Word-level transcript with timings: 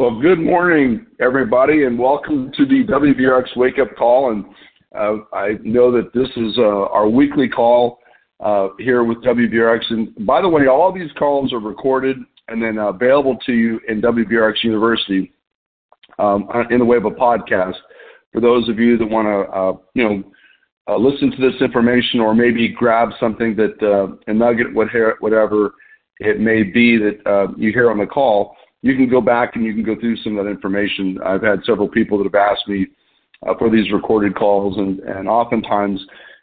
Well, 0.00 0.18
good 0.18 0.38
morning, 0.40 1.04
everybody, 1.20 1.84
and 1.84 1.98
welcome 1.98 2.50
to 2.56 2.64
the 2.64 2.84
WBRX 2.84 3.54
Wake 3.54 3.78
Up 3.78 3.94
Call. 3.98 4.30
And 4.30 4.46
uh, 4.98 5.24
I 5.36 5.58
know 5.62 5.92
that 5.92 6.14
this 6.14 6.30
is 6.38 6.56
uh, 6.56 6.86
our 6.86 7.06
weekly 7.06 7.50
call 7.50 7.98
uh, 8.42 8.68
here 8.78 9.04
with 9.04 9.18
WBRX. 9.18 9.80
And 9.90 10.26
by 10.26 10.40
the 10.40 10.48
way, 10.48 10.68
all 10.68 10.90
these 10.90 11.12
calls 11.18 11.52
are 11.52 11.60
recorded 11.60 12.16
and 12.48 12.62
then 12.62 12.78
available 12.78 13.36
to 13.44 13.52
you 13.52 13.78
in 13.88 14.00
WBRX 14.00 14.64
University 14.64 15.34
um, 16.18 16.48
in 16.70 16.78
the 16.78 16.84
way 16.86 16.96
of 16.96 17.04
a 17.04 17.10
podcast. 17.10 17.76
For 18.32 18.40
those 18.40 18.70
of 18.70 18.78
you 18.78 18.96
that 18.96 19.04
want 19.04 19.26
to, 19.26 19.52
uh, 19.52 19.72
you 19.92 20.08
know, 20.08 20.24
uh, 20.88 20.96
listen 20.96 21.30
to 21.30 21.36
this 21.36 21.60
information 21.60 22.20
or 22.20 22.34
maybe 22.34 22.68
grab 22.68 23.10
something 23.20 23.54
that 23.56 23.76
uh, 23.82 24.16
a 24.28 24.32
nugget, 24.32 24.72
whatever 24.72 25.74
it 26.20 26.40
may 26.40 26.62
be 26.62 26.96
that 26.96 27.54
you 27.58 27.70
hear 27.70 27.90
on 27.90 27.98
the 27.98 28.06
call 28.06 28.56
you 28.82 28.96
can 28.96 29.08
go 29.08 29.20
back 29.20 29.56
and 29.56 29.64
you 29.64 29.74
can 29.74 29.82
go 29.82 29.98
through 29.98 30.16
some 30.18 30.38
of 30.38 30.44
that 30.44 30.50
information. 30.50 31.18
I've 31.24 31.42
had 31.42 31.60
several 31.64 31.88
people 31.88 32.18
that 32.18 32.24
have 32.24 32.34
asked 32.34 32.66
me 32.66 32.86
uh, 33.46 33.54
for 33.58 33.70
these 33.70 33.92
recorded 33.92 34.34
calls, 34.34 34.78
and 34.78 35.00
and 35.00 35.28
oftentimes, 35.28 36.00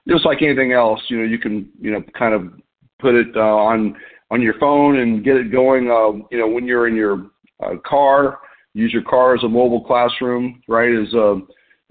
just 0.08 0.26
like 0.26 0.42
anything 0.42 0.72
else, 0.72 1.02
you 1.10 1.18
know, 1.18 1.24
you 1.24 1.40
can 1.40 1.70
you 1.80 1.92
know 1.92 2.04
kind 2.18 2.34
of 2.34 2.54
put 3.00 3.16
it 3.16 3.36
uh, 3.36 3.40
on 3.40 3.96
on 4.32 4.42
your 4.42 4.58
phone 4.60 5.00
and 5.00 5.24
get 5.24 5.38
it 5.38 5.52
going. 5.52 5.90
Uh, 5.90 6.26
you 6.32 6.38
know, 6.40 6.48
when 6.48 6.66
you're 6.66 6.88
in 6.88 6.96
your 6.96 7.28
uh, 7.64 7.76
car, 7.86 8.40
use 8.74 8.94
your 8.94 9.04
car 9.04 9.36
as 9.36 9.44
a 9.44 9.50
mobile 9.50 9.84
classroom, 9.84 10.62
right? 10.68 10.94
As 10.94 11.14
uh, 11.14 11.36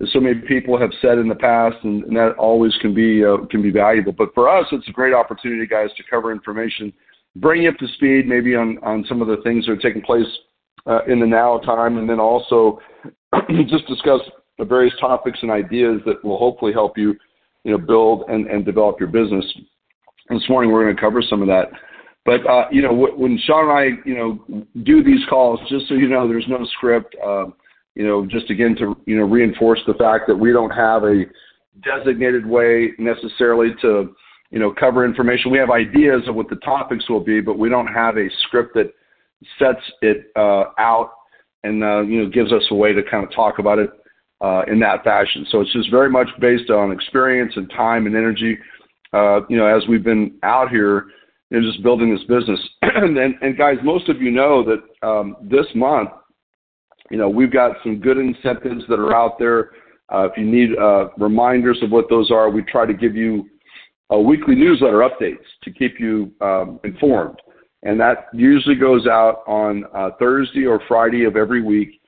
as 0.03 0.13
so 0.13 0.21
many 0.21 0.41
people 0.43 0.79
have 0.79 0.91
said 1.01 1.19
in 1.19 1.29
the 1.29 1.35
past, 1.35 1.77
and, 1.83 2.05
and 2.05 2.17
that 2.17 2.35
always 2.39 2.75
can 2.81 2.95
be 2.95 3.25
uh, 3.25 3.39
can 3.51 3.63
be 3.63 3.71
valuable. 3.71 4.13
But 4.13 4.35
for 4.35 4.49
us, 4.49 4.67
it's 4.73 4.89
a 4.89 4.93
great 4.93 5.15
opportunity, 5.15 5.67
guys, 5.67 5.91
to 5.97 6.03
cover 6.09 6.33
information 6.33 6.93
bring 7.37 7.63
you 7.63 7.71
up 7.71 7.77
to 7.79 7.89
speed 7.95 8.27
maybe 8.27 8.55
on, 8.55 9.05
some 9.09 9.23
of 9.23 9.29
the 9.29 9.39
things 9.43 9.67
that 9.67 9.73
are 9.73 9.77
taking 9.77 10.03
place 10.03 10.27
uh, 10.87 11.05
in 11.05 11.21
the 11.21 11.27
now 11.27 11.59
time, 11.59 11.99
and 11.99 12.09
then 12.09 12.21
also 12.21 12.81
just 13.69 13.87
discuss 13.87 14.21
the 14.59 14.65
various 14.65 14.95
topics 15.01 15.39
and 15.43 15.51
ideas 15.51 16.01
that 16.07 16.25
will 16.25 16.39
hopefully 16.39 16.73
help 16.73 16.97
you, 16.97 17.15
you 17.65 17.73
know, 17.73 17.79
build 17.79 18.25
and, 18.29 18.65
develop 18.65 18.99
your 18.99 19.09
business. 19.09 19.45
This 20.31 20.49
morning 20.49 20.73
we're 20.73 20.85
going 20.85 20.97
to 20.97 21.01
cover 21.01 21.23
some 21.23 21.43
of 21.43 21.49
that. 21.49 21.67
But 22.25 22.45
uh, 22.49 22.65
you 22.73 22.83
know, 22.83 22.93
when 22.93 23.39
Sean 23.45 23.71
and 23.71 23.79
I, 23.79 24.09
you 24.09 24.17
know, 24.17 24.65
do 24.83 25.05
these 25.05 25.25
calls, 25.29 25.61
just 25.69 25.89
so 25.89 25.95
you 25.95 26.09
know, 26.09 26.27
there's 26.27 26.47
no 26.49 26.67
script. 26.77 27.15
You 27.95 28.07
know, 28.07 28.27
just 28.27 28.51
again 28.51 28.77
to 28.77 28.97
you 29.07 29.17
know 29.17 29.25
reinforce 29.25 29.81
the 29.87 29.95
fact 29.95 30.25
that 30.27 30.35
we 30.35 30.53
don't 30.53 30.71
have 30.71 31.05
a 31.05 31.25
designated 31.83 32.45
way 32.45 32.91
necessarily 32.99 33.71
to 33.81 34.15
you 34.51 34.59
know, 34.59 34.73
cover 34.73 35.05
information. 35.05 35.51
We 35.51 35.59
have 35.59 35.71
ideas 35.71 36.23
of 36.29 36.35
what 36.35 36.49
the 36.49 36.57
topics 36.57 37.09
will 37.09 37.21
be, 37.21 37.41
but 37.41 37.59
we 37.59 37.69
don't 37.69 37.89
have 37.89 38.17
a 38.17 38.29
script 38.47 38.75
that 38.75 38.93
sets 39.59 39.85
it 40.03 40.31
uh, 40.37 40.65
out 40.79 41.13
and 41.65 41.83
uh, 41.83 42.01
you 42.01 42.23
know 42.23 42.31
gives 42.31 42.53
us 42.53 42.63
a 42.71 42.75
way 42.75 42.93
to 42.93 43.03
kind 43.03 43.25
of 43.25 43.33
talk 43.35 43.59
about 43.59 43.79
it 43.79 43.91
uh, 44.41 44.63
in 44.69 44.79
that 44.81 45.05
fashion. 45.05 45.47
So 45.51 45.61
it's 45.61 45.73
just 45.73 45.91
very 45.91 46.11
much 46.11 46.29
based 46.41 46.71
on 46.71 46.93
experience 46.93 47.53
and 47.57 47.69
time 47.71 48.07
and 48.07 48.15
energy. 48.15 48.59
Uh, 49.13 49.41
you 49.49 49.57
know, 49.57 49.67
as 49.67 49.87
we've 49.89 50.05
been 50.05 50.39
out 50.43 50.71
here, 50.71 51.07
know, 51.51 51.61
just 51.61 51.83
building 51.83 52.13
this 52.13 52.25
business. 52.25 52.61
and, 52.83 53.17
and 53.19 53.57
guys, 53.57 53.77
most 53.83 54.09
of 54.09 54.21
you 54.21 54.31
know 54.31 54.65
that 54.65 55.07
um, 55.07 55.37
this 55.43 55.67
month, 55.75 56.11
you 57.11 57.17
know, 57.17 57.29
we've 57.29 57.53
got 57.53 57.77
some 57.83 58.01
good 58.01 58.19
incentives 58.19 58.85
that 58.89 58.99
are 58.99 59.15
out 59.15 59.39
there. 59.39 59.71
Uh, 60.13 60.29
if 60.31 60.33
you 60.37 60.45
need 60.45 60.77
uh, 60.79 61.09
reminders 61.19 61.79
of 61.83 61.91
what 61.91 62.09
those 62.09 62.31
are, 62.31 62.51
we 62.51 62.63
try 62.63 62.85
to 62.85 62.95
give 62.95 63.15
you 63.17 63.49
weekly 64.15 64.55
newsletter 64.55 64.99
updates 64.99 65.45
to 65.63 65.71
keep 65.71 65.99
you 65.99 66.33
um, 66.41 66.81
informed. 66.85 67.41
And 67.83 68.01
that 68.01 68.27
usually 68.33 68.75
goes 68.75 69.07
out 69.07 69.43
on 69.47 69.85
uh, 69.95 70.11
Thursday 70.19 70.65
or 70.65 70.81
Friday 70.89 71.25
of 71.25 71.37
every 71.37 71.63
week, 71.63 72.01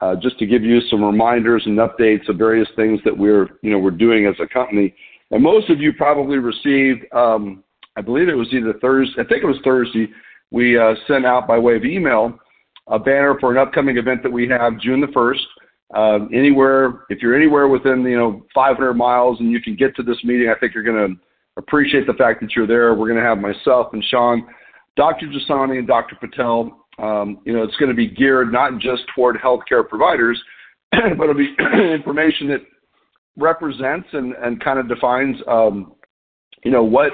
uh, 0.00 0.16
just 0.16 0.38
to 0.38 0.46
give 0.46 0.62
you 0.62 0.80
some 0.90 1.04
reminders 1.04 1.62
and 1.66 1.78
updates 1.78 2.28
of 2.28 2.36
various 2.36 2.68
things 2.76 3.00
that 3.04 3.16
we're, 3.16 3.48
you 3.62 3.70
know, 3.70 3.78
we're 3.78 3.90
doing 3.90 4.26
as 4.26 4.34
a 4.40 4.46
company. 4.46 4.94
And 5.30 5.42
most 5.42 5.68
of 5.70 5.80
you 5.80 5.92
probably 5.92 6.38
received, 6.38 7.04
um, 7.12 7.64
I 7.96 8.02
believe 8.02 8.28
it 8.28 8.34
was 8.34 8.48
either 8.52 8.74
Thursday, 8.80 9.20
I 9.20 9.24
think 9.24 9.42
it 9.42 9.46
was 9.46 9.58
Thursday, 9.64 10.08
we 10.50 10.78
uh, 10.78 10.94
sent 11.08 11.26
out 11.26 11.48
by 11.48 11.58
way 11.58 11.76
of 11.76 11.84
email 11.84 12.38
a 12.88 12.98
banner 12.98 13.36
for 13.40 13.50
an 13.50 13.58
upcoming 13.58 13.98
event 13.98 14.22
that 14.22 14.30
we 14.30 14.48
have 14.48 14.78
June 14.80 15.00
the 15.00 15.08
1st. 15.08 15.40
Um, 15.94 16.30
anywhere, 16.32 17.04
if 17.10 17.20
you're 17.20 17.34
anywhere 17.36 17.68
within, 17.68 18.02
you 18.02 18.16
know, 18.16 18.46
500 18.54 18.94
miles 18.94 19.40
and 19.40 19.50
you 19.50 19.60
can 19.60 19.76
get 19.76 19.94
to 19.96 20.02
this 20.02 20.18
meeting, 20.24 20.48
I 20.48 20.58
think 20.58 20.74
you're 20.74 20.84
going 20.84 21.14
to 21.14 21.20
appreciate 21.56 22.06
the 22.06 22.14
fact 22.14 22.40
that 22.40 22.54
you're 22.54 22.66
there. 22.66 22.94
We're 22.94 23.08
going 23.08 23.20
to 23.20 23.26
have 23.26 23.38
myself 23.38 23.92
and 23.92 24.04
Sean, 24.04 24.46
Dr. 24.96 25.26
Jasani, 25.26 25.78
and 25.78 25.86
Dr. 25.86 26.16
Patel. 26.16 26.86
Um, 26.98 27.40
you 27.44 27.52
know, 27.52 27.62
it's 27.62 27.76
going 27.76 27.90
to 27.90 27.94
be 27.94 28.08
geared 28.08 28.52
not 28.52 28.78
just 28.78 29.02
toward 29.14 29.36
healthcare 29.36 29.86
providers, 29.86 30.42
but 30.92 31.24
it'll 31.24 31.34
be 31.34 31.54
information 31.92 32.48
that 32.48 32.60
represents 33.36 34.08
and, 34.12 34.32
and 34.34 34.62
kind 34.62 34.78
of 34.78 34.88
defines, 34.88 35.36
um, 35.46 35.92
you 36.64 36.70
know, 36.70 36.82
what 36.82 37.12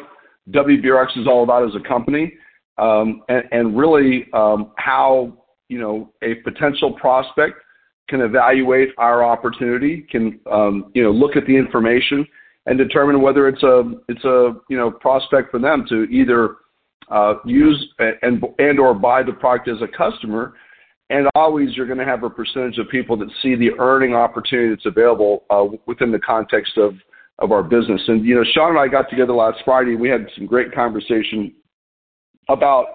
WBRX 0.51 1.19
is 1.19 1.27
all 1.27 1.43
about 1.43 1.69
as 1.69 1.75
a 1.75 1.89
company, 1.89 2.35
um, 2.79 3.23
and, 3.29 3.45
and, 3.53 3.77
really 3.77 4.27
um, 4.33 4.73
how 4.77 5.33
you 5.69 5.79
know 5.79 6.13
a 6.23 6.35
potential 6.37 6.93
prospect 6.95 7.61
can 8.09 8.21
evaluate 8.21 8.89
our 8.99 9.25
opportunity, 9.25 10.07
can 10.11 10.41
um, 10.51 10.91
you 10.95 11.03
know 11.03 11.11
look 11.11 11.37
at 11.37 11.47
the 11.47 11.57
information 11.57 12.27
and 12.67 12.79
determine 12.79 13.21
whether 13.21 13.49
it's 13.49 13.63
a 13.63 13.93
it's 14.09 14.25
a 14.25 14.55
you 14.69 14.77
know 14.77 14.91
prospect 14.91 15.51
for 15.51 15.59
them 15.59 15.85
to 15.89 16.05
either 16.05 16.57
uh, 17.11 17.35
use 17.45 17.93
and 17.99 18.43
and 18.59 18.79
or 18.79 18.95
buy 18.95 19.23
the 19.23 19.33
product 19.33 19.69
as 19.69 19.83
a 19.83 19.89
customer. 19.89 20.55
And 21.11 21.29
always, 21.35 21.77
you're 21.77 21.87
going 21.87 21.99
to 21.99 22.07
have 22.07 22.23
a 22.23 22.31
percentage 22.31 22.79
of 22.79 22.89
people 22.89 23.19
that 23.19 23.29
see 23.43 23.55
the 23.55 23.73
earning 23.79 24.15
opportunity 24.15 24.71
that's 24.71 24.87
available 24.87 25.45
uh, 25.51 25.65
within 25.87 26.11
the 26.11 26.19
context 26.19 26.79
of 26.79 26.95
of 27.39 27.53
our 27.53 27.63
business. 27.63 28.01
And 28.09 28.25
you 28.25 28.35
know, 28.35 28.45
Sean 28.55 28.71
and 28.71 28.79
I 28.79 28.89
got 28.89 29.11
together 29.11 29.35
last 29.35 29.59
Friday. 29.65 29.95
We 29.95 30.09
had 30.09 30.27
some 30.37 30.47
great 30.47 30.73
conversation 30.73 31.53
about 32.49 32.87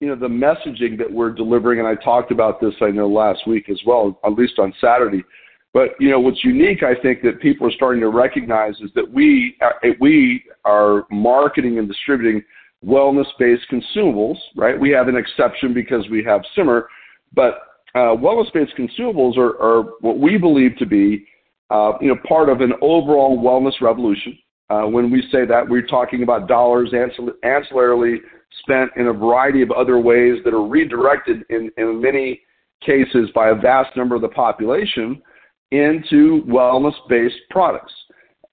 you 0.00 0.08
know 0.08 0.14
the 0.14 0.28
messaging 0.28 0.98
that 0.98 1.10
we're 1.10 1.32
delivering, 1.32 1.80
and 1.80 1.88
I 1.88 1.94
talked 1.96 2.30
about 2.30 2.60
this 2.60 2.74
I 2.80 2.90
know 2.90 3.08
last 3.08 3.46
week 3.48 3.68
as 3.68 3.80
well, 3.86 4.20
at 4.24 4.32
least 4.32 4.58
on 4.58 4.72
Saturday. 4.80 5.24
But 5.72 5.90
you 6.00 6.10
know 6.10 6.20
what's 6.20 6.42
unique, 6.42 6.82
I 6.82 6.94
think 7.00 7.22
that 7.22 7.40
people 7.40 7.66
are 7.66 7.72
starting 7.72 8.00
to 8.00 8.08
recognize 8.08 8.74
is 8.80 8.90
that 8.94 9.10
we 9.10 9.56
are, 9.60 9.74
uh, 9.84 9.92
we 10.00 10.42
are 10.64 11.06
marketing 11.10 11.78
and 11.78 11.86
distributing 11.86 12.42
wellness-based 12.84 13.64
consumables, 13.70 14.36
right? 14.56 14.78
We 14.78 14.90
have 14.90 15.08
an 15.08 15.16
exception 15.16 15.74
because 15.74 16.08
we 16.10 16.22
have 16.24 16.42
Simmer, 16.54 16.88
but 17.34 17.58
uh, 17.94 18.14
wellness-based 18.14 18.72
consumables 18.76 19.36
are, 19.36 19.60
are, 19.60 19.82
what 20.00 20.18
we 20.18 20.38
believe 20.38 20.76
to 20.78 20.86
be, 20.86 21.26
uh, 21.70 21.92
you 22.00 22.08
know, 22.08 22.16
part 22.28 22.48
of 22.48 22.60
an 22.60 22.72
overall 22.80 23.38
wellness 23.38 23.80
revolution. 23.80 24.38
Uh, 24.68 24.82
when 24.82 25.10
we 25.10 25.22
say 25.30 25.46
that, 25.46 25.66
we're 25.68 25.86
talking 25.86 26.22
about 26.22 26.48
dollars 26.48 26.92
ancillarily 26.92 28.16
spent 28.60 28.90
in 28.96 29.08
a 29.08 29.12
variety 29.12 29.62
of 29.62 29.70
other 29.70 29.98
ways 29.98 30.38
that 30.44 30.54
are 30.54 30.66
redirected 30.66 31.42
in, 31.50 31.70
in 31.76 32.00
many 32.00 32.40
cases 32.84 33.30
by 33.34 33.50
a 33.50 33.54
vast 33.54 33.96
number 33.96 34.14
of 34.14 34.22
the 34.22 34.28
population 34.28 35.22
into 35.70 36.42
wellness-based 36.46 37.36
products. 37.50 37.92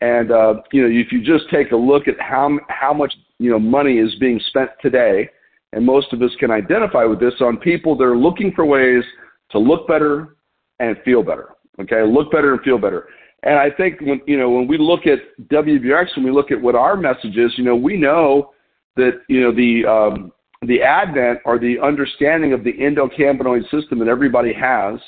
And 0.01 0.31
uh, 0.31 0.55
you 0.71 0.81
know, 0.81 0.89
if 0.89 1.11
you 1.11 1.23
just 1.23 1.49
take 1.49 1.71
a 1.71 1.75
look 1.75 2.07
at 2.07 2.19
how 2.19 2.59
how 2.67 2.93
much 2.93 3.13
you 3.39 3.49
know 3.49 3.59
money 3.59 3.99
is 3.99 4.13
being 4.19 4.39
spent 4.47 4.69
today, 4.81 5.29
and 5.71 5.85
most 5.85 6.11
of 6.11 6.21
us 6.21 6.31
can 6.39 6.51
identify 6.51 7.05
with 7.05 7.19
this 7.19 7.35
on 7.39 7.57
people 7.57 7.95
that 7.97 8.03
are 8.03 8.17
looking 8.17 8.51
for 8.53 8.65
ways 8.65 9.03
to 9.51 9.59
look 9.59 9.87
better 9.87 10.35
and 10.79 10.97
feel 11.05 11.23
better. 11.23 11.49
Okay, 11.79 12.03
look 12.03 12.31
better 12.31 12.53
and 12.53 12.61
feel 12.63 12.77
better. 12.77 13.07
And 13.43 13.55
I 13.55 13.69
think 13.69 14.01
when 14.01 14.21
you 14.25 14.37
know 14.37 14.49
when 14.49 14.67
we 14.67 14.77
look 14.77 15.07
at 15.07 15.19
WBRX, 15.47 16.15
when 16.17 16.25
we 16.25 16.31
look 16.31 16.51
at 16.51 16.61
what 16.61 16.75
our 16.75 16.97
message 16.97 17.37
is, 17.37 17.51
you 17.57 17.63
know, 17.63 17.75
we 17.75 17.95
know 17.95 18.51
that 18.97 19.21
you 19.29 19.41
know 19.41 19.53
the 19.53 19.85
um, 19.85 20.31
the 20.67 20.81
advent 20.81 21.39
or 21.45 21.59
the 21.59 21.79
understanding 21.79 22.53
of 22.53 22.63
the 22.63 22.73
endocannabinoid 22.73 23.63
system 23.69 23.99
that 23.99 24.07
everybody 24.07 24.53
has 24.53 24.99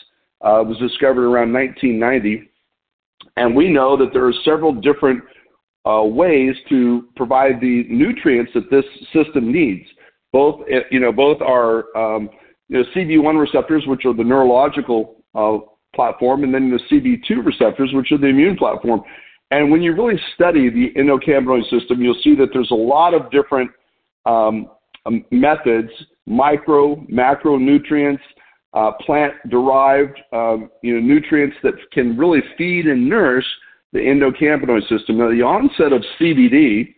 uh, 0.46 0.64
was 0.64 0.78
discovered 0.78 1.26
around 1.26 1.52
1990. 1.52 2.50
And 3.38 3.56
we 3.56 3.70
know 3.70 3.98
that 3.98 4.14
there 4.14 4.26
are 4.26 4.34
several 4.46 4.74
different 4.74 5.24
uh, 5.86 6.04
ways 6.04 6.56
to 6.70 7.08
provide 7.16 7.60
the 7.60 7.86
nutrients 7.90 8.52
that 8.54 8.70
this 8.72 8.86
system 9.12 9.52
needs. 9.52 9.88
Both, 10.32 10.62
eh, 10.72 10.82
you 10.92 11.00
know, 11.00 11.12
both 11.12 11.42
are 11.42 11.86
um, 11.98 12.30
you 12.70 12.78
know, 12.78 12.84
CB1 12.96 13.40
receptors, 13.40 13.84
which 13.88 14.06
are 14.06 14.14
the 14.14 14.24
neurological 14.24 15.24
uh, 15.34 15.58
platform, 15.96 16.44
and 16.44 16.54
then 16.54 16.72
the 16.72 16.80
CB2 16.92 17.46
receptors, 17.46 17.92
which 17.94 18.12
are 18.12 18.18
the 18.18 18.28
immune 18.28 18.58
platform. 18.58 19.02
And 19.52 19.72
when 19.72 19.82
you 19.82 19.94
really 19.94 20.20
study 20.34 20.70
the 20.70 20.92
endocannabinoid 21.00 21.70
system, 21.70 22.02
you'll 22.02 22.20
see 22.24 22.36
that 22.36 22.50
there's 22.54 22.72
a 22.72 22.76
lot 22.76 23.14
of 23.14 23.32
different 23.32 23.72
um, 24.26 24.70
um 25.06 25.24
methods, 25.32 25.92
micro, 26.26 26.96
macronutrients, 27.12 28.20
uh, 28.76 28.92
plant-derived 29.06 30.20
um, 30.34 30.70
you 30.84 30.94
know, 30.94 31.00
nutrients 31.00 31.56
that 31.64 31.74
can 31.92 32.18
really 32.18 32.42
feed 32.58 32.86
and 32.86 33.08
nourish 33.10 33.46
the 33.94 34.00
endocannabinoid 34.00 34.82
system. 34.90 35.18
Now, 35.18 35.32
the 35.32 35.42
onset 35.42 35.94
of 35.94 36.04
CBD, 36.20 36.94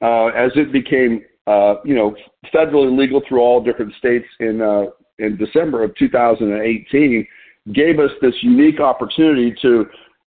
uh, 0.00 0.26
as 0.28 0.50
it 0.56 0.72
became 0.72 1.22
uh, 1.46 1.76
you 1.84 1.94
know 1.94 2.14
federally 2.54 2.96
legal 2.96 3.22
through 3.28 3.40
all 3.40 3.62
different 3.62 3.92
states 3.98 4.26
in 4.40 4.60
uh, 4.62 4.86
in 5.18 5.36
December 5.36 5.82
of 5.82 5.94
2018, 5.96 7.26
gave 7.74 7.98
us 7.98 8.10
this 8.22 8.34
unique 8.42 8.80
opportunity 8.80 9.54
to 9.60 9.86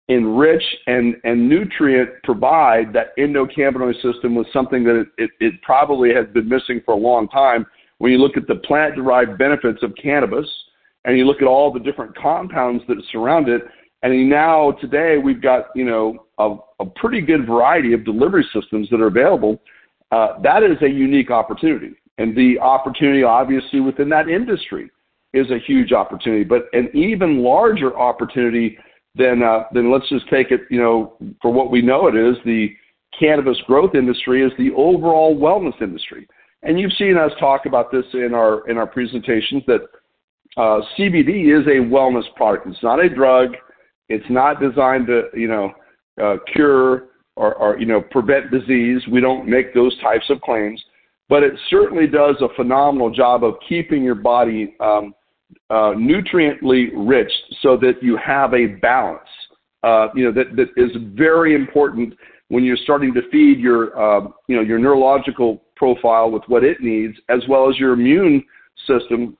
enrich 0.08 0.62
and, 0.88 1.14
and 1.23 1.49
nutrient 1.49 2.11
provide 2.25 2.93
that 2.93 3.17
endocannabinoid 3.17 3.94
system 4.02 4.35
with 4.35 4.47
something 4.52 4.82
that 4.82 4.97
it, 4.97 5.06
it, 5.19 5.31
it 5.38 5.62
probably 5.62 6.12
has 6.12 6.26
been 6.35 6.49
missing 6.49 6.81
for 6.85 6.94
a 6.94 6.97
long 6.97 7.29
time. 7.29 7.64
When 7.99 8.11
you 8.11 8.19
look 8.19 8.37
at 8.37 8.49
the 8.49 8.56
plant 8.56 8.97
derived 8.97 9.38
benefits 9.38 9.82
of 9.82 9.94
cannabis 10.02 10.47
and 11.05 11.17
you 11.17 11.26
look 11.26 11.41
at 11.41 11.49
all 11.49 11.73
the 11.73 11.81
different 11.81 12.17
compounds 12.17 12.82
that 12.88 12.97
surround 13.11 13.49
it, 13.49 13.62
and 14.02 14.29
now 14.29 14.73
today 14.73 15.19
we've 15.19 15.43
got, 15.43 15.67
you 15.75 15.85
know, 15.85 16.26
a, 16.38 16.56
a 16.81 16.87
pretty 16.87 17.20
good 17.20 17.47
variety 17.47 17.93
of 17.93 18.05
delivery 18.05 18.47
systems 18.52 18.88
that 18.91 19.00
are 19.00 19.08
available. 19.08 19.61
Uh, 20.11 20.41
that 20.43 20.62
is 20.62 20.76
a 20.82 20.88
unique 20.88 21.31
opportunity. 21.31 21.93
And 22.19 22.37
the 22.37 22.58
opportunity 22.58 23.23
obviously 23.23 23.81
within 23.81 24.08
that 24.11 24.29
industry 24.29 24.91
is 25.32 25.50
a 25.50 25.58
huge 25.58 25.93
opportunity, 25.93 26.44
but 26.44 26.64
an 26.73 26.88
even 26.94 27.43
larger 27.43 27.97
opportunity 27.97 28.76
than 29.14 29.43
uh, 29.43 29.64
then 29.73 29.93
let's 29.93 30.08
just 30.08 30.29
take 30.29 30.50
it, 30.50 30.62
you 30.70 30.81
know, 30.81 31.17
for 31.41 31.52
what 31.52 31.70
we 31.70 31.82
know 31.82 32.08
it 32.08 32.17
is, 32.17 32.37
the 32.44 32.69
cannabis 33.19 33.58
growth 33.67 33.94
industry 33.94 34.43
is 34.44 34.52
the 34.56 34.70
overall 34.76 35.37
wellness 35.37 35.81
industry. 35.82 36.26
And 36.62 36.79
you've 36.79 36.93
seen 36.93 37.17
us 37.17 37.32
talk 37.38 37.67
about 37.67 37.91
this 37.91 38.05
in 38.12 38.35
our 38.35 38.69
in 38.69 38.76
our 38.76 38.87
presentations 38.87 39.62
that 39.67 39.81
uh, 40.56 40.81
CBD 40.99 41.58
is 41.58 41.67
a 41.67 41.81
wellness 41.91 42.25
product. 42.37 42.67
It's 42.67 42.82
not 42.82 43.02
a 43.05 43.08
drug. 43.08 43.55
It's 44.08 44.29
not 44.29 44.61
designed 44.61 45.06
to, 45.06 45.25
you 45.35 45.49
know, 45.49 45.73
uh, 46.20 46.37
cure 46.52 47.11
or, 47.37 47.55
or 47.55 47.79
you 47.79 47.87
know 47.87 48.00
prevent 48.00 48.50
disease. 48.50 49.00
We 49.11 49.20
don't 49.20 49.49
make 49.49 49.75
those 49.75 49.99
types 50.00 50.29
of 50.29 50.41
claims, 50.43 50.82
but 51.29 51.43
it 51.43 51.55
certainly 51.70 52.06
does 52.06 52.37
a 52.41 52.55
phenomenal 52.55 53.11
job 53.11 53.44
of 53.44 53.55
keeping 53.69 54.02
your 54.02 54.14
body 54.14 54.76
um, 54.81 55.14
uh, 55.70 55.94
nutriently 55.97 56.91
rich 56.94 57.32
so 57.62 57.76
that 57.79 57.94
you 58.02 58.19
have 58.25 58.52
a 58.55 58.67
balance. 58.67 59.29
Uh, 59.82 60.08
you 60.14 60.25
know 60.25 60.32
that 60.32 60.56
that 60.56 60.69
is 60.76 60.91
very 61.14 61.55
important 61.55 62.14
when 62.49 62.64
you're 62.64 62.76
starting 62.76 63.14
to 63.14 63.23
feed 63.31 63.58
your 63.58 63.99
uh, 63.99 64.29
you 64.49 64.56
know 64.56 64.62
your 64.62 64.79
neurological 64.79 65.62
profile 65.76 66.31
with 66.31 66.43
what 66.49 66.62
it 66.62 66.82
needs 66.82 67.17
as 67.31 67.41
well 67.49 67.70
as 67.70 67.79
your 67.79 67.94
immune 67.94 68.44
system. 68.87 69.37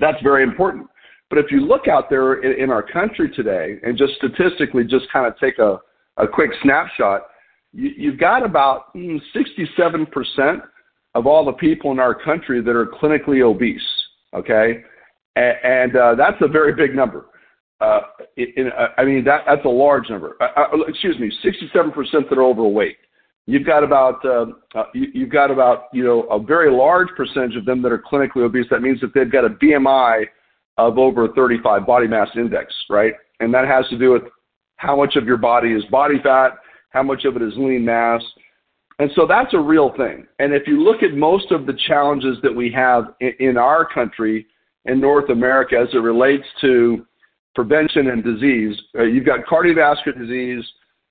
That's 0.00 0.20
very 0.22 0.42
important. 0.42 0.86
But 1.30 1.38
if 1.38 1.50
you 1.50 1.60
look 1.60 1.88
out 1.88 2.08
there 2.08 2.42
in, 2.42 2.64
in 2.64 2.70
our 2.70 2.82
country 2.82 3.30
today 3.30 3.78
and 3.82 3.98
just 3.98 4.14
statistically 4.14 4.84
just 4.84 5.10
kind 5.12 5.26
of 5.26 5.38
take 5.38 5.58
a, 5.58 5.78
a 6.16 6.26
quick 6.26 6.50
snapshot, 6.62 7.22
you, 7.72 7.90
you've 7.96 8.18
got 8.18 8.44
about 8.44 8.94
67% 8.94 9.26
mm, 10.16 10.60
of 11.14 11.26
all 11.26 11.44
the 11.44 11.52
people 11.52 11.90
in 11.92 11.98
our 11.98 12.14
country 12.14 12.62
that 12.62 12.74
are 12.74 12.86
clinically 12.86 13.42
obese. 13.42 13.80
Okay, 14.34 14.82
and 15.36 15.96
uh, 15.96 16.14
that's 16.14 16.36
a 16.42 16.48
very 16.48 16.74
big 16.74 16.94
number. 16.94 17.26
Uh, 17.80 18.00
in, 18.36 18.70
uh, 18.76 18.88
I 18.98 19.04
mean, 19.04 19.24
that, 19.24 19.42
that's 19.46 19.64
a 19.64 19.68
large 19.68 20.10
number. 20.10 20.36
Uh, 20.40 20.48
uh 20.74 20.78
excuse 20.86 21.18
me, 21.18 21.32
67% 21.44 21.94
that 22.28 22.38
are 22.38 22.42
overweight. 22.42 22.96
You've 23.48 23.66
got 23.66 23.82
about 23.82 24.24
uh, 24.24 24.46
uh, 24.74 24.84
you, 24.94 25.06
you've 25.14 25.30
got 25.30 25.50
about 25.50 25.84
you 25.92 26.04
know 26.04 26.22
a 26.24 26.38
very 26.38 26.70
large 26.70 27.08
percentage 27.16 27.56
of 27.56 27.64
them 27.64 27.82
that 27.82 27.92
are 27.92 27.98
clinically 27.98 28.42
obese. 28.42 28.66
That 28.70 28.82
means 28.82 29.00
that 29.00 29.14
they've 29.14 29.30
got 29.30 29.44
a 29.44 29.50
BMI 29.50 30.26
of 30.76 30.98
over 30.98 31.28
35, 31.28 31.86
body 31.86 32.06
mass 32.06 32.28
index, 32.36 32.72
right? 32.88 33.14
And 33.40 33.52
that 33.54 33.66
has 33.66 33.88
to 33.88 33.98
do 33.98 34.12
with 34.12 34.22
how 34.76 34.96
much 34.96 35.16
of 35.16 35.24
your 35.24 35.38
body 35.38 35.72
is 35.72 35.82
body 35.86 36.16
fat, 36.22 36.52
how 36.90 37.02
much 37.02 37.24
of 37.24 37.36
it 37.36 37.42
is 37.42 37.52
lean 37.56 37.84
mass. 37.84 38.22
And 39.00 39.10
so 39.14 39.26
that's 39.26 39.54
a 39.54 39.58
real 39.58 39.92
thing. 39.96 40.26
And 40.38 40.52
if 40.52 40.66
you 40.66 40.82
look 40.82 41.02
at 41.02 41.14
most 41.14 41.50
of 41.50 41.66
the 41.66 41.76
challenges 41.86 42.36
that 42.42 42.54
we 42.54 42.70
have 42.72 43.14
in, 43.20 43.32
in 43.40 43.56
our 43.56 43.88
country, 43.88 44.46
in 44.88 45.00
North 45.00 45.30
America 45.30 45.76
as 45.76 45.88
it 45.94 45.98
relates 45.98 46.44
to 46.62 47.06
prevention 47.54 48.08
and 48.08 48.24
disease. 48.24 48.76
Uh, 48.98 49.02
you've 49.02 49.26
got 49.26 49.40
cardiovascular 49.44 50.18
disease, 50.18 50.64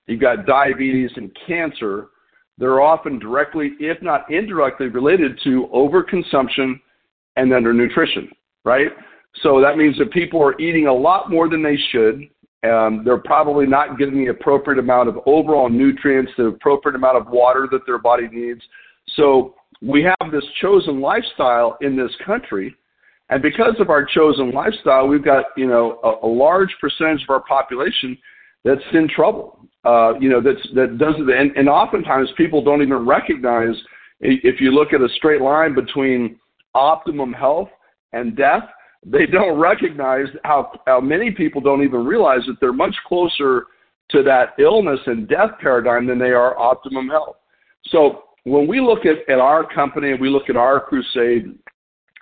you've 0.08 0.22
got 0.22 0.46
diabetes 0.46 1.12
and 1.16 1.36
cancer. 1.46 2.08
They're 2.58 2.82
often 2.82 3.20
directly, 3.20 3.72
if 3.80 4.02
not 4.02 4.30
indirectly, 4.32 4.88
related 4.88 5.40
to 5.44 5.70
overconsumption 5.74 6.80
and 7.36 7.52
undernutrition, 7.52 8.30
right? 8.66 8.88
So 9.44 9.62
that 9.62 9.78
means 9.78 9.98
that 10.00 10.12
people 10.12 10.42
are 10.42 10.60
eating 10.60 10.88
a 10.88 10.94
lot 10.94 11.30
more 11.30 11.50
than 11.50 11.62
they 11.62 11.78
should. 11.92 12.28
Um, 12.68 13.04
they're 13.06 13.20
probably 13.20 13.68
not 13.68 14.00
getting 14.00 14.26
the 14.26 14.32
appropriate 14.32 14.80
amount 14.80 15.10
of 15.10 15.20
overall 15.28 15.70
nutrients, 15.70 16.32
the 16.38 16.46
appropriate 16.46 16.96
amount 16.96 17.18
of 17.18 17.28
water 17.28 17.68
that 17.72 17.86
their 17.86 18.00
body 18.00 18.28
needs. 18.32 18.62
So 19.16 19.54
we 19.82 20.04
have 20.04 20.32
this 20.32 20.44
chosen 20.60 21.00
lifestyle 21.00 21.78
in 21.82 21.96
this 21.96 22.12
country 22.26 22.76
and 23.30 23.42
because 23.42 23.76
of 23.80 23.90
our 23.90 24.06
chosen 24.06 24.52
lifestyle, 24.52 25.08
we've 25.08 25.24
got, 25.24 25.46
you 25.58 25.68
know, 25.68 26.00
a, 26.04 26.26
a 26.26 26.30
large 26.30 26.74
percentage 26.80 27.24
of 27.24 27.30
our 27.30 27.42
population 27.42 28.18
that's 28.64 28.82
in 28.94 29.08
trouble. 29.14 29.67
Uh, 29.92 30.12
you 30.20 30.30
know, 30.32 30.42
that's, 30.48 30.66
that 30.76 30.98
doesn't, 30.98 31.30
and, 31.42 31.50
and 31.60 31.68
oftentimes 31.70 32.28
people 32.36 32.62
don't 32.68 32.82
even 32.82 33.02
recognize, 33.18 33.76
if 34.20 34.56
you 34.60 34.70
look 34.72 34.92
at 34.92 35.02
a 35.02 35.10
straight 35.18 35.42
line 35.42 35.74
between 35.84 36.20
optimum 36.74 37.32
health 37.32 37.70
and 38.12 38.36
death, 38.36 38.66
they 39.06 39.26
don't 39.26 39.58
recognize 39.58 40.28
how, 40.44 40.60
how 40.88 41.00
many 41.00 41.30
people 41.32 41.62
don't 41.62 41.84
even 41.84 42.02
realize 42.14 42.44
that 42.48 42.58
they're 42.60 42.74
much 42.86 42.96
closer 43.08 43.52
to 44.10 44.24
that 44.24 44.48
illness 44.60 45.00
and 45.06 45.30
death 45.38 45.52
paradigm 45.62 46.06
than 46.06 46.20
they 46.20 46.34
are 46.42 46.52
optimum 46.58 47.08
health. 47.08 47.38
So 47.86 48.24
when 48.44 48.66
we 48.68 48.82
look 48.82 49.06
at, 49.06 49.18
at 49.34 49.40
our 49.40 49.64
company 49.80 50.12
and 50.12 50.20
we 50.20 50.30
look 50.30 50.50
at 50.50 50.58
our 50.58 50.80
crusade, 50.80 51.46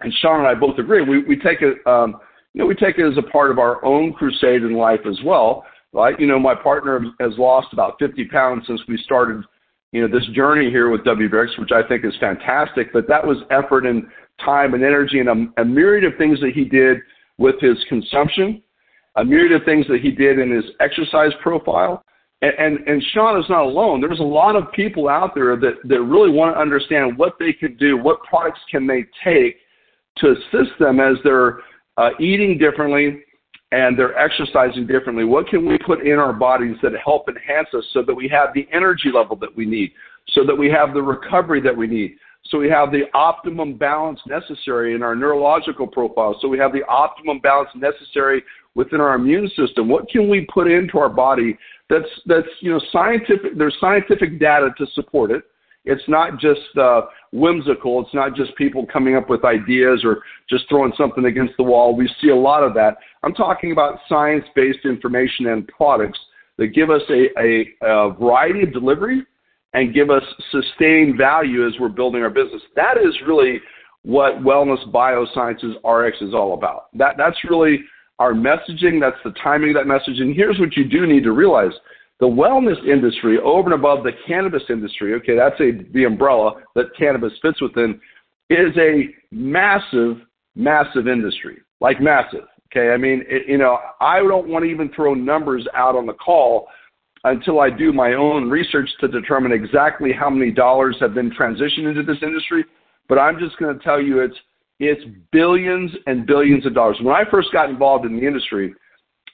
and 0.02 0.14
Sean 0.22 0.40
and 0.42 0.48
I 0.48 0.56
both 0.56 0.78
agree. 0.78 1.02
We 1.04 1.24
we 1.24 1.38
take 1.38 1.62
it, 1.62 1.76
um, 1.88 2.10
you 2.54 2.62
know, 2.62 2.68
we 2.68 2.76
take 2.76 2.98
it 2.98 3.10
as 3.12 3.18
a 3.18 3.32
part 3.36 3.50
of 3.52 3.60
our 3.60 3.84
own 3.86 4.14
crusade 4.14 4.62
in 4.64 4.74
life 4.74 5.04
as 5.08 5.18
well, 5.24 5.66
right? 5.96 6.20
You 6.20 6.28
know, 6.28 6.38
my 6.38 6.54
partner 6.54 7.00
has 7.22 7.32
lost 7.38 7.70
about 7.72 7.96
50 8.00 8.26
pounds 8.26 8.66
since 8.68 8.82
we 8.88 8.98
started, 8.98 9.44
you 9.94 10.02
know, 10.02 10.08
this 10.08 10.28
journey 10.34 10.70
here 10.70 10.90
with 10.90 11.02
WBRX, 11.02 11.58
which 11.58 11.72
I 11.72 11.88
think 11.88 12.04
is 12.04 12.14
fantastic. 12.20 12.92
But 12.92 13.08
that 13.08 13.26
was 13.26 13.38
effort 13.50 13.86
and 13.86 14.04
time 14.44 14.74
and 14.74 14.84
energy 14.84 15.20
and 15.20 15.30
a, 15.30 15.62
a 15.62 15.66
myriad 15.66 16.04
of 16.04 16.18
things 16.18 16.40
that 16.42 16.52
he 16.54 16.66
did 16.66 16.98
with 17.38 17.56
his 17.62 17.78
consumption, 17.88 18.62
a 19.16 19.24
myriad 19.24 19.54
of 19.54 19.64
things 19.64 19.88
that 19.88 20.02
he 20.02 20.12
did 20.12 20.38
in 20.38 20.52
his 20.52 20.66
exercise 20.82 21.32
profile. 21.42 22.04
And, 22.42 22.54
and, 22.60 22.88
and 22.88 23.04
Sean 23.14 23.40
is 23.40 23.50
not 23.50 23.64
alone. 23.64 24.02
There's 24.02 24.20
a 24.20 24.24
lot 24.24 24.58
of 24.58 24.70
people 24.74 25.08
out 25.08 25.34
there 25.34 25.56
that, 25.56 25.76
that 25.86 26.02
really 26.02 26.30
want 26.30 26.54
to 26.54 26.60
understand 26.60 27.18
what 27.18 27.36
they 27.40 27.54
can 27.54 27.78
do, 27.78 27.96
what 27.96 28.22
products 28.24 28.60
can 28.70 28.86
they 28.86 29.06
take 29.24 29.56
to 30.18 30.32
assist 30.32 30.78
them 30.78 31.00
as 31.00 31.16
they're 31.24 31.60
uh, 31.98 32.10
eating 32.20 32.58
differently 32.58 33.22
and 33.76 34.00
they're 34.00 34.18
exercising 34.18 34.88
differently. 34.88 35.26
What 35.26 35.48
can 35.48 35.66
we 35.66 35.78
put 35.78 36.08
in 36.08 36.18
our 36.18 36.32
bodies 36.32 36.78
that 36.82 36.94
help 37.04 37.28
enhance 37.28 37.68
us 37.74 37.84
so 37.92 38.04
that 38.04 38.14
we 38.14 38.30
have 38.30 38.54
the 38.54 38.66
energy 38.72 39.12
level 39.14 39.36
that 39.38 39.54
we 39.54 39.66
need, 39.66 39.92
so 40.30 40.46
that 40.46 40.56
we 40.56 40.70
have 40.70 40.94
the 40.94 41.02
recovery 41.02 41.60
that 41.60 41.76
we 41.76 41.86
need, 41.86 42.16
so 42.46 42.58
we 42.58 42.70
have 42.70 42.92
the 42.92 43.04
optimum 43.14 43.78
balance 43.78 44.22
necessary 44.28 44.96
in 44.96 45.04
our 45.04 45.14
neurological 45.14 45.88
profile, 45.88 46.38
so 46.42 46.48
we 46.48 46.58
have 46.58 46.72
the 46.72 46.86
optimum 46.88 47.40
balance 47.40 47.70
necessary 47.76 48.42
within 48.76 49.02
our 49.02 49.16
immune 49.16 49.52
system. 49.58 49.90
What 49.90 50.08
can 50.10 50.30
we 50.30 50.48
put 50.54 50.72
into 50.72 50.98
our 50.98 51.10
body 51.10 51.58
that's 51.90 52.08
that's 52.28 52.48
you 52.62 52.72
know 52.72 52.80
scientific? 52.94 53.58
There's 53.58 53.76
scientific 53.82 54.40
data 54.40 54.70
to 54.78 54.86
support 54.94 55.32
it. 55.32 55.44
It's 55.86 56.04
not 56.08 56.40
just 56.40 56.78
uh, 56.80 57.02
whimsical. 57.32 58.02
It's 58.02 58.14
not 58.14 58.36
just 58.36 58.56
people 58.56 58.86
coming 58.86 59.16
up 59.16 59.30
with 59.30 59.46
ideas 59.46 60.02
or 60.04 60.24
just 60.50 60.68
throwing 60.70 60.94
something 60.98 61.26
against 61.26 61.54
the 61.58 61.64
wall. 61.64 61.96
We 61.96 62.10
see 62.22 62.30
a 62.30 62.36
lot 62.36 62.64
of 62.64 62.74
that. 62.74 62.98
I'm 63.24 63.34
talking 63.34 63.72
about 63.72 64.00
science 64.10 64.46
based 64.56 64.86
information 64.86 65.48
and 65.48 65.68
products 65.68 66.20
that 66.58 66.68
give 66.68 66.90
us 66.90 67.02
a, 67.10 67.28
a, 67.40 67.66
a 67.82 68.14
variety 68.14 68.64
of 68.64 68.74
delivery 68.74 69.24
and 69.74 69.94
give 69.94 70.10
us 70.10 70.24
sustained 70.52 71.18
value 71.18 71.68
as 71.68 71.74
we're 71.80 71.90
building 71.90 72.22
our 72.22 72.30
business. 72.30 72.62
That 72.76 72.98
is 72.98 73.14
really 73.28 73.60
what 74.04 74.36
Wellness 74.36 74.90
Biosciences 74.92 75.76
RX 75.84 76.22
is 76.22 76.34
all 76.34 76.54
about. 76.54 76.96
That, 76.98 77.16
that's 77.18 77.38
really 77.50 77.80
our 78.20 78.34
messaging. 78.34 79.02
That's 79.02 79.18
the 79.26 79.34
timing 79.44 79.72
of 79.72 79.76
that 79.76 79.88
message. 79.88 80.20
And 80.20 80.34
here's 80.34 80.60
what 80.60 80.78
you 80.78 80.86
do 80.86 81.06
need 81.06 81.24
to 81.24 81.34
realize 81.34 81.74
the 82.20 82.26
wellness 82.26 82.84
industry, 82.86 83.38
over 83.40 83.72
and 83.72 83.80
above 83.80 84.04
the 84.04 84.12
cannabis 84.28 84.64
industry, 84.70 85.14
okay, 85.16 85.36
that's 85.36 85.60
a, 85.60 85.84
the 85.94 86.06
umbrella 86.06 86.62
that 86.76 86.86
cannabis 86.98 87.34
fits 87.42 87.62
within, 87.62 88.00
is 88.50 88.76
a 88.78 89.10
massive, 89.32 90.18
massive 90.56 91.08
industry. 91.08 91.58
Like 91.82 92.02
massive. 92.02 92.46
Okay, 92.72 92.92
I 92.92 92.98
mean, 92.98 93.24
it, 93.28 93.48
you 93.48 93.58
know, 93.58 93.78
I 94.00 94.20
don't 94.20 94.48
want 94.48 94.64
to 94.64 94.72
even 94.72 94.90
throw 94.94 95.14
numbers 95.14 95.68
out 95.76 95.96
on 95.96 96.06
the 96.06 96.14
call 96.14 96.68
until 97.26 97.60
I 97.60 97.70
do 97.70 97.92
my 97.92 98.14
own 98.14 98.50
research 98.50 98.90
to 99.02 99.08
determine 99.08 99.52
exactly 99.52 100.12
how 100.14 100.30
many 100.30 100.52
dollars 100.52 100.96
have 101.02 101.14
been 101.14 101.32
transitioned 101.32 101.90
into 101.90 102.04
this 102.04 102.18
industry. 102.22 102.64
But 103.10 103.20
I'm 103.20 103.40
just 103.40 103.58
going 103.58 103.78
to 103.78 103.84
tell 103.84 104.02
you 104.02 104.20
it's 104.20 104.36
it's 104.80 105.02
billions 105.32 105.92
and 106.06 106.26
billions 106.26 106.66
of 106.66 106.74
dollars. 106.74 106.98
When 107.02 107.16
I 107.16 107.24
first 107.30 107.50
got 107.52 107.70
involved 107.70 108.06
in 108.06 108.18
the 108.18 108.26
industry, 108.26 108.74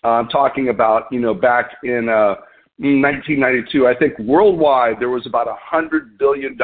uh, 0.03 0.09
I'm 0.09 0.27
talking 0.29 0.69
about 0.69 1.03
you 1.11 1.19
know 1.19 1.33
back 1.33 1.71
in 1.83 2.09
uh, 2.09 2.35
1992, 2.81 3.87
I 3.87 3.95
think 3.95 4.17
worldwide 4.19 4.95
there 4.99 5.09
was 5.09 5.27
about 5.27 5.47
$100 5.47 6.17
billion 6.17 6.57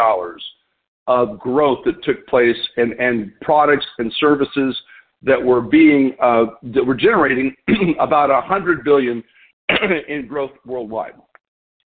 of 1.07 1.39
growth 1.39 1.79
that 1.85 2.03
took 2.03 2.25
place 2.27 2.57
and, 2.77 3.31
products 3.41 3.85
and 3.97 4.11
services 4.19 4.75
that 5.23 5.41
were 5.41 5.61
being 5.61 6.15
uh, 6.21 6.45
that 6.61 6.85
were 6.85 6.95
generating 6.95 7.55
about 7.99 8.29
a 8.29 8.39
hundred 8.39 8.83
billion 8.83 9.23
in 10.07 10.27
growth 10.27 10.51
worldwide. 10.65 11.13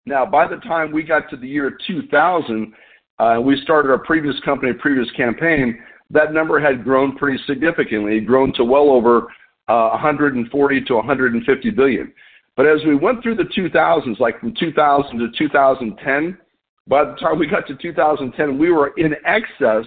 Now, 0.05 0.25
by 0.25 0.47
the 0.47 0.57
time 0.57 0.93
we 0.93 1.03
got 1.03 1.29
to 1.31 1.37
the 1.37 1.47
year 1.47 1.77
2000, 1.85 2.73
uh, 3.19 3.39
we 3.43 3.59
started 3.63 3.89
our 3.89 3.97
previous 3.97 4.39
company, 4.45 4.71
previous 4.73 5.09
campaign. 5.11 5.77
That 6.09 6.31
number 6.31 6.59
had 6.59 6.85
grown 6.85 7.17
pretty 7.17 7.43
significantly, 7.45 8.21
grown 8.21 8.53
to 8.53 8.63
well 8.63 8.89
over 8.89 9.27
uh, 9.67 9.89
140 9.89 10.81
to 10.85 10.93
150 10.93 11.69
billion. 11.71 12.13
But 12.57 12.65
as 12.65 12.83
we 12.85 12.95
went 12.95 13.21
through 13.21 13.35
the 13.35 13.43
2000s, 13.43 14.19
like 14.19 14.39
from 14.39 14.53
2000 14.59 15.19
to 15.19 15.27
2010, 15.37 16.37
by 16.87 17.05
the 17.05 17.13
time 17.13 17.37
we 17.37 17.47
got 17.47 17.67
to 17.67 17.75
2010, 17.75 18.57
we 18.57 18.71
were 18.71 18.93
in 18.97 19.15
excess 19.25 19.85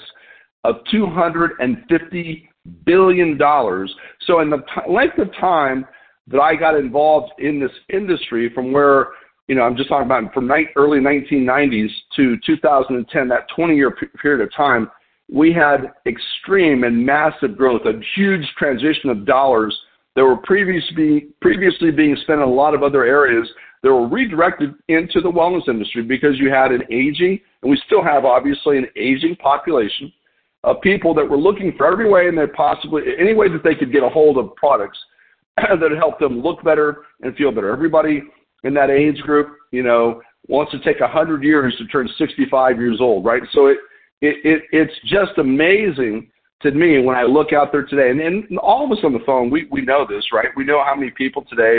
of 0.62 0.76
250 0.90 2.48
billion 2.84 3.36
dollars. 3.36 3.92
So 4.26 4.40
in 4.40 4.50
the 4.50 4.58
t- 4.58 4.92
length 4.92 5.18
of 5.18 5.34
time 5.34 5.84
that 6.28 6.40
I 6.40 6.54
got 6.54 6.76
involved 6.76 7.32
in 7.38 7.58
this 7.58 7.72
industry, 7.92 8.50
from 8.54 8.70
where 8.70 9.08
you 9.48 9.56
know 9.56 9.62
I'm 9.62 9.76
just 9.76 9.88
talking 9.88 10.06
about 10.06 10.32
from 10.32 10.46
ni- 10.46 10.68
early 10.76 11.00
1990s 11.00 11.88
to 12.16 12.36
2010, 12.46 13.28
that 13.28 13.46
20-year 13.56 13.90
p- 13.92 14.06
period 14.22 14.46
of 14.46 14.54
time, 14.54 14.88
we 15.32 15.52
had 15.52 15.92
extreme 16.06 16.84
and 16.84 17.04
massive 17.04 17.56
growth, 17.56 17.82
a 17.86 17.98
huge 18.14 18.46
transition 18.56 19.10
of 19.10 19.24
dollars 19.24 19.76
that 20.16 20.24
were 20.24 20.36
previously 20.36 21.28
previously 21.40 21.90
being 21.90 22.16
spent 22.22 22.40
in 22.40 22.48
a 22.48 22.52
lot 22.52 22.74
of 22.74 22.82
other 22.82 23.04
areas 23.04 23.48
that 23.82 23.92
were 23.92 24.06
redirected 24.06 24.74
into 24.88 25.20
the 25.20 25.30
wellness 25.30 25.68
industry 25.68 26.02
because 26.02 26.38
you 26.38 26.50
had 26.50 26.70
an 26.70 26.82
aging, 26.90 27.40
and 27.62 27.70
we 27.70 27.80
still 27.86 28.02
have 28.02 28.24
obviously 28.24 28.76
an 28.76 28.86
aging 28.96 29.36
population 29.36 30.12
of 30.64 30.80
people 30.82 31.14
that 31.14 31.28
were 31.28 31.38
looking 31.38 31.72
for 31.76 31.90
every 31.90 32.08
way 32.08 32.28
and 32.28 32.36
they 32.36 32.46
possibly 32.46 33.02
any 33.18 33.32
way 33.32 33.48
that 33.48 33.64
they 33.64 33.74
could 33.74 33.92
get 33.92 34.02
a 34.02 34.08
hold 34.08 34.36
of 34.36 34.54
products 34.56 34.98
that 35.56 35.90
help 35.96 36.18
them 36.18 36.42
look 36.42 36.62
better 36.62 37.04
and 37.22 37.34
feel 37.36 37.50
better. 37.50 37.72
Everybody 37.72 38.22
in 38.64 38.74
that 38.74 38.90
age 38.90 39.18
group, 39.22 39.56
you 39.72 39.82
know, 39.82 40.20
wants 40.48 40.72
to 40.72 40.80
take 40.80 41.00
a 41.00 41.08
hundred 41.08 41.42
years 41.42 41.74
to 41.78 41.86
turn 41.86 42.08
65 42.18 42.78
years 42.78 42.98
old, 43.00 43.24
right? 43.24 43.42
So 43.52 43.66
it, 43.66 43.78
it, 44.20 44.36
it 44.44 44.62
it's 44.72 44.94
just 45.06 45.38
amazing 45.38 46.30
to 46.62 46.70
me 46.72 47.02
when 47.02 47.16
I 47.16 47.22
look 47.22 47.52
out 47.52 47.72
there 47.72 47.84
today, 47.84 48.10
and, 48.10 48.20
and 48.20 48.58
all 48.58 48.84
of 48.84 48.96
us 48.96 49.02
on 49.04 49.12
the 49.12 49.20
phone, 49.24 49.50
we, 49.50 49.66
we 49.70 49.80
know 49.80 50.06
this, 50.08 50.24
right? 50.32 50.48
We 50.56 50.64
know 50.64 50.82
how 50.84 50.94
many 50.94 51.10
people 51.10 51.44
today 51.48 51.78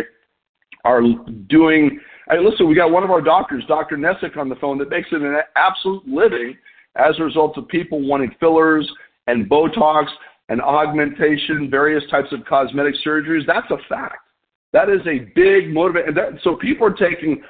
are 0.83 1.01
doing. 1.47 1.99
I 2.29 2.35
mean, 2.35 2.49
listen, 2.49 2.67
we 2.67 2.75
got 2.75 2.91
one 2.91 3.03
of 3.03 3.11
our 3.11 3.21
doctors, 3.21 3.63
Dr. 3.67 3.97
Nessick, 3.97 4.37
on 4.37 4.49
the 4.49 4.55
phone 4.55 4.77
that 4.79 4.89
makes 4.89 5.09
it 5.11 5.21
an 5.21 5.37
absolute 5.55 6.07
living 6.07 6.57
as 6.95 7.15
a 7.19 7.23
result 7.23 7.57
of 7.57 7.67
people 7.67 8.05
wanting 8.05 8.33
fillers 8.39 8.89
and 9.27 9.49
Botox 9.49 10.05
and 10.49 10.61
augmentation, 10.61 11.69
various 11.69 12.03
types 12.09 12.27
of 12.31 12.43
cosmetic 12.45 12.95
surgeries. 13.05 13.45
That's 13.45 13.69
a 13.69 13.77
fact. 13.87 14.17
That 14.73 14.89
is 14.89 15.01
a 15.01 15.31
big 15.35 15.73
motivator. 15.73 16.41
So 16.43 16.55
people 16.55 16.87
are 16.87 16.93
taking 16.93 17.41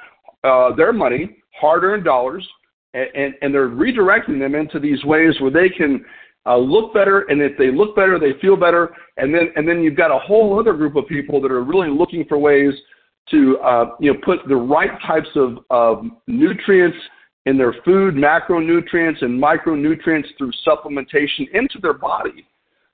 uh, 0.44 0.74
their 0.74 0.92
money, 0.92 1.38
hard-earned 1.58 2.04
dollars, 2.04 2.46
and, 2.94 3.08
and, 3.14 3.34
and 3.42 3.54
they're 3.54 3.68
redirecting 3.68 4.38
them 4.38 4.54
into 4.54 4.78
these 4.78 5.02
ways 5.04 5.34
where 5.40 5.50
they 5.50 5.68
can 5.68 6.04
uh, 6.46 6.56
look 6.56 6.92
better, 6.92 7.20
and 7.28 7.40
if 7.40 7.56
they 7.56 7.70
look 7.70 7.94
better, 7.94 8.18
they 8.18 8.38
feel 8.40 8.56
better, 8.56 8.94
and 9.16 9.32
then 9.34 9.52
and 9.56 9.68
then 9.68 9.82
you've 9.82 9.96
got 9.96 10.10
a 10.10 10.18
whole 10.18 10.58
other 10.58 10.72
group 10.72 10.96
of 10.96 11.06
people 11.06 11.40
that 11.40 11.52
are 11.52 11.62
really 11.62 11.88
looking 11.88 12.24
for 12.28 12.38
ways 12.38 12.72
to 13.30 13.58
uh, 13.58 13.90
you 14.00 14.12
know 14.12 14.18
put 14.24 14.40
the 14.48 14.56
right 14.56 14.90
types 15.06 15.28
of, 15.36 15.58
of 15.70 16.04
nutrients 16.26 16.96
in 17.46 17.56
their 17.56 17.74
food, 17.84 18.14
macronutrients 18.14 19.22
and 19.22 19.40
micronutrients 19.40 20.26
through 20.38 20.52
supplementation 20.66 21.48
into 21.54 21.78
their 21.80 21.92
body, 21.92 22.46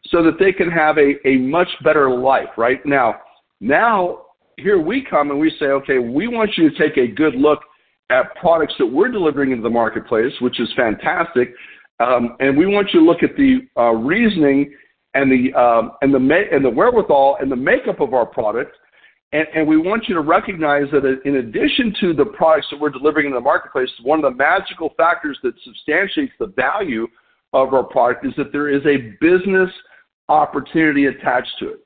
so 0.06 0.22
that 0.22 0.38
they 0.38 0.52
can 0.52 0.70
have 0.70 0.98
a, 0.98 1.14
a 1.26 1.36
much 1.38 1.68
better 1.82 2.10
life. 2.10 2.48
Right 2.56 2.84
now, 2.84 3.16
now 3.60 4.22
here 4.58 4.80
we 4.80 5.06
come 5.08 5.30
and 5.30 5.38
we 5.38 5.50
say, 5.58 5.66
okay, 5.66 5.98
we 5.98 6.28
want 6.28 6.50
you 6.56 6.68
to 6.68 6.78
take 6.78 6.98
a 6.98 7.06
good 7.06 7.34
look 7.34 7.60
at 8.10 8.34
products 8.36 8.74
that 8.78 8.86
we're 8.86 9.10
delivering 9.10 9.52
into 9.52 9.62
the 9.62 9.70
marketplace, 9.70 10.32
which 10.40 10.60
is 10.60 10.68
fantastic 10.76 11.54
um, 12.00 12.36
and 12.40 12.56
we 12.56 12.66
want 12.66 12.88
you 12.92 13.00
to 13.00 13.06
look 13.06 13.22
at 13.22 13.36
the 13.36 13.60
uh, 13.76 13.90
reasoning 13.90 14.72
and 15.14 15.30
the 15.30 15.58
um, 15.58 15.92
and 16.02 16.14
the 16.14 16.18
ma- 16.18 16.48
and 16.52 16.64
the 16.64 16.70
wherewithal 16.70 17.38
and 17.40 17.50
the 17.50 17.56
makeup 17.56 18.00
of 18.00 18.14
our 18.14 18.26
product, 18.26 18.76
and, 19.32 19.46
and 19.54 19.66
we 19.66 19.76
want 19.76 20.08
you 20.08 20.14
to 20.14 20.20
recognize 20.20 20.84
that 20.92 21.20
in 21.24 21.36
addition 21.36 21.94
to 22.00 22.14
the 22.14 22.24
products 22.24 22.68
that 22.70 22.80
we're 22.80 22.90
delivering 22.90 23.26
in 23.26 23.32
the 23.32 23.40
marketplace, 23.40 23.88
one 24.02 24.22
of 24.22 24.30
the 24.30 24.36
magical 24.36 24.94
factors 24.96 25.38
that 25.42 25.54
substantiates 25.64 26.32
the 26.38 26.46
value 26.46 27.06
of 27.52 27.74
our 27.74 27.84
product 27.84 28.26
is 28.26 28.32
that 28.36 28.52
there 28.52 28.68
is 28.68 28.82
a 28.86 29.14
business 29.20 29.70
opportunity 30.28 31.06
attached 31.06 31.52
to 31.58 31.70
it. 31.70 31.80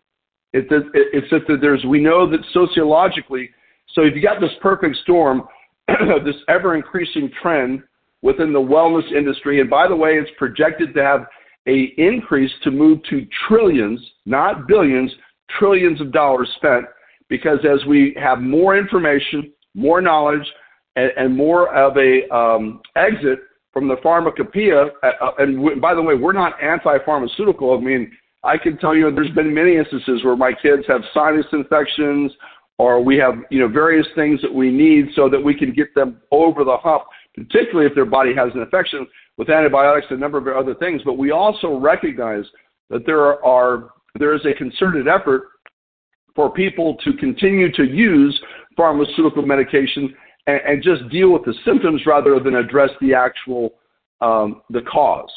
It, 0.53 0.67
it, 0.71 0.85
it's 0.95 1.31
that 1.31 1.59
there's 1.61 1.85
we 1.85 2.01
know 2.01 2.29
that 2.31 2.41
sociologically, 2.53 3.51
so 3.95 4.03
if 4.03 4.15
you 4.15 4.23
got 4.23 4.41
this 4.41 4.51
perfect 4.61 4.97
storm, 4.97 5.45
this 5.89 6.37
ever 6.49 6.77
increasing 6.77 7.31
trend 7.41 7.83
within 8.23 8.53
the 8.53 8.61
wellness 8.61 9.11
industry. 9.13 9.61
And 9.61 9.69
by 9.69 9.89
the 9.89 9.97
way, 9.97 10.13
it's 10.13 10.31
projected 10.39 10.95
to 10.95 11.03
have 11.03 11.27
a 11.69 11.93
increase 11.99 12.51
to 12.65 12.71
move 12.71 13.01
to 13.11 13.27
trillions, 13.47 14.01
not 14.27 14.67
billions, 14.67 15.13
trillions 15.59 16.01
of 16.01 16.13
dollars 16.13 16.49
spent 16.57 16.87
because 17.29 17.59
as 17.65 17.85
we 17.87 18.15
have 18.21 18.41
more 18.41 18.77
information, 18.77 19.53
more 19.75 20.01
knowledge, 20.01 20.47
and, 20.97 21.11
and 21.17 21.37
more 21.37 21.75
of 21.75 21.97
a 21.97 22.29
um, 22.35 22.81
exit 22.97 23.39
from 23.73 23.89
the 23.89 23.97
pharmacopoeia, 24.03 24.87
uh, 25.03 25.07
uh 25.07 25.31
and 25.39 25.57
w- 25.57 25.81
by 25.81 25.95
the 25.95 26.03
way, 26.03 26.15
we're 26.15 26.35
not 26.35 26.63
anti-pharmaceutical. 26.63 27.77
I 27.77 27.81
mean, 27.81 28.13
I 28.45 28.59
can 28.59 28.77
tell 28.77 28.95
you 28.95 29.11
there's 29.11 29.31
been 29.31 29.55
many 29.55 29.77
instances 29.77 30.23
where 30.25 30.37
my 30.37 30.53
kids 30.53 30.83
have 30.89 31.01
sinus 31.15 31.47
infections 31.53 32.33
or 32.79 33.03
we 33.03 33.17
have, 33.17 33.35
you 33.51 33.61
know, 33.61 33.69
various 33.69 34.07
things 34.15 34.43
that 34.43 34.53
we 34.53 34.71
need 34.71 35.07
so 35.15 35.29
that 35.31 35.41
we 35.41 35.55
can 35.55 35.73
get 35.73 35.95
them 35.95 36.21
over 36.31 36.65
the 36.65 36.77
hump 36.77 37.05
particularly 37.35 37.87
if 37.87 37.95
their 37.95 38.05
body 38.05 38.35
has 38.35 38.51
an 38.55 38.61
infection 38.61 39.07
with 39.39 39.51
antibiotics 39.51 40.07
and 40.11 40.19
a 40.19 40.21
number 40.21 40.39
of 40.39 40.57
other 40.57 40.75
things. 40.75 41.03
But 41.05 41.15
we 41.15 41.31
also 41.31 41.79
recognize 41.79 42.45
that 42.91 43.07
there 43.07 43.45
are 43.45 43.91
there 44.19 44.35
is 44.35 44.45
a 44.45 44.53
concerted 44.55 45.09
effort 45.09 45.45
for 46.35 46.51
people 46.51 46.97
to 47.05 47.13
continue 47.15 47.73
to 47.73 47.85
use 47.85 48.39
pharmaceutical 48.77 49.45
medication 49.45 50.15
and, 50.47 50.61
and 50.67 50.83
just 50.83 51.09
deal 51.11 51.33
with 51.33 51.45
the 51.45 51.55
symptoms 51.65 52.03
rather 52.07 52.39
than 52.41 52.57
address 52.57 52.91
the 53.01 53.15
actual 53.15 53.75
um, 54.21 54.63
the 54.71 54.83
cause 54.83 55.31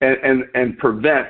and, 0.00 0.16
and, 0.22 0.44
and 0.54 0.78
prevent 0.78 1.28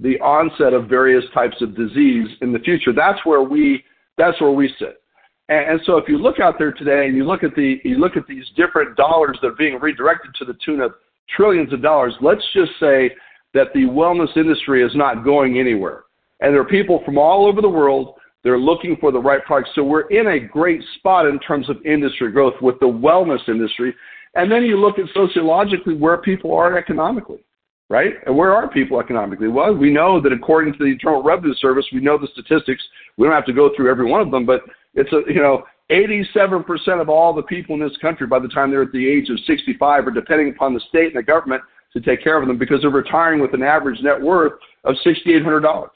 the 0.00 0.18
onset 0.20 0.72
of 0.72 0.88
various 0.88 1.24
types 1.34 1.60
of 1.60 1.76
disease 1.76 2.26
in 2.40 2.52
the 2.52 2.58
future. 2.60 2.92
That's 2.92 3.24
where 3.24 3.42
we 3.42 3.84
that's 4.16 4.40
where 4.40 4.50
we 4.50 4.72
sit. 4.78 5.02
And, 5.48 5.72
and 5.72 5.80
so 5.84 5.96
if 5.96 6.08
you 6.08 6.18
look 6.18 6.40
out 6.40 6.54
there 6.58 6.72
today 6.72 7.06
and 7.06 7.16
you 7.16 7.24
look 7.24 7.42
at 7.42 7.54
the 7.54 7.80
you 7.84 7.98
look 7.98 8.16
at 8.16 8.26
these 8.26 8.44
different 8.56 8.96
dollars 8.96 9.38
that 9.42 9.48
are 9.48 9.56
being 9.56 9.78
redirected 9.80 10.34
to 10.38 10.44
the 10.44 10.56
tune 10.64 10.80
of 10.80 10.92
trillions 11.36 11.72
of 11.72 11.82
dollars, 11.82 12.14
let's 12.20 12.44
just 12.52 12.72
say 12.80 13.10
that 13.54 13.68
the 13.74 13.82
wellness 13.82 14.36
industry 14.36 14.82
is 14.82 14.94
not 14.94 15.24
going 15.24 15.58
anywhere. 15.58 16.04
And 16.40 16.52
there 16.52 16.60
are 16.60 16.66
people 16.66 17.02
from 17.04 17.18
all 17.18 17.46
over 17.46 17.60
the 17.60 17.68
world 17.68 18.14
they're 18.44 18.58
looking 18.58 18.96
for 19.00 19.10
the 19.10 19.18
right 19.18 19.42
products. 19.44 19.70
So 19.74 19.82
we're 19.82 20.08
in 20.08 20.26
a 20.26 20.38
great 20.38 20.82
spot 20.96 21.26
in 21.26 21.38
terms 21.40 21.70
of 21.70 21.76
industry 21.84 22.30
growth 22.30 22.54
with 22.60 22.78
the 22.78 22.86
wellness 22.86 23.48
industry. 23.48 23.94
And 24.34 24.52
then 24.52 24.64
you 24.64 24.78
look 24.78 24.98
at 24.98 25.06
sociologically 25.14 25.94
where 25.94 26.18
people 26.18 26.54
are 26.54 26.76
economically, 26.76 27.42
right? 27.88 28.12
And 28.26 28.36
where 28.36 28.54
are 28.54 28.68
people 28.68 29.00
economically? 29.00 29.48
Well, 29.48 29.72
we 29.74 29.90
know 29.90 30.20
that 30.20 30.32
according 30.32 30.74
to 30.74 30.78
the 30.78 30.90
Internal 30.90 31.22
Revenue 31.22 31.54
Service, 31.54 31.86
we 31.90 32.00
know 32.00 32.18
the 32.18 32.28
statistics. 32.32 32.82
We 33.16 33.26
don't 33.26 33.34
have 33.34 33.46
to 33.46 33.54
go 33.54 33.70
through 33.74 33.90
every 33.90 34.04
one 34.04 34.20
of 34.20 34.30
them, 34.30 34.44
but 34.44 34.60
it's 34.94 35.12
a, 35.12 35.22
you 35.32 35.40
know, 35.40 35.64
87% 35.90 36.64
of 37.00 37.08
all 37.08 37.34
the 37.34 37.42
people 37.42 37.74
in 37.74 37.80
this 37.80 37.96
country 38.00 38.26
by 38.26 38.38
the 38.38 38.48
time 38.48 38.70
they're 38.70 38.82
at 38.82 38.92
the 38.92 39.08
age 39.08 39.28
of 39.28 39.38
65 39.46 40.06
are 40.06 40.10
depending 40.10 40.50
upon 40.50 40.72
the 40.72 40.80
state 40.88 41.08
and 41.08 41.16
the 41.16 41.22
government 41.22 41.62
to 41.92 42.00
take 42.00 42.22
care 42.22 42.40
of 42.40 42.48
them 42.48 42.58
because 42.58 42.80
they're 42.80 42.90
retiring 42.90 43.40
with 43.40 43.54
an 43.54 43.62
average 43.62 44.00
net 44.02 44.20
worth 44.20 44.54
of 44.84 44.94
$6,800. 45.04 45.86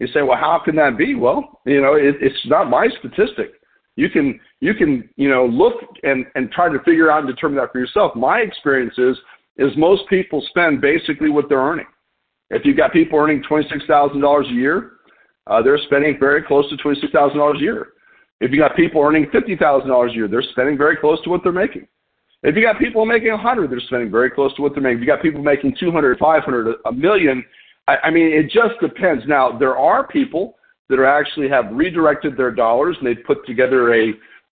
You 0.00 0.06
say, 0.08 0.22
well, 0.22 0.38
how 0.38 0.60
can 0.64 0.76
that 0.76 0.98
be? 0.98 1.14
Well, 1.14 1.60
you 1.66 1.80
know, 1.80 1.94
it, 1.94 2.16
it's 2.20 2.46
not 2.46 2.70
my 2.70 2.88
statistic. 2.98 3.52
You 3.96 4.08
can, 4.08 4.38
you 4.60 4.74
can, 4.74 5.08
you 5.16 5.28
know, 5.28 5.46
look 5.46 5.74
and, 6.04 6.26
and 6.34 6.50
try 6.52 6.68
to 6.68 6.78
figure 6.84 7.10
out 7.10 7.24
and 7.24 7.28
determine 7.28 7.58
that 7.58 7.72
for 7.72 7.80
yourself. 7.80 8.14
My 8.14 8.38
experience 8.40 8.94
is, 8.96 9.16
is 9.56 9.72
most 9.76 10.02
people 10.08 10.44
spend 10.50 10.80
basically 10.80 11.30
what 11.30 11.48
they're 11.48 11.58
earning. 11.58 11.86
If 12.50 12.64
you've 12.64 12.76
got 12.76 12.92
people 12.92 13.18
earning 13.18 13.42
$26,000 13.50 14.50
a 14.50 14.52
year, 14.52 14.92
uh, 15.48 15.62
they're 15.62 15.78
spending 15.86 16.16
very 16.20 16.42
close 16.42 16.68
to 16.70 16.76
$26,000 16.76 17.56
a 17.56 17.60
year. 17.60 17.88
If 18.40 18.52
you 18.52 18.58
got 18.58 18.76
people 18.76 19.02
earning 19.02 19.26
$50,000 19.26 20.10
a 20.10 20.14
year, 20.14 20.28
they're 20.28 20.42
spending 20.52 20.78
very 20.78 20.96
close 20.96 21.20
to 21.22 21.30
what 21.30 21.42
they're 21.42 21.52
making. 21.52 21.88
If 22.42 22.54
you 22.54 22.62
got 22.62 22.78
people 22.78 23.04
making 23.04 23.32
100, 23.32 23.70
they're 23.70 23.80
spending 23.80 24.10
very 24.10 24.30
close 24.30 24.54
to 24.56 24.62
what 24.62 24.72
they're 24.72 24.82
making. 24.82 24.98
If 24.98 25.00
you 25.02 25.06
got 25.08 25.22
people 25.22 25.42
making 25.42 25.76
200, 25.78 26.18
500, 26.18 26.76
a 26.86 26.92
million, 26.92 27.44
I, 27.88 27.96
I 28.04 28.10
mean, 28.10 28.32
it 28.32 28.44
just 28.44 28.80
depends. 28.80 29.24
Now, 29.26 29.58
there 29.58 29.76
are 29.76 30.06
people 30.06 30.56
that 30.88 30.98
are 30.98 31.06
actually 31.06 31.48
have 31.48 31.66
redirected 31.72 32.36
their 32.36 32.52
dollars 32.52 32.96
and 32.98 33.06
they've 33.06 33.24
put 33.26 33.44
together 33.46 33.94
a 33.94 34.12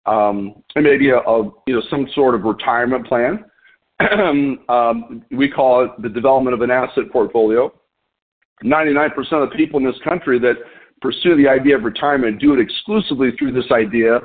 um, 0.08 0.64
maybe 0.76 1.10
a, 1.10 1.18
a 1.18 1.44
you 1.68 1.76
know 1.76 1.82
some 1.90 2.08
sort 2.16 2.34
of 2.34 2.44
retirement 2.44 3.06
plan. 3.06 3.46
um, 4.70 5.24
we 5.32 5.50
call 5.50 5.86
it 5.86 5.92
the 6.02 6.10
development 6.10 6.56
of 6.56 6.62
an 6.62 6.72
asset 6.72 7.04
portfolio. 7.12 7.72
99% 8.64 9.10
of 9.32 9.50
the 9.50 9.56
people 9.56 9.80
in 9.80 9.86
this 9.86 10.00
country 10.04 10.40
that 10.40 10.56
pursue 11.02 11.36
the 11.36 11.48
idea 11.48 11.76
of 11.76 11.84
retirement 11.84 12.40
do 12.40 12.54
it 12.54 12.60
exclusively 12.60 13.32
through 13.38 13.52
this 13.52 13.72
idea 13.72 14.20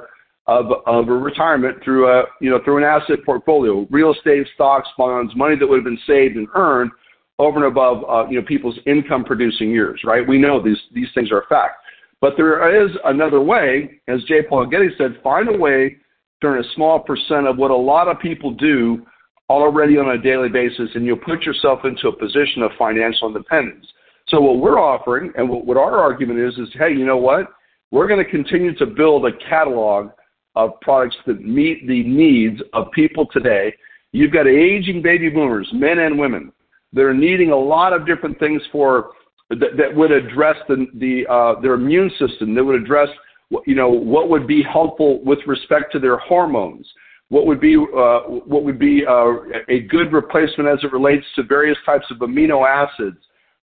of, 0.47 0.67
of 0.87 1.09
a 1.09 1.13
retirement 1.13 1.77
through 1.83 2.09
a, 2.09 2.25
you 2.41 2.51
know, 2.51 2.61
through 2.65 2.79
an 2.79 2.85
asset 2.85 3.19
portfolio, 3.25 3.87
real 3.91 4.13
estate, 4.13 4.47
stocks, 4.55 4.89
bonds, 4.97 5.35
money 5.35 5.57
that 5.57 5.67
would 5.67 5.77
have 5.77 5.85
been 5.85 5.99
saved 6.07 6.37
and 6.37 6.47
earned 6.55 6.91
over 7.39 7.57
and 7.59 7.67
above, 7.67 8.05
uh, 8.09 8.29
you 8.31 8.41
know, 8.41 8.47
people's 8.47 8.79
income 8.87 9.25
producing 9.25 9.71
years, 9.71 10.01
right? 10.05 10.27
We 10.27 10.39
know 10.39 10.63
these, 10.63 10.79
these 10.95 11.09
things 11.15 11.31
are 11.33 11.41
a 11.41 11.47
fact. 11.47 11.75
But 12.21 12.35
there 12.37 12.85
is 12.85 12.91
another 13.05 13.41
way, 13.41 14.01
as 14.09 14.23
J. 14.25 14.43
Paul 14.49 14.67
Getty 14.67 14.91
said, 14.97 15.21
find 15.23 15.49
a 15.49 15.59
way 15.59 15.97
to 16.41 16.47
earn 16.47 16.65
a 16.65 16.75
small 16.75 17.01
percent 17.01 17.47
of 17.47 17.59
what 17.59 17.71
a 17.71 17.77
lot 17.77 18.09
of 18.09 18.19
people 18.21 18.53
do 18.53 19.05
already 19.51 19.99
on 19.99 20.11
a 20.11 20.23
daily 20.23 20.49
basis, 20.49 20.89
and 20.95 21.05
you'll 21.05 21.19
put 21.19 21.43
yourself 21.43 21.81
into 21.85 22.09
a 22.09 22.17
position 22.17 22.63
of 22.63 22.71
financial 22.79 23.29
independence. 23.29 23.87
So 24.29 24.41
what 24.41 24.59
we're 24.59 24.81
offering, 24.81 25.33
and 25.37 25.49
what, 25.49 25.67
what 25.67 25.77
our 25.77 25.99
argument 25.99 26.41
is, 26.41 26.55
is, 26.59 26.69
hey, 26.75 26.91
you 26.91 27.07
know 27.07 27.17
what? 27.17 27.47
We're 27.91 28.09
going 28.09 28.25
to 28.25 28.31
continue 28.31 28.75
to 28.77 28.87
build 28.87 29.25
a 29.27 29.33
catalog 29.49 30.11
of 30.57 30.81
products 30.81 31.17
that 31.27 31.43
meet 31.43 31.87
the 31.87 32.03
needs 32.03 32.61
of 32.73 32.91
people 32.93 33.27
today. 33.33 33.75
You've 34.13 34.33
got 34.33 34.47
aging 34.47 35.03
baby 35.03 35.29
boomers, 35.29 35.69
men 35.73 36.01
and 36.01 36.19
women, 36.19 36.53
that 36.93 37.03
are 37.03 37.15
needing 37.15 37.51
a 37.51 37.57
lot 37.57 37.93
of 37.93 38.07
different 38.07 38.39
things 38.39 38.63
for 38.73 39.11
that, 39.51 39.77
that 39.77 39.95
would 39.95 40.11
address 40.11 40.57
the, 40.69 40.87
the 40.95 41.27
uh, 41.33 41.61
their 41.61 41.75
immune 41.75 42.11
system, 42.19 42.55
that 42.55 42.65
would 42.65 42.81
address 42.81 43.09
you 43.67 43.75
know 43.75 43.89
what 43.89 44.29
would 44.29 44.47
be 44.47 44.63
helpful 44.63 45.23
with 45.23 45.39
respect 45.47 45.93
to 45.93 45.99
their 45.99 46.17
hormones, 46.17 46.89
what 47.29 47.47
would 47.47 47.61
be 47.61 47.77
uh, 47.77 48.21
what 48.21 48.65
would 48.65 48.79
be 48.79 49.05
uh, 49.07 49.35
a 49.69 49.81
good 49.81 50.13
replacement 50.13 50.69
as 50.69 50.79
it 50.83 50.93
relates 50.93 51.25
to 51.37 51.43
various 51.43 51.79
types 51.85 52.07
of 52.11 52.19
amino 52.19 52.67
acids, 52.67 53.19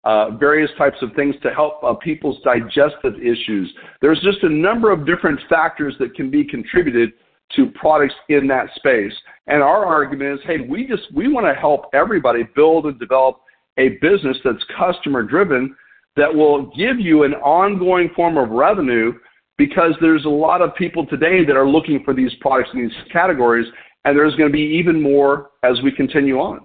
uh, 0.08 0.30
various 0.30 0.70
types 0.78 0.96
of 1.02 1.12
things 1.14 1.34
to 1.42 1.50
help 1.50 1.84
uh, 1.84 1.92
people's 1.92 2.38
digestive 2.42 3.16
issues. 3.20 3.70
There's 4.00 4.18
just 4.22 4.42
a 4.42 4.48
number 4.48 4.90
of 4.90 5.04
different 5.04 5.38
factors 5.50 5.94
that 5.98 6.14
can 6.14 6.30
be 6.30 6.44
contributed 6.44 7.12
to 7.56 7.66
products 7.74 8.14
in 8.30 8.46
that 8.46 8.68
space. 8.76 9.12
And 9.48 9.62
our 9.62 9.84
argument 9.84 10.40
is, 10.40 10.46
hey, 10.46 10.60
we 10.66 10.86
just 10.86 11.02
we 11.14 11.28
want 11.28 11.46
to 11.46 11.52
help 11.52 11.90
everybody 11.92 12.48
build 12.56 12.86
and 12.86 12.98
develop 12.98 13.40
a 13.76 13.98
business 14.00 14.38
that's 14.42 14.64
customer 14.78 15.22
driven 15.22 15.76
that 16.16 16.34
will 16.34 16.74
give 16.74 16.98
you 16.98 17.24
an 17.24 17.34
ongoing 17.34 18.08
form 18.16 18.38
of 18.38 18.48
revenue 18.48 19.12
because 19.58 19.92
there's 20.00 20.24
a 20.24 20.28
lot 20.30 20.62
of 20.62 20.74
people 20.74 21.04
today 21.04 21.44
that 21.44 21.54
are 21.54 21.68
looking 21.68 22.02
for 22.02 22.14
these 22.14 22.32
products 22.40 22.70
in 22.72 22.80
these 22.80 22.96
categories, 23.12 23.66
and 24.06 24.16
there's 24.16 24.34
going 24.36 24.48
to 24.48 24.52
be 24.52 24.74
even 24.78 25.02
more 25.02 25.50
as 25.64 25.82
we 25.82 25.92
continue 25.92 26.38
on. 26.38 26.64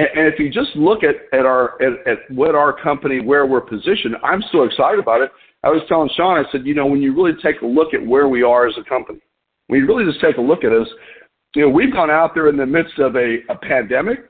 And, 0.00 0.08
and 0.18 0.32
if 0.32 0.38
you 0.38 0.48
just 0.50 0.74
look 0.74 1.02
at, 1.02 1.16
at 1.38 1.44
our 1.44 1.80
at, 1.82 2.06
at 2.06 2.30
what 2.30 2.54
our 2.54 2.72
company 2.72 3.20
where 3.20 3.44
we're 3.46 3.60
positioned, 3.60 4.16
I'm 4.24 4.42
so 4.50 4.62
excited 4.62 4.98
about 4.98 5.20
it. 5.20 5.30
I 5.62 5.68
was 5.68 5.82
telling 5.88 6.08
Sean, 6.16 6.38
I 6.38 6.50
said, 6.50 6.66
you 6.66 6.74
know, 6.74 6.86
when 6.86 7.02
you 7.02 7.14
really 7.14 7.38
take 7.42 7.60
a 7.60 7.66
look 7.66 7.92
at 7.92 8.04
where 8.04 8.28
we 8.28 8.42
are 8.42 8.66
as 8.66 8.74
a 8.78 8.88
company, 8.88 9.20
when 9.66 9.80
you 9.80 9.86
really 9.86 10.10
just 10.10 10.24
take 10.24 10.38
a 10.38 10.40
look 10.40 10.64
at 10.64 10.72
us, 10.72 10.88
you 11.54 11.62
know, 11.62 11.68
we've 11.68 11.92
gone 11.92 12.10
out 12.10 12.34
there 12.34 12.48
in 12.48 12.56
the 12.56 12.64
midst 12.64 12.98
of 12.98 13.14
a, 13.16 13.38
a 13.50 13.56
pandemic. 13.56 14.20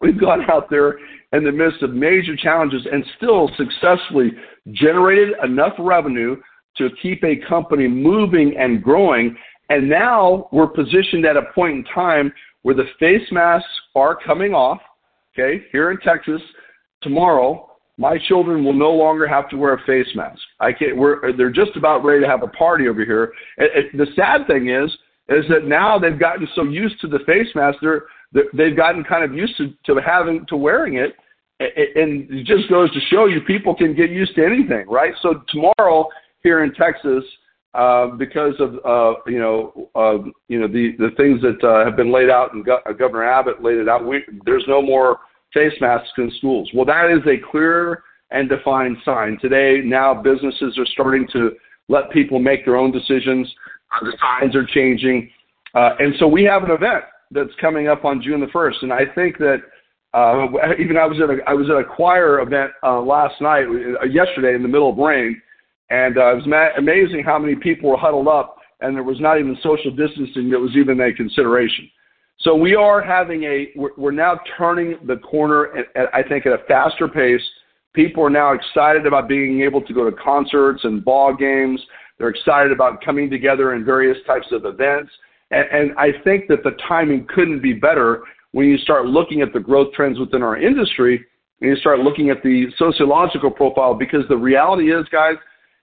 We've 0.00 0.20
gone 0.20 0.48
out 0.50 0.70
there 0.70 0.98
in 1.32 1.42
the 1.42 1.50
midst 1.50 1.82
of 1.82 1.92
major 1.92 2.36
challenges 2.36 2.86
and 2.90 3.04
still 3.16 3.50
successfully 3.56 4.32
generated 4.70 5.34
enough 5.42 5.72
revenue 5.78 6.36
to 6.76 6.90
keep 7.02 7.24
a 7.24 7.36
company 7.48 7.88
moving 7.88 8.54
and 8.58 8.82
growing. 8.82 9.36
And 9.70 9.88
now 9.88 10.48
we're 10.52 10.68
positioned 10.68 11.24
at 11.24 11.36
a 11.36 11.50
point 11.54 11.72
in 11.74 11.84
time 11.92 12.32
where 12.66 12.74
the 12.74 12.88
face 12.98 13.22
masks 13.30 13.70
are 13.94 14.18
coming 14.26 14.52
off. 14.52 14.80
Okay, 15.32 15.64
here 15.70 15.92
in 15.92 15.98
Texas, 15.98 16.42
tomorrow, 17.00 17.70
my 17.96 18.18
children 18.26 18.64
will 18.64 18.72
no 18.72 18.90
longer 18.90 19.24
have 19.24 19.48
to 19.50 19.56
wear 19.56 19.74
a 19.74 19.86
face 19.86 20.08
mask. 20.16 20.40
I 20.58 20.72
can't. 20.72 20.96
We're 20.96 21.32
they're 21.36 21.48
just 21.48 21.76
about 21.76 22.02
ready 22.02 22.22
to 22.22 22.26
have 22.26 22.42
a 22.42 22.48
party 22.48 22.88
over 22.88 23.04
here. 23.04 23.32
And, 23.58 23.68
and 23.68 24.00
the 24.00 24.08
sad 24.16 24.48
thing 24.48 24.68
is, 24.68 24.90
is 25.28 25.44
that 25.48 25.66
now 25.66 25.96
they've 25.96 26.18
gotten 26.18 26.48
so 26.56 26.64
used 26.64 27.00
to 27.02 27.06
the 27.06 27.20
face 27.24 27.46
mask, 27.54 27.78
they're 27.80 28.02
they've 28.52 28.76
gotten 28.76 29.04
kind 29.04 29.22
of 29.22 29.32
used 29.32 29.56
to, 29.58 29.72
to 29.84 30.00
having 30.00 30.44
to 30.48 30.56
wearing 30.56 30.96
it, 30.96 31.14
and 31.60 32.28
it 32.28 32.46
just 32.46 32.68
goes 32.68 32.92
to 32.94 33.00
show 33.12 33.26
you 33.26 33.42
people 33.42 33.76
can 33.76 33.94
get 33.94 34.10
used 34.10 34.34
to 34.34 34.44
anything, 34.44 34.88
right? 34.88 35.14
So 35.22 35.44
tomorrow 35.50 36.08
here 36.42 36.64
in 36.64 36.74
Texas, 36.74 37.22
uh, 37.76 38.06
because 38.06 38.54
of 38.58 38.74
uh, 38.86 39.20
you 39.26 39.38
know 39.38 39.90
uh, 39.94 40.16
you 40.48 40.58
know 40.58 40.66
the 40.66 40.92
the 40.98 41.10
things 41.16 41.40
that 41.42 41.62
uh, 41.62 41.84
have 41.84 41.94
been 41.94 42.10
laid 42.10 42.30
out 42.30 42.54
and 42.54 42.64
Go- 42.64 42.80
uh, 42.88 42.92
Governor 42.92 43.24
Abbott 43.24 43.62
laid 43.62 43.76
it 43.76 43.88
out. 43.88 44.06
We, 44.06 44.22
there's 44.46 44.64
no 44.66 44.80
more 44.80 45.18
face 45.52 45.74
masks 45.80 46.08
in 46.16 46.32
schools. 46.38 46.70
Well, 46.74 46.86
that 46.86 47.10
is 47.10 47.20
a 47.26 47.36
clear 47.50 48.02
and 48.30 48.48
defined 48.48 48.96
sign. 49.04 49.38
Today, 49.42 49.82
now 49.84 50.14
businesses 50.14 50.76
are 50.78 50.86
starting 50.86 51.28
to 51.34 51.50
let 51.88 52.10
people 52.10 52.38
make 52.38 52.64
their 52.64 52.76
own 52.76 52.92
decisions. 52.92 53.46
The 54.00 54.16
signs 54.20 54.56
are 54.56 54.66
changing, 54.66 55.30
uh, 55.74 55.96
and 55.98 56.14
so 56.18 56.26
we 56.26 56.44
have 56.44 56.64
an 56.64 56.70
event 56.70 57.04
that's 57.30 57.54
coming 57.60 57.88
up 57.88 58.06
on 58.06 58.22
June 58.22 58.40
the 58.40 58.48
first, 58.52 58.78
and 58.82 58.92
I 58.92 59.04
think 59.14 59.38
that. 59.38 59.58
Uh, 60.14 60.46
even 60.80 60.96
I 60.96 61.04
was 61.04 61.18
at 61.20 61.28
a 61.28 61.38
I 61.46 61.52
was 61.52 61.68
at 61.68 61.76
a 61.76 61.84
choir 61.84 62.40
event 62.40 62.70
uh, 62.82 63.02
last 63.02 63.38
night, 63.42 63.66
uh, 63.66 64.06
yesterday 64.06 64.54
in 64.54 64.62
the 64.62 64.68
middle 64.68 64.88
of 64.88 64.96
rain, 64.96 65.42
and 65.90 66.18
uh, 66.18 66.32
it 66.32 66.36
was 66.36 66.46
ma- 66.46 66.74
amazing 66.78 67.22
how 67.24 67.38
many 67.38 67.54
people 67.54 67.90
were 67.90 67.96
huddled 67.96 68.28
up, 68.28 68.56
and 68.80 68.94
there 68.94 69.02
was 69.02 69.20
not 69.20 69.38
even 69.38 69.56
social 69.62 69.90
distancing 69.90 70.50
that 70.50 70.58
was 70.58 70.76
even 70.76 71.00
a 71.00 71.12
consideration. 71.12 71.88
So 72.40 72.54
we 72.54 72.74
are 72.74 73.00
having 73.00 73.44
a, 73.44 73.68
we're, 73.76 73.90
we're 73.96 74.10
now 74.10 74.38
turning 74.58 74.98
the 75.06 75.16
corner, 75.16 75.76
at, 75.76 75.86
at, 75.96 76.14
I 76.14 76.22
think, 76.22 76.46
at 76.46 76.52
a 76.52 76.62
faster 76.68 77.08
pace. 77.08 77.40
People 77.94 78.24
are 78.24 78.30
now 78.30 78.52
excited 78.52 79.06
about 79.06 79.28
being 79.28 79.62
able 79.62 79.80
to 79.80 79.94
go 79.94 80.08
to 80.08 80.14
concerts 80.16 80.84
and 80.84 81.04
ball 81.04 81.34
games. 81.34 81.80
They're 82.18 82.28
excited 82.28 82.72
about 82.72 83.02
coming 83.02 83.30
together 83.30 83.74
in 83.74 83.84
various 83.84 84.18
types 84.26 84.48
of 84.52 84.66
events. 84.66 85.10
And, 85.50 85.64
and 85.72 85.98
I 85.98 86.08
think 86.24 86.48
that 86.48 86.62
the 86.62 86.72
timing 86.86 87.26
couldn't 87.34 87.62
be 87.62 87.72
better 87.72 88.22
when 88.52 88.66
you 88.66 88.76
start 88.78 89.06
looking 89.06 89.40
at 89.40 89.52
the 89.52 89.60
growth 89.60 89.92
trends 89.94 90.18
within 90.18 90.42
our 90.42 90.58
industry 90.58 91.24
and 91.60 91.70
you 91.70 91.76
start 91.76 92.00
looking 92.00 92.28
at 92.28 92.42
the 92.42 92.66
sociological 92.76 93.50
profile 93.50 93.94
because 93.94 94.24
the 94.28 94.36
reality 94.36 94.92
is, 94.92 95.06
guys, 95.10 95.36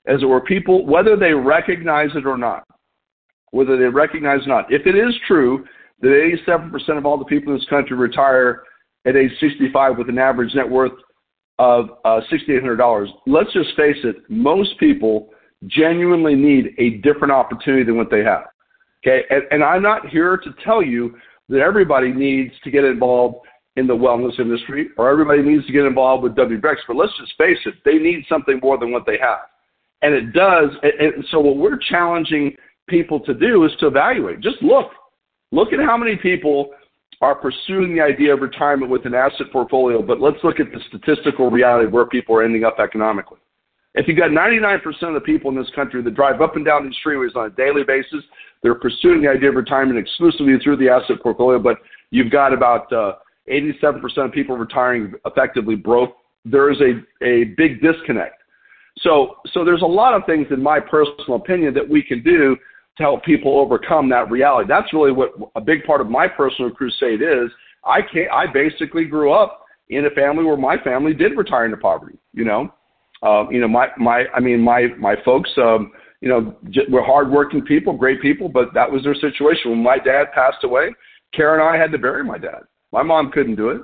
as 0.08 0.22
it 0.22 0.26
were, 0.26 0.42
people, 0.42 0.86
whether 0.86 1.16
they 1.16 1.34
recognize 1.34 2.10
it 2.16 2.26
or 2.26 2.38
not, 2.38 2.64
whether 3.52 3.78
they 3.78 3.86
recognize 3.86 4.42
it 4.42 4.50
or 4.50 4.62
not, 4.62 4.72
if 4.72 4.86
it 4.86 4.96
is 4.96 5.14
true 5.28 5.66
that 6.02 6.38
87% 6.48 6.98
of 6.98 7.06
all 7.06 7.18
the 7.18 7.26
people 7.26 7.54
in 7.54 7.60
this 7.60 7.68
country 7.70 7.96
retire 7.96 8.64
at 9.06 9.16
age 9.16 9.32
65 9.40 9.98
with 9.98 10.10
an 10.10 10.18
average 10.18 10.54
net 10.56 10.70
worth 10.70 10.92
of 11.60 11.90
uh, 12.04 12.20
$6,800, 12.32 13.08
let's 13.28 13.54
just 13.54 13.76
face 13.76 13.98
it, 14.04 14.18
most 14.30 14.78
people 14.80 15.30
genuinely 15.68 16.36
need 16.36 16.76
a 16.78 16.98
different 17.02 17.32
opportunity 17.32 17.84
than 17.84 17.98
what 17.98 18.10
they 18.12 18.24
have. 18.24 18.44
Okay, 19.06 19.24
and, 19.30 19.44
and 19.52 19.64
I'm 19.64 19.82
not 19.82 20.10
here 20.10 20.38
to 20.38 20.50
tell 20.64 20.82
you 20.82 21.16
that 21.50 21.60
everybody 21.60 22.12
needs 22.12 22.54
to 22.64 22.72
get 22.72 22.84
involved 22.84 23.46
in 23.76 23.88
the 23.88 23.94
wellness 23.94 24.40
industry 24.40 24.90
or 24.98 25.10
everybody 25.10 25.42
needs 25.42 25.66
to 25.66 25.74
get 25.74 25.86
involved 25.86 26.24
with 26.24 26.36
WBRX, 26.36 26.76
but 26.88 26.96
let's 26.96 27.12
just 27.20 27.34
face 27.38 27.58
it, 27.66 27.76
they 27.86 27.98
need 27.98 28.24
something 28.30 28.60
more 28.62 28.78
than 28.78 28.92
what 28.92 29.06
they 29.06 29.18
have. 29.18 29.40
And 30.04 30.14
it 30.14 30.34
does. 30.34 30.70
And 30.84 31.26
so 31.32 31.40
what 31.40 31.58
we're 31.58 31.80
challenging 31.90 32.56
people 32.88 33.20
to 33.22 33.34
do 33.34 33.66
is 33.66 33.72
to 33.80 33.88
evaluate. 33.88 34.42
Just 34.42 34.62
look. 34.62 34.92
Look 35.52 35.74
at 35.74 35.80
how 35.80 35.98
many 35.98 36.16
people 36.16 36.72
are 37.22 37.36
pursuing 37.36 37.96
the 37.96 38.02
idea 38.02 38.34
of 38.34 38.42
retirement 38.42 38.92
with 38.92 39.06
an 39.06 39.14
asset 39.14 39.48
portfolio, 39.52 40.02
but 40.02 40.20
let's 40.20 40.38
look 40.44 40.60
at 40.60 40.68
the 40.74 40.80
statistical 40.90 41.50
reality 41.50 41.88
of 41.88 41.94
where 41.94 42.06
people 42.06 42.36
are 42.36 42.44
ending 42.44 42.66
up 42.66 42.80
economically. 42.80 43.38
If 43.96 44.08
you've 44.08 44.18
got 44.18 44.32
99% 44.32 44.82
of 45.04 45.14
the 45.14 45.22
people 45.22 45.52
in 45.52 45.56
this 45.56 45.70
country 45.76 46.02
that 46.02 46.16
drive 46.16 46.42
up 46.42 46.56
and 46.56 46.66
down 46.66 46.86
these 46.86 46.98
freeways 47.06 47.36
on 47.36 47.46
a 47.46 47.50
daily 47.52 47.84
basis, 47.84 48.24
they're 48.62 48.76
pursuing 48.76 49.22
the 49.22 49.30
idea 49.30 49.50
of 49.50 49.56
retirement 49.56 50.00
exclusively 50.00 50.58
through 50.62 50.78
the 50.78 50.90
asset 50.90 51.22
portfolio, 51.22 51.60
but 51.60 51.78
you've 52.10 52.32
got 52.32 52.52
about 52.52 52.92
uh, 52.92 53.14
87% 53.50 54.02
of 54.18 54.32
people 54.32 54.58
retiring 54.58 55.14
effectively 55.26 55.76
broke. 55.76 56.16
There 56.44 56.72
is 56.72 56.82
a, 56.82 57.26
a 57.26 57.46
big 57.56 57.82
disconnect. 57.82 58.43
So, 59.00 59.38
so 59.52 59.66
there's 59.66 59.82
a 59.82 59.86
lot 59.86 60.14
of 60.14 60.26
things, 60.26 60.48
in 60.52 60.62
my 60.62 60.80
personal 60.80 61.36
opinion, 61.36 61.74
that 61.74 61.88
we 61.88 62.04
can 62.04 62.24
do 62.24 62.56
to 62.98 63.04
help 63.04 63.24
people 63.24 63.60
overcome 63.60 64.08
that 64.10 64.30
reality. 64.30 64.68
That's 64.68 64.94
really 64.94 65.12
what 65.12 65.32
a 65.56 65.62
big 65.62 65.84
part 65.84 66.00
of 66.00 66.10
my 66.10 66.28
personal 66.28 66.72
crusade 66.72 67.22
is. 67.22 67.50
I 67.84 68.02
can't, 68.02 68.32
I 68.32 68.46
basically 68.52 69.06
grew 69.06 69.34
up 69.34 69.66
in 69.90 70.06
a 70.06 70.10
family 70.12 70.44
where 70.44 70.58
my 70.58 70.78
family 70.78 71.14
did 71.14 71.38
retire 71.38 71.66
into 71.66 71.78
poverty. 71.78 72.18
You 72.34 72.46
know, 72.46 72.74
uh, 73.24 73.50
you 73.50 73.60
know, 73.60 73.68
my 73.68 73.88
my, 73.98 74.26
I 74.36 74.40
mean, 74.40 74.62
my 74.62 74.88
my 75.00 75.16
folks, 75.26 75.50
um, 75.58 75.92
you 76.22 76.30
know, 76.30 76.56
j- 76.70 76.86
were 76.90 77.04
hardworking 77.04 77.64
people, 77.64 77.94
great 77.94 78.22
people, 78.22 78.48
but 78.48 78.74
that 78.74 78.90
was 78.90 79.04
their 79.04 79.16
situation. 79.16 79.72
When 79.72 79.84
my 79.84 79.98
dad 79.98 80.32
passed 80.34 80.64
away, 80.64 80.94
Karen 81.34 81.62
and 81.62 81.70
I 81.70 81.82
had 81.82 81.92
to 81.92 81.98
bury 81.98 82.24
my 82.24 82.38
dad. 82.38 82.62
My 82.92 83.02
mom 83.02 83.32
couldn't 83.32 83.56
do 83.56 83.70
it. 83.70 83.82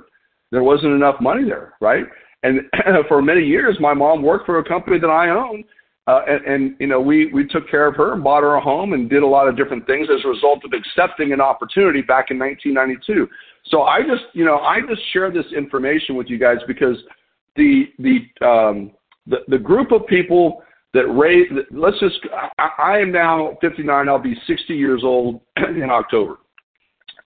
There 0.50 0.62
wasn't 0.62 0.92
enough 0.92 1.20
money 1.20 1.44
there, 1.44 1.74
right? 1.80 2.04
And 2.42 2.60
for 3.08 3.20
many 3.22 3.44
years, 3.44 3.76
my 3.80 3.94
mom 3.94 4.22
worked 4.22 4.46
for 4.46 4.58
a 4.58 4.64
company 4.64 4.98
that 4.98 5.10
I 5.10 5.30
own, 5.30 5.64
uh, 6.06 6.22
and, 6.26 6.44
and 6.44 6.76
you 6.78 6.86
know 6.86 7.00
we 7.00 7.32
we 7.32 7.46
took 7.46 7.70
care 7.70 7.86
of 7.86 7.96
her 7.96 8.14
and 8.14 8.24
bought 8.24 8.42
her 8.42 8.54
a 8.54 8.60
home 8.60 8.94
and 8.94 9.08
did 9.10 9.22
a 9.22 9.26
lot 9.26 9.48
of 9.48 9.56
different 9.56 9.86
things 9.86 10.08
as 10.12 10.24
a 10.24 10.28
result 10.28 10.64
of 10.64 10.72
accepting 10.72 11.32
an 11.32 11.40
opportunity 11.40 12.00
back 12.00 12.30
in 12.30 12.38
1992. 12.38 13.28
So 13.66 13.82
I 13.82 14.00
just 14.00 14.24
you 14.32 14.44
know 14.44 14.58
I 14.58 14.80
just 14.88 15.02
share 15.12 15.30
this 15.30 15.46
information 15.56 16.16
with 16.16 16.28
you 16.28 16.38
guys 16.38 16.58
because 16.66 16.96
the 17.56 17.84
the 17.98 18.46
um, 18.46 18.92
the, 19.26 19.38
the 19.48 19.58
group 19.58 19.92
of 19.92 20.06
people 20.06 20.62
that 20.94 21.06
raise. 21.06 21.48
Let's 21.70 21.98
just. 22.00 22.18
I, 22.58 22.68
I 22.78 22.98
am 22.98 23.12
now 23.12 23.56
59. 23.60 24.08
I'll 24.08 24.18
be 24.18 24.34
60 24.46 24.74
years 24.74 25.02
old 25.04 25.40
in 25.56 25.90
October, 25.90 26.38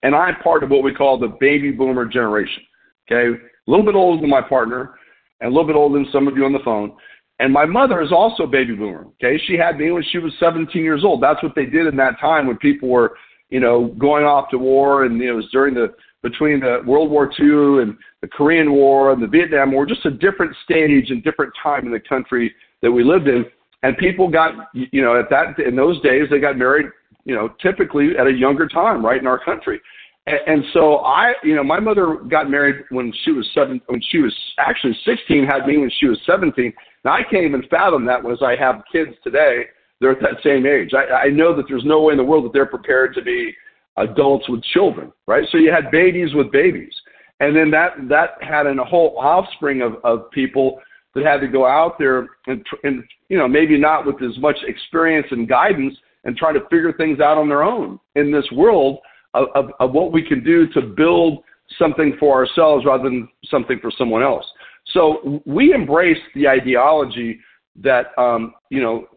and 0.02 0.14
I'm 0.14 0.36
part 0.42 0.62
of 0.62 0.70
what 0.70 0.82
we 0.82 0.92
call 0.92 1.18
the 1.18 1.36
baby 1.40 1.70
boomer 1.70 2.04
generation. 2.04 2.62
Okay, 3.10 3.36
a 3.36 3.70
little 3.70 3.84
bit 3.84 3.94
older 3.94 4.20
than 4.20 4.30
my 4.30 4.42
partner, 4.42 4.94
and 5.40 5.50
a 5.50 5.54
little 5.54 5.66
bit 5.66 5.76
older 5.76 5.98
than 5.98 6.10
some 6.12 6.28
of 6.28 6.36
you 6.36 6.44
on 6.44 6.52
the 6.52 6.58
phone. 6.64 6.92
And 7.40 7.52
my 7.52 7.66
mother 7.66 8.00
is 8.00 8.12
also 8.12 8.44
a 8.44 8.48
baby 8.48 8.74
boomer. 8.74 9.06
Okay, 9.22 9.40
she 9.46 9.54
had 9.54 9.78
me 9.78 9.90
when 9.90 10.04
she 10.10 10.18
was 10.18 10.32
17 10.38 10.82
years 10.82 11.04
old. 11.04 11.22
That's 11.22 11.42
what 11.42 11.54
they 11.54 11.66
did 11.66 11.86
in 11.86 11.96
that 11.96 12.20
time 12.20 12.46
when 12.46 12.56
people 12.58 12.88
were, 12.88 13.16
you 13.50 13.60
know, 13.60 13.88
going 13.98 14.24
off 14.24 14.50
to 14.50 14.58
war, 14.58 15.04
and 15.04 15.18
you 15.18 15.26
know, 15.26 15.32
it 15.32 15.36
was 15.36 15.50
during 15.50 15.74
the 15.74 15.94
between 16.22 16.58
the 16.58 16.80
World 16.86 17.10
War 17.10 17.30
II 17.38 17.82
and 17.82 17.96
the 18.22 18.28
Korean 18.28 18.72
War 18.72 19.12
and 19.12 19.22
the 19.22 19.26
Vietnam 19.26 19.72
War, 19.72 19.84
just 19.84 20.06
a 20.06 20.10
different 20.10 20.56
stage 20.64 21.10
and 21.10 21.22
different 21.22 21.52
time 21.62 21.84
in 21.84 21.92
the 21.92 22.00
country 22.00 22.54
that 22.80 22.90
we 22.90 23.04
lived 23.04 23.28
in. 23.28 23.44
And 23.82 23.96
people 23.98 24.28
got, 24.28 24.54
you 24.72 25.02
know, 25.02 25.20
at 25.20 25.28
that 25.28 25.58
in 25.58 25.76
those 25.76 26.00
days 26.00 26.28
they 26.30 26.40
got 26.40 26.56
married, 26.56 26.86
you 27.26 27.34
know, 27.34 27.50
typically 27.60 28.16
at 28.18 28.26
a 28.26 28.32
younger 28.32 28.66
time, 28.66 29.04
right 29.04 29.20
in 29.20 29.26
our 29.26 29.38
country. 29.38 29.80
And, 30.26 30.38
and 30.46 30.64
so 30.72 30.96
I, 30.98 31.34
you 31.42 31.54
know, 31.54 31.64
my 31.64 31.80
mother 31.80 32.18
got 32.28 32.50
married 32.50 32.84
when 32.90 33.12
she 33.24 33.32
was 33.32 33.48
seven, 33.54 33.80
when 33.86 34.00
she 34.10 34.18
was 34.18 34.34
actually 34.58 34.96
16, 35.04 35.46
had 35.46 35.66
me 35.66 35.78
when 35.78 35.90
she 35.98 36.06
was 36.06 36.18
17. 36.26 36.72
Now 37.04 37.12
I 37.12 37.22
can't 37.22 37.44
even 37.44 37.62
fathom 37.70 38.04
that 38.06 38.28
as 38.30 38.38
I 38.42 38.56
have 38.56 38.82
kids 38.90 39.12
today. 39.22 39.64
They're 40.00 40.12
at 40.12 40.20
that 40.20 40.42
same 40.42 40.66
age. 40.66 40.90
I, 40.92 41.26
I 41.26 41.28
know 41.28 41.56
that 41.56 41.66
there's 41.68 41.84
no 41.84 42.02
way 42.02 42.12
in 42.12 42.18
the 42.18 42.24
world 42.24 42.44
that 42.44 42.52
they're 42.52 42.66
prepared 42.66 43.14
to 43.14 43.22
be 43.22 43.54
adults 43.96 44.48
with 44.48 44.62
children, 44.64 45.12
right? 45.26 45.44
So 45.52 45.58
you 45.58 45.72
had 45.72 45.90
babies 45.90 46.34
with 46.34 46.50
babies. 46.50 46.92
And 47.40 47.54
then 47.54 47.70
that, 47.70 47.90
that 48.08 48.30
had 48.40 48.66
a 48.66 48.84
whole 48.84 49.16
offspring 49.18 49.82
of, 49.82 49.94
of 50.04 50.30
people 50.30 50.80
that 51.14 51.24
had 51.24 51.40
to 51.40 51.48
go 51.48 51.64
out 51.64 51.98
there 51.98 52.26
and, 52.46 52.64
and, 52.82 53.04
you 53.28 53.38
know, 53.38 53.46
maybe 53.46 53.78
not 53.78 54.04
with 54.04 54.20
as 54.22 54.36
much 54.38 54.56
experience 54.66 55.26
and 55.30 55.48
guidance 55.48 55.94
and 56.24 56.36
try 56.36 56.52
to 56.52 56.60
figure 56.70 56.92
things 56.92 57.20
out 57.20 57.38
on 57.38 57.48
their 57.48 57.62
own 57.62 58.00
in 58.16 58.32
this 58.32 58.46
world 58.52 58.98
of, 59.34 59.70
of, 59.80 59.92
what 59.92 60.12
we 60.12 60.22
can 60.22 60.42
do 60.42 60.66
to 60.68 60.80
build 60.80 61.42
something 61.78 62.16
for 62.18 62.34
ourselves 62.34 62.84
rather 62.84 63.04
than 63.04 63.28
something 63.46 63.78
for 63.80 63.90
someone 63.96 64.22
else. 64.22 64.44
So 64.92 65.42
we 65.46 65.72
embrace 65.72 66.18
the 66.34 66.48
ideology 66.48 67.40
that 67.82 68.16
um, 68.18 68.54
you 68.70 68.80
know 68.80 69.08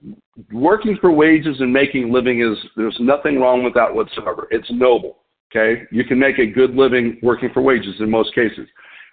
working 0.52 0.98
for 1.00 1.12
wages 1.12 1.58
and 1.60 1.72
making 1.72 2.12
living 2.12 2.42
is 2.42 2.58
there's 2.76 2.98
nothing 3.00 3.40
wrong 3.40 3.64
with 3.64 3.74
that 3.76 3.94
whatsoever. 3.94 4.48
It's 4.52 4.70
noble. 4.72 5.18
Okay, 5.52 5.84
you 5.92 6.04
can 6.04 6.20
make 6.20 6.40
a 6.40 6.46
good 6.46 6.72
living 6.76 7.20
working 7.24 7.50
for 7.54 7.62
wages 7.62 7.96
in 8.00 8.10
most 8.10 8.34
cases. 8.36 8.68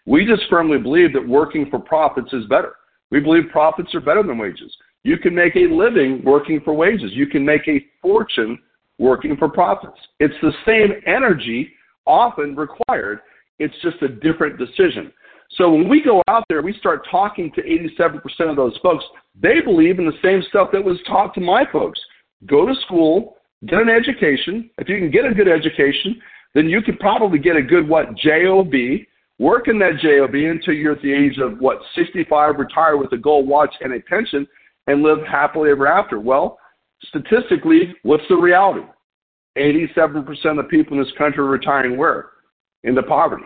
We 0.07 0.27
just 0.27 0.43
firmly 0.51 0.79
believe 0.79 1.13
that 1.13 1.27
working 1.27 1.69
for 1.71 1.79
profits 1.79 2.33
is 2.33 2.45
better. 2.47 2.75
We 3.11 3.21
believe 3.21 3.45
profits 3.53 3.95
are 3.95 4.01
better 4.01 4.23
than 4.23 4.39
wages. 4.39 4.75
You 5.05 5.19
can 5.19 5.35
make 5.35 5.55
a 5.55 5.73
living 5.73 6.23
working 6.25 6.61
for 6.65 6.75
wages. 6.75 7.13
You 7.13 7.27
can 7.27 7.45
make 7.45 7.69
a 7.69 7.85
fortune 8.03 8.59
working 8.99 9.37
for 9.37 9.49
profits. 9.49 9.99
It's 10.21 10.35
the 10.43 10.53
same 10.67 11.01
energy 11.07 11.73
often 12.07 12.55
required. 12.55 13.21
It's 13.59 13.75
just 13.83 14.03
a 14.03 14.09
different 14.09 14.59
decision. 14.59 15.13
So 15.57 15.71
when 15.71 15.89
we 15.89 16.03
go 16.03 16.23
out 16.29 16.45
there, 16.49 16.63
we 16.63 16.73
start 16.75 17.07
talking 17.11 17.53
to 17.53 17.63
87% 17.63 18.51
of 18.51 18.57
those 18.57 18.77
folks. 18.83 19.05
They 19.41 19.61
believe 19.61 19.99
in 19.99 20.07
the 20.07 20.19
same 20.23 20.43
stuff 20.49 20.71
that 20.73 20.85
was 20.85 20.99
taught 21.07 21.35
to 21.35 21.41
my 21.41 21.65
folks. 21.71 22.01
Go 22.47 22.67
to 22.67 22.75
school, 22.87 23.37
get 23.67 23.81
an 23.81 23.89
education. 23.89 24.71
If 24.79 24.89
you 24.89 24.99
can 24.99 25.11
get 25.11 25.25
a 25.25 25.35
good 25.35 25.49
education, 25.49 26.21
then 26.55 26.69
you 26.69 26.83
could 26.83 26.99
probably 26.99 27.39
get 27.39 27.57
a 27.57 27.63
good 27.63 27.89
what 27.89 28.17
job, 28.17 28.73
work 29.39 29.69
in 29.69 29.79
that 29.79 29.99
job 30.01 30.35
until 30.35 30.75
you're 30.75 30.93
at 30.93 31.03
the 31.03 31.13
age 31.13 31.39
of 31.39 31.59
what 31.59 31.79
65, 31.95 32.57
retire 32.59 32.97
with 32.97 33.13
a 33.13 33.19
gold 33.19 33.47
watch 33.47 33.75
and 33.81 33.93
a 33.93 34.01
pension, 34.01 34.47
and 34.87 35.03
live 35.03 35.19
happily 35.29 35.71
ever 35.71 35.87
after. 35.87 36.21
Well, 36.21 36.59
statistically, 37.09 37.95
what's 38.03 38.25
the 38.29 38.37
reality? 38.37 38.87
87% 39.57 40.59
of 40.59 40.69
people 40.69 40.97
in 40.97 41.03
this 41.03 41.13
country 41.17 41.41
are 41.41 41.49
retiring 41.49 41.97
where? 41.97 42.31
Into 42.83 43.03
poverty. 43.03 43.45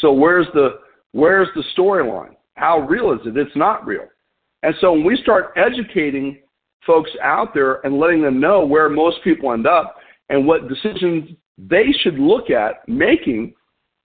So 0.00 0.12
where's 0.12 0.46
the 0.52 0.80
Where's 1.16 1.48
the 1.54 1.64
storyline? 1.74 2.36
How 2.56 2.80
real 2.80 3.10
is 3.10 3.20
it? 3.24 3.38
It's 3.38 3.56
not 3.56 3.86
real. 3.86 4.06
And 4.62 4.74
so 4.82 4.92
when 4.92 5.02
we 5.02 5.16
start 5.16 5.54
educating 5.56 6.40
folks 6.86 7.10
out 7.22 7.54
there 7.54 7.80
and 7.86 7.98
letting 7.98 8.20
them 8.20 8.38
know 8.38 8.66
where 8.66 8.90
most 8.90 9.24
people 9.24 9.50
end 9.54 9.66
up 9.66 9.96
and 10.28 10.46
what 10.46 10.68
decisions 10.68 11.30
they 11.56 11.86
should 12.02 12.18
look 12.18 12.50
at 12.50 12.86
making 12.86 13.54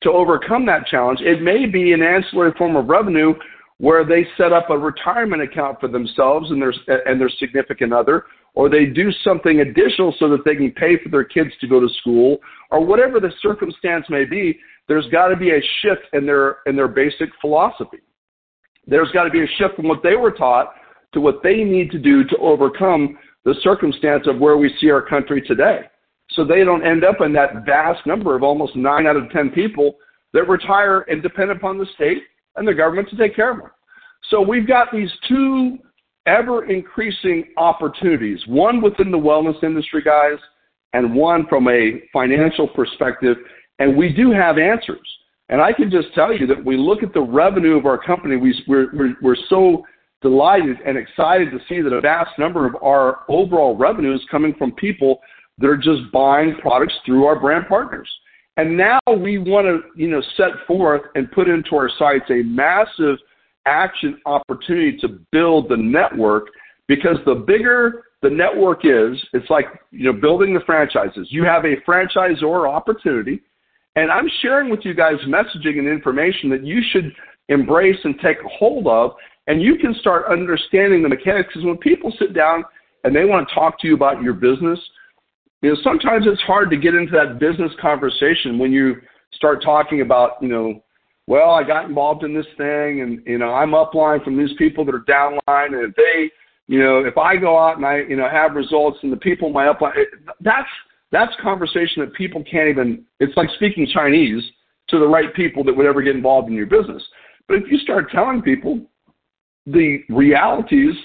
to 0.03 0.09
overcome 0.09 0.65
that 0.67 0.87
challenge, 0.87 1.19
it 1.19 1.41
may 1.41 1.65
be 1.65 1.91
an 1.91 2.01
ancillary 2.01 2.53
form 2.57 2.77
of 2.77 2.87
revenue 2.87 3.33
where 3.79 4.05
they 4.05 4.25
set 4.37 4.53
up 4.53 4.69
a 4.69 4.77
retirement 4.77 5.41
account 5.41 5.81
for 5.81 5.89
themselves 5.89 6.49
and 6.49 6.61
their 6.61 6.73
and 7.05 7.19
their 7.19 7.31
significant 7.39 7.91
other, 7.91 8.23
or 8.53 8.69
they 8.69 8.85
do 8.85 9.11
something 9.23 9.61
additional 9.61 10.13
so 10.19 10.29
that 10.29 10.43
they 10.45 10.55
can 10.55 10.71
pay 10.71 10.97
for 11.01 11.09
their 11.09 11.23
kids 11.23 11.51
to 11.61 11.67
go 11.67 11.79
to 11.79 11.87
school, 11.99 12.37
or 12.69 12.85
whatever 12.85 13.19
the 13.19 13.31
circumstance 13.41 14.05
may 14.09 14.25
be 14.25 14.59
there's 14.87 15.07
got 15.07 15.29
to 15.29 15.37
be 15.37 15.51
a 15.51 15.61
shift 15.81 16.01
in 16.13 16.25
their 16.25 16.57
in 16.65 16.75
their 16.75 16.87
basic 16.87 17.29
philosophy. 17.39 17.99
There's 18.87 19.11
got 19.11 19.23
to 19.23 19.29
be 19.29 19.43
a 19.43 19.47
shift 19.57 19.75
from 19.75 19.87
what 19.87 20.03
they 20.03 20.15
were 20.15 20.31
taught 20.31 20.73
to 21.13 21.21
what 21.21 21.41
they 21.43 21.63
need 21.63 21.91
to 21.91 21.99
do 21.99 22.23
to 22.25 22.37
overcome 22.37 23.17
the 23.45 23.55
circumstance 23.63 24.27
of 24.27 24.39
where 24.39 24.57
we 24.57 24.73
see 24.79 24.89
our 24.89 25.01
country 25.01 25.41
today. 25.41 25.81
So 26.31 26.43
they 26.45 26.63
don't 26.63 26.85
end 26.85 27.03
up 27.03 27.21
in 27.21 27.33
that 27.33 27.65
vast 27.65 28.05
number 28.05 28.35
of 28.35 28.43
almost 28.43 28.75
nine 28.75 29.07
out 29.07 29.17
of 29.17 29.29
ten 29.31 29.49
people 29.49 29.97
that 30.33 30.47
retire 30.47 31.01
and 31.01 31.21
depend 31.21 31.51
upon 31.51 31.77
the 31.77 31.85
state 31.95 32.23
and 32.55 32.67
the 32.67 32.73
government 32.73 33.09
to 33.09 33.17
take 33.17 33.35
care 33.35 33.51
of 33.51 33.57
them. 33.57 33.71
So 34.29 34.41
we've 34.41 34.67
got 34.67 34.91
these 34.91 35.11
two 35.27 35.77
ever 36.25 36.65
increasing 36.65 37.45
opportunities, 37.57 38.39
one 38.47 38.81
within 38.81 39.11
the 39.11 39.17
wellness 39.17 39.63
industry, 39.63 40.01
guys, 40.01 40.37
and 40.93 41.15
one 41.15 41.45
from 41.47 41.67
a 41.67 42.01
financial 42.13 42.67
perspective 42.67 43.37
and 43.81 43.97
we 43.97 44.09
do 44.13 44.31
have 44.31 44.59
answers. 44.59 45.07
And 45.49 45.59
I 45.59 45.73
can 45.73 45.89
just 45.89 46.13
tell 46.13 46.31
you 46.31 46.45
that 46.47 46.63
we 46.63 46.77
look 46.77 47.01
at 47.01 47.13
the 47.13 47.21
revenue 47.21 47.75
of 47.77 47.87
our 47.87 47.97
company, 47.97 48.37
we, 48.37 48.53
we're 48.67 49.35
so 49.49 49.83
delighted 50.21 50.77
and 50.85 50.97
excited 50.97 51.49
to 51.49 51.57
see 51.67 51.81
that 51.81 51.91
a 51.91 51.99
vast 51.99 52.37
number 52.37 52.67
of 52.67 52.75
our 52.83 53.21
overall 53.27 53.75
revenue 53.75 54.13
is 54.13 54.21
coming 54.29 54.53
from 54.53 54.71
people 54.73 55.19
that 55.57 55.67
are 55.67 55.77
just 55.77 56.11
buying 56.13 56.55
products 56.61 56.93
through 57.05 57.25
our 57.25 57.39
brand 57.39 57.65
partners. 57.67 58.07
And 58.55 58.77
now 58.77 58.99
we 59.17 59.39
want 59.39 59.65
to, 59.65 59.81
you 59.99 60.09
know, 60.09 60.21
set 60.37 60.51
forth 60.67 61.01
and 61.15 61.31
put 61.31 61.49
into 61.49 61.75
our 61.75 61.89
sights 61.97 62.25
a 62.29 62.43
massive 62.43 63.17
action 63.65 64.19
opportunity 64.25 64.97
to 64.97 65.19
build 65.31 65.69
the 65.69 65.77
network 65.77 66.47
because 66.87 67.17
the 67.25 67.35
bigger 67.35 68.03
the 68.21 68.29
network 68.29 68.85
is, 68.85 69.17
it's 69.33 69.49
like, 69.49 69.65
you 69.89 70.11
know, 70.11 70.13
building 70.13 70.53
the 70.53 70.59
franchises. 70.59 71.27
You 71.31 71.43
have 71.43 71.65
a 71.65 71.77
franchisor 71.87 72.69
opportunity 72.69 73.41
and 73.95 74.11
I'm 74.11 74.29
sharing 74.41 74.69
with 74.69 74.81
you 74.83 74.93
guys 74.93 75.15
messaging 75.27 75.79
and 75.79 75.87
information 75.87 76.49
that 76.51 76.65
you 76.65 76.81
should 76.91 77.11
embrace 77.49 77.97
and 78.03 78.15
take 78.23 78.37
hold 78.45 78.87
of, 78.87 79.11
and 79.47 79.61
you 79.61 79.75
can 79.75 79.93
start 79.95 80.31
understanding 80.31 81.03
the 81.03 81.09
mechanics. 81.09 81.49
Because 81.49 81.65
when 81.65 81.77
people 81.77 82.13
sit 82.17 82.33
down 82.33 82.63
and 83.03 83.15
they 83.15 83.25
want 83.25 83.47
to 83.47 83.53
talk 83.53 83.79
to 83.81 83.87
you 83.87 83.95
about 83.95 84.21
your 84.21 84.33
business, 84.33 84.79
you 85.61 85.71
know, 85.71 85.75
sometimes 85.83 86.25
it's 86.25 86.41
hard 86.41 86.69
to 86.69 86.77
get 86.77 86.95
into 86.95 87.11
that 87.11 87.39
business 87.39 87.71
conversation 87.81 88.57
when 88.57 88.71
you 88.71 88.95
start 89.33 89.61
talking 89.63 90.01
about, 90.01 90.41
you 90.41 90.47
know, 90.47 90.81
well, 91.31 91.51
I 91.51 91.63
got 91.63 91.85
involved 91.85 92.25
in 92.25 92.33
this 92.33 92.45
thing, 92.57 92.99
and 92.99 93.25
you 93.25 93.37
know, 93.37 93.53
I'm 93.53 93.71
upline 93.71 94.21
from 94.21 94.37
these 94.37 94.53
people 94.57 94.83
that 94.83 94.93
are 94.93 94.99
downline, 94.99 95.67
and 95.67 95.87
if 95.87 95.95
they, 95.95 96.29
you 96.67 96.77
know, 96.77 97.05
if 97.05 97.17
I 97.17 97.37
go 97.37 97.57
out 97.57 97.77
and 97.77 97.85
I, 97.85 97.99
you 97.99 98.17
know, 98.17 98.27
have 98.29 98.53
results, 98.53 98.97
and 99.01 99.13
the 99.13 99.17
people 99.17 99.47
in 99.47 99.53
my 99.53 99.71
upline, 99.71 99.93
that's 100.41 100.67
that's 101.09 101.31
conversation 101.41 102.01
that 102.01 102.13
people 102.15 102.43
can't 102.43 102.67
even, 102.67 103.05
it's 103.21 103.35
like 103.37 103.47
speaking 103.55 103.87
Chinese 103.93 104.43
to 104.89 104.99
the 104.99 105.07
right 105.07 105.33
people 105.33 105.63
that 105.63 105.73
would 105.73 105.85
ever 105.85 106.01
get 106.01 106.17
involved 106.17 106.49
in 106.49 106.53
your 106.53 106.65
business. 106.65 107.01
But 107.47 107.59
if 107.59 107.71
you 107.71 107.77
start 107.79 108.11
telling 108.11 108.41
people 108.41 108.81
the 109.65 109.99
realities 110.09 110.95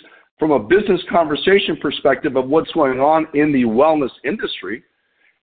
from 0.41 0.51
a 0.51 0.59
business 0.59 1.03
conversation 1.09 1.77
perspective 1.81 2.35
of 2.35 2.49
what's 2.49 2.73
going 2.73 2.99
on 2.99 3.29
in 3.35 3.53
the 3.53 3.63
wellness 3.63 4.11
industry, 4.25 4.83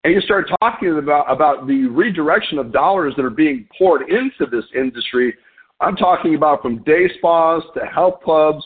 and 0.03 0.13
you 0.13 0.21
start 0.21 0.51
talking 0.59 0.97
about, 0.97 1.31
about 1.31 1.67
the 1.67 1.85
redirection 1.87 2.57
of 2.57 2.71
dollars 2.71 3.13
that 3.15 3.23
are 3.23 3.29
being 3.29 3.67
poured 3.77 4.09
into 4.09 4.45
this 4.51 4.65
industry, 4.75 5.33
I'm 5.79 5.95
talking 5.95 6.35
about 6.35 6.61
from 6.61 6.83
day 6.83 7.09
spas 7.17 7.63
to 7.75 7.85
health 7.85 8.21
clubs 8.23 8.63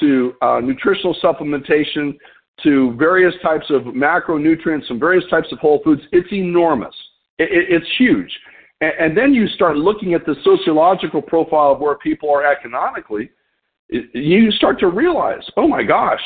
to 0.00 0.34
uh, 0.42 0.60
nutritional 0.62 1.16
supplementation 1.22 2.16
to 2.62 2.94
various 2.96 3.34
types 3.42 3.66
of 3.70 3.82
macronutrients 3.82 4.88
and 4.88 4.98
various 4.98 5.24
types 5.30 5.48
of 5.52 5.58
whole 5.58 5.80
foods, 5.84 6.02
it's 6.12 6.32
enormous. 6.32 6.94
It, 7.38 7.50
it, 7.50 7.74
it's 7.74 7.86
huge. 7.98 8.30
And, 8.80 8.92
and, 8.98 9.16
then 9.16 9.34
you 9.34 9.46
start 9.48 9.76
looking 9.76 10.14
at 10.14 10.24
the 10.24 10.34
sociological 10.42 11.20
profile 11.20 11.72
of 11.72 11.80
where 11.80 11.96
people 11.96 12.30
are 12.30 12.50
economically, 12.50 13.30
it, 13.88 14.14
you 14.14 14.50
start 14.52 14.78
to 14.80 14.88
realize, 14.88 15.42
oh 15.56 15.68
my 15.68 15.82
gosh, 15.82 16.20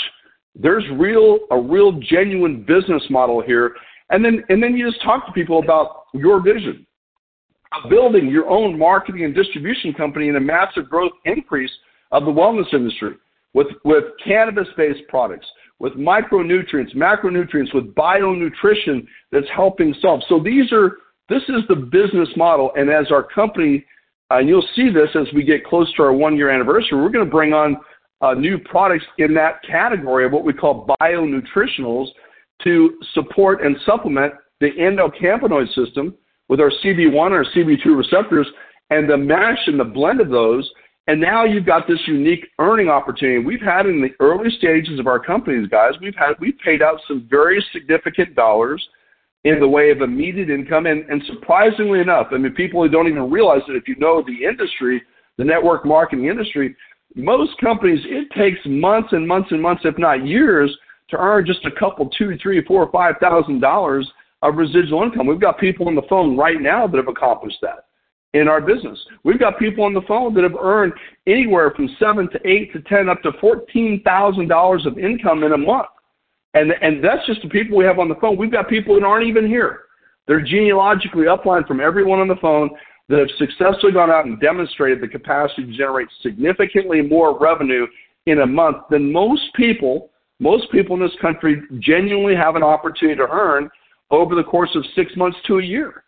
there's 0.54 0.84
real 0.92 1.40
a 1.50 1.58
real 1.58 1.92
genuine 1.92 2.64
business 2.64 3.02
model 3.08 3.40
here. 3.40 3.74
And 4.10 4.24
then 4.24 4.42
and 4.48 4.62
then 4.62 4.76
you 4.76 4.90
just 4.90 5.02
talk 5.02 5.26
to 5.26 5.32
people 5.32 5.60
about 5.60 6.04
your 6.14 6.42
vision. 6.42 6.86
Of 7.72 7.88
building 7.88 8.28
your 8.28 8.48
own 8.48 8.76
marketing 8.76 9.24
and 9.24 9.32
distribution 9.32 9.94
company 9.94 10.28
in 10.28 10.34
a 10.34 10.40
massive 10.40 10.90
growth 10.90 11.12
increase 11.24 11.70
of 12.10 12.24
the 12.24 12.30
wellness 12.30 12.74
industry 12.74 13.14
with, 13.54 13.68
with 13.84 14.04
cannabis-based 14.24 15.06
products, 15.08 15.46
with 15.78 15.92
micronutrients, 15.94 16.94
macronutrients, 16.96 17.72
with 17.72 17.94
bio-nutrition 17.94 19.06
that's 19.30 19.46
helping 19.54 19.94
solve. 20.00 20.20
So 20.28 20.40
these 20.42 20.72
are, 20.72 20.96
this 21.28 21.42
is 21.48 21.62
the 21.68 21.76
business 21.76 22.28
model. 22.36 22.72
And 22.76 22.90
as 22.90 23.10
our 23.10 23.22
company, 23.22 23.84
and 24.30 24.48
you'll 24.48 24.66
see 24.74 24.90
this 24.90 25.08
as 25.14 25.32
we 25.34 25.42
get 25.42 25.64
close 25.64 25.92
to 25.94 26.02
our 26.02 26.12
one 26.12 26.36
year 26.36 26.50
anniversary, 26.50 26.98
we're 26.98 27.08
going 27.08 27.24
to 27.24 27.30
bring 27.30 27.52
on 27.52 27.76
uh, 28.20 28.34
new 28.34 28.58
products 28.58 29.04
in 29.18 29.32
that 29.34 29.62
category 29.62 30.26
of 30.26 30.32
what 30.32 30.44
we 30.44 30.52
call 30.52 30.86
bionutritionals 31.00 32.08
to 32.64 32.98
support 33.14 33.64
and 33.64 33.76
supplement 33.86 34.34
the 34.60 34.70
endocannabinoid 34.78 35.68
system 35.74 36.14
with 36.48 36.60
our 36.60 36.70
CB1 36.84 37.30
or 37.30 37.44
CB2 37.44 37.96
receptors 37.96 38.46
and 38.90 39.08
the 39.08 39.16
mash 39.16 39.58
and 39.66 39.78
the 39.78 39.84
blend 39.84 40.20
of 40.20 40.30
those. 40.30 40.68
And 41.06 41.20
now 41.20 41.44
you've 41.44 41.66
got 41.66 41.88
this 41.88 42.00
unique 42.06 42.46
earning 42.58 42.88
opportunity. 42.88 43.38
We've 43.44 43.60
had 43.60 43.86
in 43.86 44.00
the 44.00 44.10
early 44.20 44.50
stages 44.58 44.98
of 44.98 45.06
our 45.06 45.18
companies, 45.18 45.68
guys, 45.68 45.92
we've 46.00 46.14
had 46.14 46.34
we've 46.38 46.58
paid 46.64 46.82
out 46.82 47.00
some 47.08 47.26
very 47.30 47.64
significant 47.72 48.34
dollars 48.34 48.86
in 49.44 49.58
the 49.58 49.68
way 49.68 49.90
of 49.90 50.02
immediate 50.02 50.50
income. 50.50 50.86
And, 50.86 51.08
and 51.08 51.22
surprisingly 51.26 52.00
enough, 52.00 52.28
I 52.30 52.36
mean, 52.36 52.52
people 52.52 52.82
who 52.82 52.88
don't 52.88 53.08
even 53.08 53.30
realize 53.30 53.62
that 53.66 53.76
if 53.76 53.88
you 53.88 53.96
know 53.96 54.22
the 54.22 54.46
industry, 54.46 55.02
the 55.38 55.44
network 55.44 55.86
marketing 55.86 56.26
industry, 56.26 56.76
most 57.14 57.52
companies, 57.60 58.00
it 58.04 58.28
takes 58.38 58.58
months 58.66 59.08
and 59.12 59.26
months 59.26 59.48
and 59.50 59.60
months, 59.60 59.82
if 59.84 59.98
not 59.98 60.26
years, 60.26 60.76
to 61.10 61.18
earn 61.18 61.46
just 61.46 61.64
a 61.64 61.70
couple, 61.70 62.08
two, 62.10 62.36
three, 62.42 62.64
four, 62.64 62.90
five 62.90 63.14
thousand 63.20 63.60
dollars 63.60 64.10
of 64.42 64.56
residual 64.56 65.02
income. 65.02 65.26
We've 65.26 65.40
got 65.40 65.58
people 65.58 65.88
on 65.88 65.94
the 65.94 66.02
phone 66.08 66.36
right 66.36 66.60
now 66.60 66.86
that 66.86 66.96
have 66.96 67.08
accomplished 67.08 67.58
that 67.62 67.86
in 68.32 68.48
our 68.48 68.60
business. 68.60 68.98
We've 69.24 69.38
got 69.38 69.58
people 69.58 69.84
on 69.84 69.92
the 69.92 70.02
phone 70.02 70.34
that 70.34 70.44
have 70.44 70.54
earned 70.54 70.92
anywhere 71.26 71.72
from 71.72 71.94
seven 71.98 72.30
to 72.30 72.48
eight 72.48 72.72
to 72.72 72.80
ten 72.82 73.08
up 73.08 73.22
to 73.22 73.32
fourteen 73.40 74.02
thousand 74.04 74.48
dollars 74.48 74.86
of 74.86 74.98
income 74.98 75.42
in 75.42 75.52
a 75.52 75.58
month. 75.58 75.88
And 76.54 76.72
and 76.82 77.04
that's 77.04 77.26
just 77.26 77.42
the 77.42 77.48
people 77.48 77.76
we 77.76 77.84
have 77.84 77.98
on 77.98 78.08
the 78.08 78.14
phone. 78.16 78.36
We've 78.36 78.52
got 78.52 78.68
people 78.68 78.94
that 78.94 79.04
aren't 79.04 79.26
even 79.26 79.46
here. 79.46 79.80
They're 80.26 80.40
genealogically 80.40 81.24
upline 81.24 81.66
from 81.66 81.80
everyone 81.80 82.20
on 82.20 82.28
the 82.28 82.36
phone 82.36 82.70
that 83.08 83.18
have 83.18 83.28
successfully 83.38 83.92
gone 83.92 84.10
out 84.10 84.26
and 84.26 84.40
demonstrated 84.40 85.00
the 85.00 85.08
capacity 85.08 85.66
to 85.66 85.76
generate 85.76 86.06
significantly 86.22 87.02
more 87.02 87.36
revenue 87.36 87.86
in 88.26 88.40
a 88.40 88.46
month 88.46 88.76
than 88.90 89.12
most 89.12 89.42
people, 89.54 90.09
most 90.40 90.70
people 90.72 90.96
in 90.96 91.02
this 91.02 91.16
country 91.20 91.62
genuinely 91.78 92.34
have 92.34 92.56
an 92.56 92.62
opportunity 92.62 93.16
to 93.16 93.28
earn 93.30 93.70
over 94.10 94.34
the 94.34 94.42
course 94.42 94.70
of 94.74 94.84
six 94.96 95.14
months 95.16 95.38
to 95.46 95.58
a 95.58 95.62
year. 95.62 96.02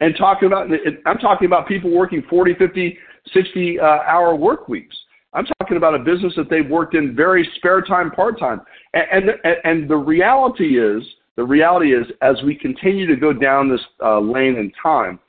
And 0.00 0.14
talking 0.16 0.46
about, 0.46 0.68
I'm 1.06 1.18
talking 1.18 1.46
about 1.46 1.66
people 1.66 1.90
working 1.90 2.22
40, 2.28 2.54
50, 2.54 2.98
60 3.32 3.80
uh, 3.80 3.84
hour 3.84 4.34
work 4.34 4.68
weeks. 4.68 4.96
I'm 5.32 5.46
talking 5.60 5.76
about 5.76 5.94
a 5.94 5.98
business 5.98 6.32
that 6.36 6.48
they've 6.50 6.68
worked 6.68 6.94
in 6.94 7.14
very 7.14 7.48
spare 7.56 7.82
time, 7.82 8.10
part 8.10 8.38
time. 8.38 8.60
And, 8.94 9.30
and, 9.44 9.56
and 9.64 9.90
the 9.90 9.96
reality 9.96 10.78
is, 10.78 11.02
the 11.36 11.44
reality 11.44 11.94
is, 11.94 12.06
as 12.22 12.36
we 12.44 12.54
continue 12.54 13.06
to 13.06 13.16
go 13.16 13.32
down 13.32 13.68
this 13.68 13.80
uh, 14.02 14.18
lane 14.18 14.56
in 14.56 14.72
time, 14.82 15.20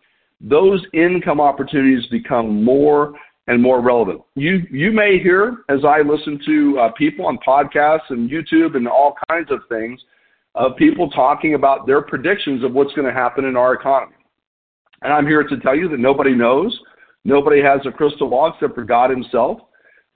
those 0.41 0.83
income 0.93 1.41
opportunities 1.41 2.05
become 2.07 2.63
more 2.63 3.13
and 3.49 3.62
more 3.62 3.81
relevant. 3.81 4.21
You 4.35 4.62
you 4.71 4.91
may 4.91 5.17
hear 5.17 5.65
as 5.69 5.79
I 5.83 6.01
listen 6.01 6.39
to 6.45 6.79
uh, 6.79 6.91
people 6.91 7.25
on 7.25 7.39
podcasts 7.45 8.09
and 8.09 8.29
YouTube 8.29 8.75
and 8.75 8.88
all 8.88 9.15
kinds 9.27 9.51
of 9.51 9.62
things 9.67 9.99
of 10.53 10.77
people 10.77 11.09
talking 11.09 11.55
about 11.55 11.88
their 11.88 12.01
predictions 12.01 12.63
of 12.63 12.73
what's 12.73 12.93
going 12.93 13.07
to 13.07 13.13
happen 13.13 13.45
in 13.45 13.57
our 13.57 13.73
economy. 13.73 14.15
And 15.01 15.12
I'm 15.12 15.25
here 15.25 15.43
to 15.43 15.57
tell 15.57 15.75
you 15.75 15.89
that 15.89 15.99
nobody 15.99 16.35
knows. 16.35 16.77
Nobody 17.25 17.62
has 17.62 17.79
a 17.85 17.91
crystal 17.91 18.29
ball 18.29 18.53
except 18.53 18.75
for 18.75 18.83
God 18.83 19.09
Himself. 19.09 19.59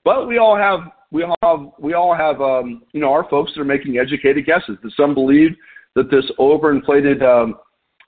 But 0.04 0.28
we 0.28 0.38
all 0.38 0.56
have 0.56 0.80
we 1.10 1.24
all 1.24 1.36
have 1.42 1.72
we 1.80 1.94
all 1.94 2.14
have 2.14 2.40
um, 2.40 2.82
you 2.92 3.00
know 3.00 3.12
our 3.12 3.28
folks 3.28 3.52
that 3.54 3.60
are 3.60 3.64
making 3.64 3.98
educated 3.98 4.46
guesses. 4.46 4.78
That 4.82 4.92
some 4.96 5.12
believe 5.12 5.50
that 5.96 6.08
this 6.08 6.24
overinflated 6.38 7.20
um, 7.22 7.56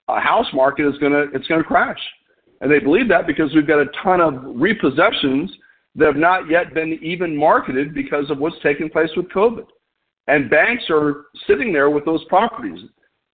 uh, 0.07 0.21
house 0.21 0.47
market 0.55 0.87
is 0.87 0.97
gonna 0.99 1.25
it's 1.35 1.49
gonna 1.49 1.65
crash, 1.65 1.99
and 2.61 2.71
they 2.71 2.79
believe 2.79 3.09
that 3.09 3.27
because 3.27 3.55
we've 3.55 3.67
got 3.67 3.81
a 3.81 3.87
ton 4.03 4.21
of 4.21 4.35
repossessions 4.35 5.49
that 5.95 6.07
have 6.07 6.17
not 6.17 6.49
yet 6.51 6.75
been 6.75 6.99
even 7.03 7.37
marketed 7.37 7.95
because 7.95 8.31
of 8.31 8.39
what's 8.39 8.57
taking 8.63 8.91
place 8.91 9.11
with 9.17 9.29
COVID, 9.29 9.67
and 10.27 10.51
banks 10.51 10.85
are 10.91 11.27
sitting 11.47 11.73
there 11.73 11.91
with 11.91 12.05
those 12.05 12.25
properties, 12.25 12.81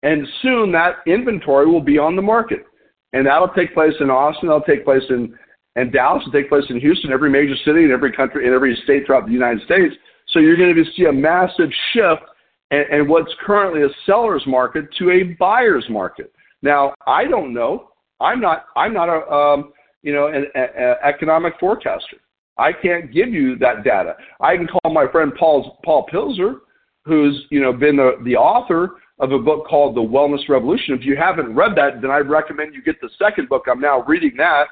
and 0.02 0.26
soon 0.42 0.72
that 0.72 0.96
inventory 1.06 1.66
will 1.66 1.80
be 1.80 1.98
on 1.98 2.16
the 2.16 2.22
market, 2.22 2.64
and 3.12 3.26
that'll 3.26 3.48
take 3.48 3.74
place 3.74 3.94
in 4.00 4.10
Austin, 4.10 4.48
that'll 4.48 4.62
take 4.62 4.84
place 4.84 5.04
in 5.10 5.36
and 5.76 5.92
Dallas 5.92 6.22
will 6.24 6.32
take 6.32 6.48
place 6.48 6.64
in 6.68 6.80
Houston, 6.80 7.12
every 7.12 7.30
major 7.30 7.56
city 7.64 7.84
in 7.84 7.90
every 7.90 8.12
country, 8.12 8.46
in 8.46 8.52
every 8.52 8.78
state 8.84 9.06
throughout 9.06 9.26
the 9.26 9.32
United 9.32 9.62
States. 9.64 9.94
So 10.28 10.38
you're 10.38 10.56
going 10.56 10.74
to 10.74 10.84
see 10.96 11.06
a 11.06 11.12
massive 11.12 11.70
shift 11.92 12.22
and, 12.70 12.84
and 12.90 13.08
what's 13.08 13.32
currently 13.44 13.82
a 13.82 13.88
seller's 14.04 14.42
market 14.46 14.86
to 14.98 15.10
a 15.10 15.22
buyer's 15.38 15.86
market. 15.88 16.32
Now, 16.62 16.94
I 17.06 17.24
don't 17.24 17.54
know. 17.54 17.88
I'm 18.22 18.40
not. 18.40 18.66
I'm 18.76 18.92
not 18.94 19.08
a 19.08 19.30
um, 19.30 19.72
you 20.02 20.12
know 20.12 20.28
an, 20.28 20.46
a, 20.54 20.60
a 20.60 21.06
economic 21.06 21.54
forecaster. 21.58 22.16
I 22.58 22.72
can't 22.72 23.12
give 23.12 23.30
you 23.30 23.56
that 23.58 23.82
data. 23.84 24.14
I 24.40 24.56
can 24.56 24.66
call 24.66 24.92
my 24.92 25.10
friend 25.10 25.32
Paul 25.38 25.78
Paul 25.84 26.06
Pilzer, 26.12 26.56
who's 27.04 27.46
you 27.50 27.60
know 27.60 27.72
been 27.72 27.96
the, 27.96 28.12
the 28.24 28.36
author 28.36 28.96
of 29.18 29.32
a 29.32 29.38
book 29.38 29.66
called 29.66 29.96
The 29.96 30.00
Wellness 30.00 30.48
Revolution. 30.48 30.94
If 30.94 31.04
you 31.04 31.16
haven't 31.16 31.54
read 31.54 31.76
that, 31.76 32.02
then 32.02 32.10
I 32.10 32.18
recommend 32.18 32.74
you 32.74 32.82
get 32.82 33.00
the 33.00 33.10
second 33.18 33.48
book. 33.48 33.64
I'm 33.70 33.80
now 33.80 34.02
reading 34.02 34.34
that 34.38 34.66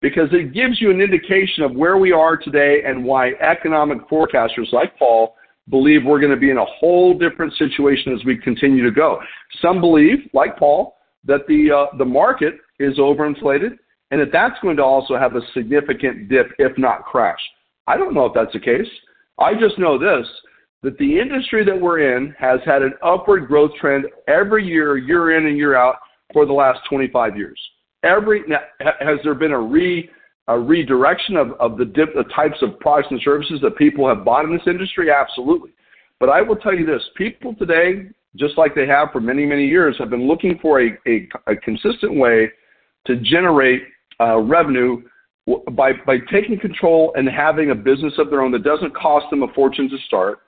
because 0.00 0.28
it 0.32 0.52
gives 0.52 0.80
you 0.80 0.90
an 0.90 1.00
indication 1.00 1.62
of 1.62 1.74
where 1.74 1.96
we 1.96 2.10
are 2.10 2.36
today 2.36 2.82
and 2.84 3.04
why 3.04 3.30
economic 3.40 3.98
forecasters 4.08 4.72
like 4.72 4.98
Paul 4.98 5.36
believe 5.70 6.04
we're 6.04 6.18
going 6.18 6.32
to 6.32 6.36
be 6.36 6.50
in 6.50 6.58
a 6.58 6.64
whole 6.64 7.16
different 7.16 7.52
situation 7.54 8.12
as 8.12 8.24
we 8.24 8.36
continue 8.36 8.82
to 8.84 8.90
go. 8.90 9.20
Some 9.60 9.80
believe, 9.80 10.18
like 10.34 10.58
Paul, 10.58 10.96
that 11.24 11.46
the 11.46 11.70
uh, 11.70 11.96
the 11.98 12.04
market 12.04 12.54
is 12.78 12.98
overinflated 12.98 13.78
and 14.12 14.20
that 14.20 14.30
that's 14.30 14.60
going 14.60 14.76
to 14.76 14.84
also 14.84 15.16
have 15.16 15.34
a 15.36 15.40
significant 15.54 16.28
dip, 16.28 16.48
if 16.58 16.76
not 16.76 17.04
crash. 17.04 17.40
I 17.86 17.96
don't 17.96 18.14
know 18.14 18.26
if 18.26 18.34
that's 18.34 18.52
the 18.52 18.60
case. 18.60 18.86
I 19.38 19.54
just 19.54 19.78
know 19.78 19.98
this 19.98 20.28
that 20.82 20.98
the 20.98 21.18
industry 21.18 21.64
that 21.64 21.80
we're 21.80 22.16
in 22.16 22.34
has 22.38 22.58
had 22.66 22.82
an 22.82 22.92
upward 23.04 23.46
growth 23.46 23.70
trend 23.80 24.04
every 24.26 24.66
year, 24.66 24.96
year 24.96 25.38
in 25.38 25.46
and 25.46 25.56
year 25.56 25.76
out, 25.76 25.96
for 26.32 26.44
the 26.44 26.52
last 26.52 26.80
25 26.90 27.36
years. 27.36 27.58
Every 28.02 28.42
now, 28.48 28.58
has 28.80 29.18
there 29.22 29.34
been 29.34 29.52
a 29.52 29.60
re 29.60 30.10
a 30.48 30.58
redirection 30.58 31.36
of, 31.36 31.52
of 31.60 31.78
the, 31.78 31.84
dip, 31.84 32.14
the 32.14 32.24
types 32.34 32.56
of 32.62 32.78
products 32.80 33.08
and 33.12 33.20
services 33.22 33.60
that 33.62 33.76
people 33.76 34.08
have 34.08 34.24
bought 34.24 34.44
in 34.44 34.52
this 34.52 34.66
industry? 34.66 35.08
Absolutely. 35.10 35.70
But 36.18 36.28
I 36.28 36.42
will 36.42 36.56
tell 36.56 36.74
you 36.74 36.84
this: 36.84 37.02
people 37.16 37.54
today, 37.54 38.08
just 38.36 38.58
like 38.58 38.74
they 38.74 38.86
have 38.86 39.08
for 39.12 39.20
many 39.20 39.46
many 39.46 39.66
years, 39.66 39.96
have 39.98 40.10
been 40.10 40.28
looking 40.28 40.58
for 40.60 40.82
a 40.82 40.98
a, 41.06 41.28
a 41.46 41.56
consistent 41.56 42.16
way 42.16 42.50
to 43.06 43.16
generate 43.16 43.82
uh, 44.20 44.38
revenue 44.38 45.02
by 45.72 45.92
by 46.06 46.18
taking 46.30 46.58
control 46.58 47.12
and 47.16 47.28
having 47.28 47.70
a 47.70 47.74
business 47.74 48.14
of 48.18 48.30
their 48.30 48.42
own 48.42 48.52
that 48.52 48.62
doesn't 48.62 48.94
cost 48.94 49.26
them 49.30 49.42
a 49.42 49.48
fortune 49.54 49.88
to 49.88 49.98
start, 50.06 50.40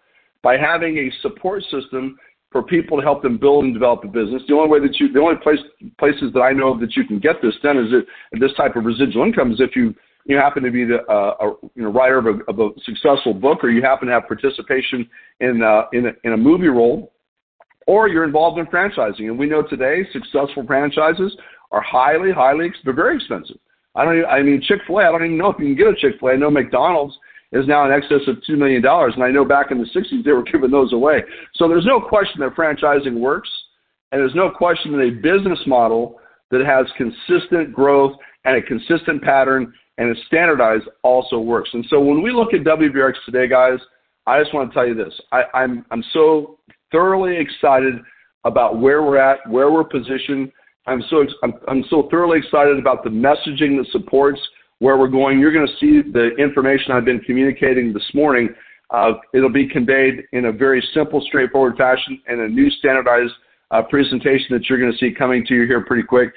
by 0.43 0.57
having 0.57 0.99
a 0.99 1.11
support 1.23 1.63
system 1.65 2.17
for 2.53 2.63
people 2.63 2.97
to 2.97 3.03
help 3.03 3.21
them 3.21 3.37
build 3.37 3.65
and 3.65 3.75
develop 3.75 4.05
a 4.05 4.07
business. 4.07 4.41
The 4.47 4.55
only 4.55 4.69
way 4.69 4.79
that 4.87 5.01
you, 5.01 5.13
the 5.13 5.19
only 5.19 5.35
place, 5.43 5.59
places 5.99 6.33
that 6.35 6.41
I 6.41 6.53
know 6.53 6.75
of 6.75 6.79
that 6.81 6.95
you 6.95 7.05
can 7.05 7.19
get 7.19 7.43
this 7.43 7.55
done 7.65 7.77
is 7.79 7.93
it, 7.93 8.07
this 8.39 8.53
type 8.57 8.77
of 8.77 8.85
residual 8.85 9.25
income 9.25 9.51
is 9.51 9.61
if 9.61 9.75
you, 9.75 9.93
you 10.25 10.37
happen 10.37 10.63
to 10.63 10.71
be 10.71 10.85
the 10.85 11.03
uh, 11.11 11.55
writer 11.91 12.19
of 12.19 12.61
a, 12.61 12.69
successful 12.85 13.35
book, 13.35 13.65
or 13.65 13.71
you 13.71 13.83
happen 13.83 14.07
to 14.07 14.15
have 14.15 14.29
participation 14.29 15.09
in 15.41 15.63
uh, 15.63 15.83
in 15.93 16.33
a 16.33 16.37
movie 16.37 16.69
role, 16.69 17.13
or 17.89 18.09
you're 18.09 18.25
involved 18.25 18.59
in 18.61 18.67
franchising. 18.67 19.27
And 19.27 19.39
we 19.39 19.47
know 19.47 19.63
today 19.63 20.07
successful 20.13 20.65
franchises 20.65 21.37
are 21.75 21.83
highly, 21.83 22.33
highly, 22.33 22.73
they're 22.85 22.95
very 22.95 23.17
expensive. 23.17 23.57
I 23.95 24.05
don't. 24.05 24.19
Even, 24.19 24.31
I 24.31 24.43
mean, 24.43 24.63
Chick 24.63 24.81
Fil 24.87 24.99
A. 24.99 25.09
I 25.09 25.13
don't 25.13 25.25
even 25.25 25.39
know 25.39 25.51
if 25.51 25.59
you 25.59 25.67
can 25.67 25.77
get 25.77 25.89
a 25.89 25.95
Chick 25.95 26.21
Fil 26.21 26.31
A. 26.31 26.33
I 26.33 26.37
know 26.37 26.51
McDonald's 26.51 27.15
is 27.55 27.67
now 27.69 27.87
in 27.87 27.93
excess 27.93 28.27
of 28.27 28.37
$2 28.49 28.59
million. 28.59 28.85
And 28.85 29.23
I 29.23 29.31
know 29.31 29.45
back 29.45 29.71
in 29.71 29.79
the 29.79 29.85
60s 29.85 30.25
they 30.25 30.33
were 30.33 30.43
giving 30.53 30.71
those 30.71 30.93
away. 30.93 31.23
So 31.55 31.69
there's 31.69 31.87
no 31.87 32.01
question 32.01 32.41
that 32.41 32.55
franchising 32.57 33.19
works. 33.19 33.49
And 34.13 34.21
there's 34.21 34.35
no 34.35 34.51
question 34.51 34.93
that 34.93 35.01
a 35.01 35.11
business 35.11 35.59
model 35.67 36.21
that 36.51 36.65
has 36.65 36.87
consistent 36.97 37.73
growth 37.73 38.13
and 38.45 38.57
a 38.57 38.63
consistent 38.63 39.23
pattern 39.23 39.73
and 39.99 40.11
is 40.11 40.23
standardized 40.27 40.85
also 41.03 41.39
works. 41.39 41.71
And 41.73 41.87
so 41.89 42.01
when 42.01 42.23
we 42.23 42.33
look 42.33 42.53
at 42.53 42.61
WBRX 42.61 43.15
today, 43.25 43.49
guys, 43.49 43.79
I 44.27 44.41
just 44.41 44.53
want 44.53 44.71
to 44.71 44.75
tell 44.75 44.87
you 44.87 44.95
this. 44.95 45.13
I, 45.33 45.43
I'm, 45.55 45.85
I'm 45.91 46.05
so 46.13 46.59
thoroughly 46.91 47.37
excited 47.37 47.95
about 48.45 48.81
where 48.81 49.03
we're 49.03 49.19
at, 49.19 49.49
where 49.49 49.71
we're 49.71 49.85
positioned. 49.85 50.51
I'm 50.87 51.03
so, 51.09 51.25
I'm, 51.43 51.55
I'm 51.69 51.85
so 51.89 52.09
thoroughly 52.11 52.39
excited 52.39 52.79
about 52.79 53.05
the 53.05 53.11
messaging 53.11 53.79
that 53.79 53.87
supports 53.91 54.41
where 54.81 54.99
we're 54.99 55.09
going. 55.09 55.39
You're 55.39 55.53
going 55.53 55.67
to 55.67 55.77
see 55.79 56.11
the 56.11 56.31
information 56.37 56.93
I've 56.93 57.05
been 57.05 57.21
communicating 57.21 57.93
this 57.93 58.09
morning. 58.13 58.51
Uh, 58.91 59.13
it'll 59.33 59.53
be 59.53 59.69
conveyed 59.69 60.25
in 60.33 60.47
a 60.47 60.53
very 60.53 60.87
simple, 60.93 61.23
straightforward 61.27 61.77
fashion 61.77 62.21
and 62.27 62.41
a 62.41 62.49
new 62.49 62.71
standardized 62.71 63.33
uh, 63.71 63.83
presentation 63.83 64.49
that 64.51 64.69
you're 64.69 64.79
going 64.79 64.93
to 64.93 64.99
see 64.99 65.13
coming 65.13 65.45
to 65.47 65.55
you 65.55 65.67
here 65.67 65.81
pretty 65.85 66.03
quick. 66.03 66.33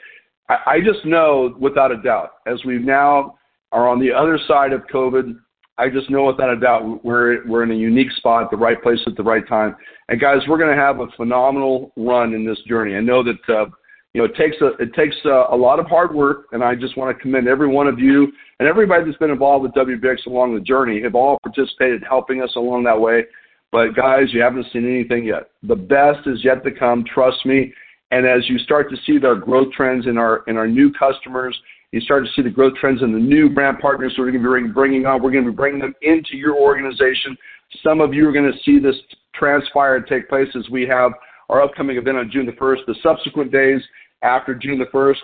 I, 0.50 0.58
I 0.66 0.80
just 0.80 1.06
know 1.06 1.56
without 1.60 1.92
a 1.92 2.02
doubt, 2.02 2.32
as 2.48 2.64
we 2.66 2.78
now 2.78 3.38
are 3.72 3.88
on 3.88 4.00
the 4.00 4.14
other 4.14 4.40
side 4.48 4.72
of 4.72 4.82
COVID, 4.94 5.38
I 5.78 5.90
just 5.90 6.10
know 6.10 6.26
without 6.26 6.50
a 6.50 6.60
doubt 6.60 7.06
we're 7.06 7.46
we're 7.48 7.62
in 7.62 7.70
a 7.70 7.76
unique 7.76 8.12
spot, 8.14 8.50
the 8.50 8.58
right 8.58 8.82
place 8.82 9.00
at 9.06 9.16
the 9.16 9.24
right 9.24 9.48
time. 9.48 9.76
And 10.10 10.20
guys, 10.20 10.40
we're 10.48 10.58
going 10.58 10.76
to 10.76 10.82
have 10.82 11.00
a 11.00 11.08
phenomenal 11.16 11.92
run 11.96 12.34
in 12.34 12.46
this 12.46 12.60
journey. 12.68 12.96
I 12.96 13.02
know 13.02 13.24
that 13.24 13.54
uh, 13.54 13.66
you 14.18 14.24
know 14.24 14.30
it 14.30 14.36
takes 14.36 14.58
a 14.62 14.70
it 14.82 14.96
takes 14.96 15.16
a, 15.26 15.46
a 15.52 15.56
lot 15.56 15.80
of 15.80 15.86
hard 15.86 16.12
work, 16.12 16.48
and 16.52 16.64
I 16.64 16.74
just 16.74 16.98
want 16.98 17.16
to 17.16 17.22
commend 17.22 17.48
every 17.48 17.68
one 17.68 17.86
of 17.86 18.00
you 18.00 18.32
and 18.60 18.68
everybody 18.68 19.06
that's 19.06 19.18
been 19.20 19.30
involved 19.30 19.62
with 19.62 19.74
WBX 19.74 20.26
along 20.26 20.56
the 20.56 20.60
journey 20.60 21.00
have 21.04 21.14
all 21.14 21.38
participated, 21.44 22.02
helping 22.10 22.42
us 22.42 22.50
along 22.56 22.84
that 22.86 23.00
way. 23.00 23.26
But 23.72 23.92
guys, 23.96 24.34
you 24.34 24.42
haven't 24.42 24.66
seen 24.74 24.86
anything 24.86 25.26
yet. 25.26 25.52
The 25.62 25.76
best 25.76 26.26
is 26.26 26.44
yet 26.44 26.64
to 26.64 26.72
come. 26.72 27.06
Trust 27.14 27.46
me. 27.46 27.72
And 28.10 28.26
as 28.26 28.50
you 28.50 28.58
start 28.58 28.90
to 28.90 28.98
see 29.06 29.20
the 29.20 29.36
growth 29.36 29.72
trends 29.74 30.08
in 30.08 30.18
our 30.18 30.44
in 30.48 30.58
our 30.58 30.68
new 30.68 30.92
customers 30.94 31.56
you 31.92 32.02
start 32.02 32.26
to 32.26 32.32
see 32.34 32.42
the 32.42 32.50
growth 32.50 32.74
trends 32.82 33.04
in 33.04 33.14
the 33.14 33.20
new 33.20 33.50
brand 33.50 33.78
partners 33.80 34.16
we're 34.18 34.32
going 34.32 34.44
to 34.44 34.68
be 34.68 34.74
bringing 34.74 35.06
on. 35.06 35.22
We're 35.22 35.32
going 35.32 35.46
to 35.46 35.52
be 35.52 35.56
bringing 35.56 35.80
them 35.80 35.94
into 36.02 36.38
your 36.38 36.56
organization. 36.56 37.38
Some 37.84 38.02
of 38.02 38.16
you 38.16 38.28
are 38.28 38.32
going 38.34 38.52
to 38.52 38.58
see 38.66 38.80
this 38.80 38.96
transpire 39.36 39.98
and 39.98 40.08
take 40.08 40.28
place 40.28 40.50
as 40.56 40.68
we 40.72 40.88
have 40.88 41.12
our 41.50 41.62
upcoming 41.62 41.98
event 41.98 42.18
on 42.18 42.30
June 42.32 42.46
the 42.46 42.52
1st. 42.54 42.80
The 42.88 42.96
subsequent 43.04 43.52
days 43.52 43.82
after 44.22 44.56
June 44.56 44.80
the 44.80 44.86
1st, 44.86 45.18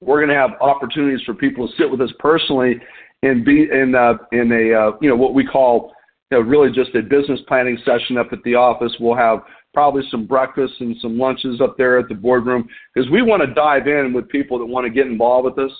we're 0.00 0.18
going 0.18 0.28
to 0.28 0.34
have 0.34 0.60
opportunities 0.60 1.24
for 1.24 1.34
people 1.34 1.66
to 1.66 1.74
sit 1.76 1.90
with 1.90 2.00
us 2.00 2.12
personally 2.18 2.80
and 3.22 3.44
be 3.44 3.68
in 3.70 3.94
uh, 3.94 4.14
in 4.32 4.52
a 4.52 4.78
uh, 4.78 4.92
you 5.00 5.08
know 5.08 5.16
what 5.16 5.34
we 5.34 5.46
call 5.46 5.92
you 6.30 6.38
know, 6.38 6.44
really 6.44 6.70
just 6.70 6.94
a 6.94 7.02
business 7.02 7.40
planning 7.48 7.78
session 7.84 8.18
up 8.18 8.32
at 8.32 8.42
the 8.44 8.54
office. 8.54 8.92
We'll 9.00 9.16
have 9.16 9.40
probably 9.72 10.02
some 10.10 10.26
breakfasts 10.26 10.76
and 10.80 10.96
some 11.00 11.18
lunches 11.18 11.60
up 11.60 11.76
there 11.76 11.98
at 11.98 12.08
the 12.08 12.14
boardroom 12.14 12.68
because 12.94 13.10
we 13.10 13.22
want 13.22 13.42
to 13.42 13.54
dive 13.54 13.86
in 13.86 14.12
with 14.12 14.28
people 14.28 14.58
that 14.58 14.66
want 14.66 14.84
to 14.84 14.90
get 14.90 15.06
involved 15.06 15.44
with 15.44 15.58
us 15.58 15.76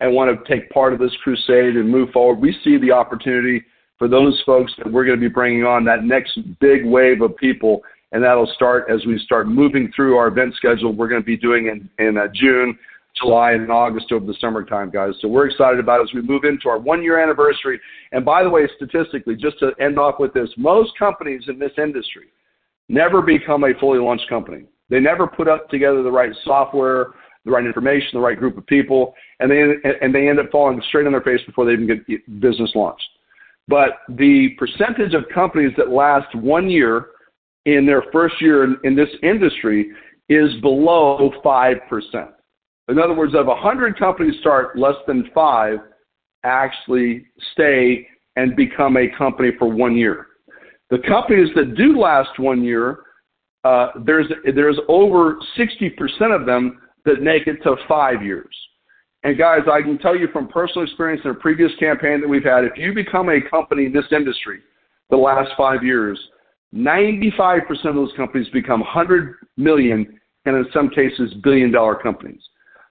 and 0.00 0.14
want 0.14 0.30
to 0.30 0.52
take 0.52 0.70
part 0.70 0.92
of 0.92 0.98
this 0.98 1.12
crusade 1.22 1.76
and 1.76 1.88
move 1.88 2.10
forward. 2.10 2.40
We 2.40 2.56
see 2.64 2.78
the 2.78 2.92
opportunity 2.92 3.62
for 3.98 4.08
those 4.08 4.40
folks 4.44 4.72
that 4.78 4.90
we're 4.90 5.04
going 5.04 5.18
to 5.18 5.28
be 5.28 5.32
bringing 5.32 5.64
on 5.64 5.84
that 5.84 6.04
next 6.04 6.38
big 6.60 6.84
wave 6.84 7.22
of 7.22 7.36
people, 7.36 7.82
and 8.12 8.22
that'll 8.22 8.50
start 8.54 8.86
as 8.90 9.04
we 9.06 9.18
start 9.18 9.48
moving 9.48 9.90
through 9.94 10.16
our 10.16 10.28
event 10.28 10.54
schedule. 10.54 10.92
We're 10.92 11.08
going 11.08 11.22
to 11.22 11.26
be 11.26 11.36
doing 11.36 11.66
in 11.66 12.06
in 12.06 12.16
uh, 12.16 12.28
June. 12.34 12.78
July 13.20 13.52
and 13.52 13.70
August 13.70 14.10
over 14.10 14.24
the 14.24 14.34
summertime, 14.40 14.90
guys. 14.90 15.12
So 15.20 15.28
we're 15.28 15.46
excited 15.46 15.78
about 15.78 16.00
it 16.00 16.04
as 16.04 16.14
we 16.14 16.22
move 16.22 16.44
into 16.44 16.70
our 16.70 16.78
one 16.78 17.02
year 17.02 17.22
anniversary. 17.22 17.78
And 18.12 18.24
by 18.24 18.42
the 18.42 18.48
way, 18.48 18.66
statistically, 18.76 19.36
just 19.36 19.58
to 19.58 19.72
end 19.78 19.98
off 19.98 20.14
with 20.18 20.32
this, 20.32 20.48
most 20.56 20.92
companies 20.98 21.42
in 21.46 21.58
this 21.58 21.72
industry 21.76 22.28
never 22.88 23.20
become 23.20 23.64
a 23.64 23.74
fully 23.78 23.98
launched 23.98 24.28
company. 24.30 24.64
They 24.88 25.00
never 25.00 25.26
put 25.26 25.48
up 25.48 25.68
together 25.68 26.02
the 26.02 26.10
right 26.10 26.32
software, 26.44 27.08
the 27.44 27.50
right 27.50 27.64
information, 27.64 28.08
the 28.14 28.20
right 28.20 28.38
group 28.38 28.56
of 28.56 28.66
people, 28.66 29.14
and 29.40 29.50
they 29.50 29.74
and 30.00 30.14
they 30.14 30.28
end 30.28 30.38
up 30.38 30.50
falling 30.50 30.80
straight 30.88 31.06
on 31.06 31.12
their 31.12 31.22
face 31.22 31.40
before 31.46 31.66
they 31.66 31.72
even 31.72 31.86
get 31.86 32.40
business 32.40 32.70
launched. 32.74 33.08
But 33.68 34.00
the 34.08 34.50
percentage 34.58 35.14
of 35.14 35.24
companies 35.32 35.72
that 35.76 35.90
last 35.90 36.34
one 36.34 36.68
year 36.68 37.06
in 37.66 37.86
their 37.86 38.04
first 38.12 38.40
year 38.40 38.64
in, 38.84 38.96
this 38.96 39.08
industry 39.22 39.90
is 40.28 40.50
below 40.60 41.30
five 41.42 41.76
percent. 41.88 42.30
In 42.88 42.98
other 42.98 43.14
words, 43.14 43.34
of 43.34 43.46
100 43.46 43.98
companies 43.98 44.34
start, 44.40 44.76
less 44.76 44.96
than 45.06 45.30
five 45.34 45.78
actually 46.44 47.26
stay 47.52 48.06
and 48.36 48.56
become 48.56 48.96
a 48.96 49.08
company 49.16 49.50
for 49.58 49.68
one 49.68 49.96
year. 49.96 50.26
The 50.90 50.98
companies 51.08 51.48
that 51.54 51.76
do 51.76 51.98
last 51.98 52.38
one 52.38 52.62
year, 52.62 53.00
uh, 53.64 53.88
there's 54.04 54.26
there's 54.54 54.78
over 54.88 55.38
60% 55.56 56.38
of 56.38 56.44
them 56.44 56.80
that 57.04 57.22
make 57.22 57.46
it 57.46 57.62
to 57.62 57.76
five 57.88 58.22
years. 58.22 58.54
And 59.24 59.38
guys, 59.38 59.60
I 59.70 59.82
can 59.82 59.98
tell 59.98 60.16
you 60.16 60.28
from 60.32 60.48
personal 60.48 60.84
experience 60.84 61.22
in 61.24 61.30
a 61.30 61.34
previous 61.34 61.70
campaign 61.78 62.20
that 62.20 62.28
we've 62.28 62.44
had, 62.44 62.64
if 62.64 62.72
you 62.76 62.92
become 62.92 63.28
a 63.28 63.40
company 63.48 63.86
in 63.86 63.92
this 63.92 64.04
industry 64.10 64.60
the 65.10 65.16
last 65.16 65.50
five 65.56 65.84
years, 65.84 66.18
95% 66.74 67.62
of 67.84 67.94
those 67.94 68.12
companies 68.16 68.48
become 68.50 68.80
100 68.80 69.36
million 69.56 70.18
and 70.44 70.56
in 70.56 70.66
some 70.72 70.88
cases 70.88 71.34
billion 71.42 71.70
dollar 71.70 71.94
companies. 71.94 72.40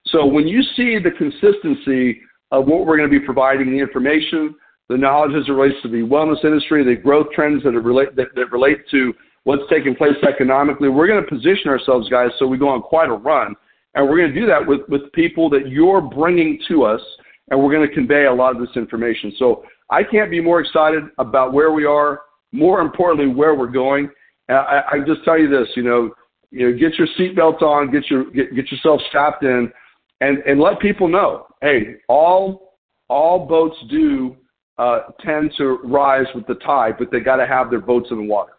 So 0.07 0.25
when 0.25 0.47
you 0.47 0.61
see 0.75 0.97
the 0.99 1.11
consistency 1.11 2.21
of 2.51 2.65
what 2.65 2.85
we're 2.85 2.97
going 2.97 3.09
to 3.09 3.19
be 3.19 3.25
providing, 3.25 3.71
the 3.71 3.79
information, 3.79 4.55
the 4.89 4.97
knowledge 4.97 5.31
as 5.35 5.47
it 5.47 5.51
relates 5.51 5.81
to 5.83 5.87
the 5.87 5.97
wellness 5.97 6.43
industry, 6.43 6.83
the 6.83 7.01
growth 7.01 7.27
trends 7.33 7.63
that 7.63 7.71
relate 7.71 8.15
that, 8.15 8.27
that 8.35 8.51
relate 8.51 8.79
to 8.91 9.13
what's 9.43 9.63
taking 9.69 9.95
place 9.95 10.15
economically. 10.27 10.89
We're 10.89 11.07
going 11.07 11.23
to 11.23 11.29
position 11.29 11.69
ourselves, 11.69 12.09
guys, 12.09 12.29
so 12.37 12.45
we 12.45 12.57
go 12.57 12.67
on 12.67 12.81
quite 12.81 13.09
a 13.09 13.13
run, 13.13 13.55
and 13.95 14.07
we're 14.07 14.17
going 14.17 14.33
to 14.33 14.39
do 14.39 14.45
that 14.47 14.65
with 14.65 14.81
with 14.89 15.11
people 15.13 15.49
that 15.51 15.69
you're 15.69 16.01
bringing 16.01 16.59
to 16.67 16.83
us, 16.83 17.01
and 17.49 17.61
we're 17.61 17.71
going 17.71 17.87
to 17.87 17.93
convey 17.93 18.25
a 18.25 18.33
lot 18.33 18.55
of 18.55 18.61
this 18.61 18.75
information. 18.75 19.33
So 19.39 19.63
I 19.89 20.03
can't 20.03 20.29
be 20.29 20.41
more 20.41 20.59
excited 20.59 21.03
about 21.17 21.53
where 21.53 21.71
we 21.71 21.85
are. 21.85 22.21
More 22.51 22.81
importantly, 22.81 23.33
where 23.33 23.55
we're 23.55 23.67
going. 23.67 24.09
I, 24.49 24.81
I 24.91 24.99
just 25.05 25.23
tell 25.23 25.39
you 25.39 25.49
this, 25.49 25.67
you 25.75 25.83
know, 25.83 26.11
you 26.51 26.69
know, 26.69 26.77
get 26.77 26.95
your 26.95 27.07
seatbelt 27.17 27.61
on, 27.61 27.91
get 27.91 28.09
your 28.09 28.25
get, 28.31 28.53
get 28.53 28.69
yourself 28.71 29.01
strapped 29.07 29.43
in, 29.43 29.71
and 30.19 30.39
and 30.39 30.59
let 30.59 30.79
people 30.79 31.07
know, 31.07 31.47
hey, 31.61 31.95
all 32.09 32.75
all 33.07 33.45
boats 33.45 33.77
do 33.89 34.35
uh, 34.77 34.99
tend 35.23 35.53
to 35.57 35.79
rise 35.83 36.25
with 36.35 36.45
the 36.47 36.55
tide, 36.55 36.95
but 36.99 37.11
they 37.11 37.19
got 37.19 37.37
to 37.37 37.47
have 37.47 37.69
their 37.69 37.79
boats 37.79 38.07
in 38.11 38.17
the 38.17 38.23
water, 38.23 38.53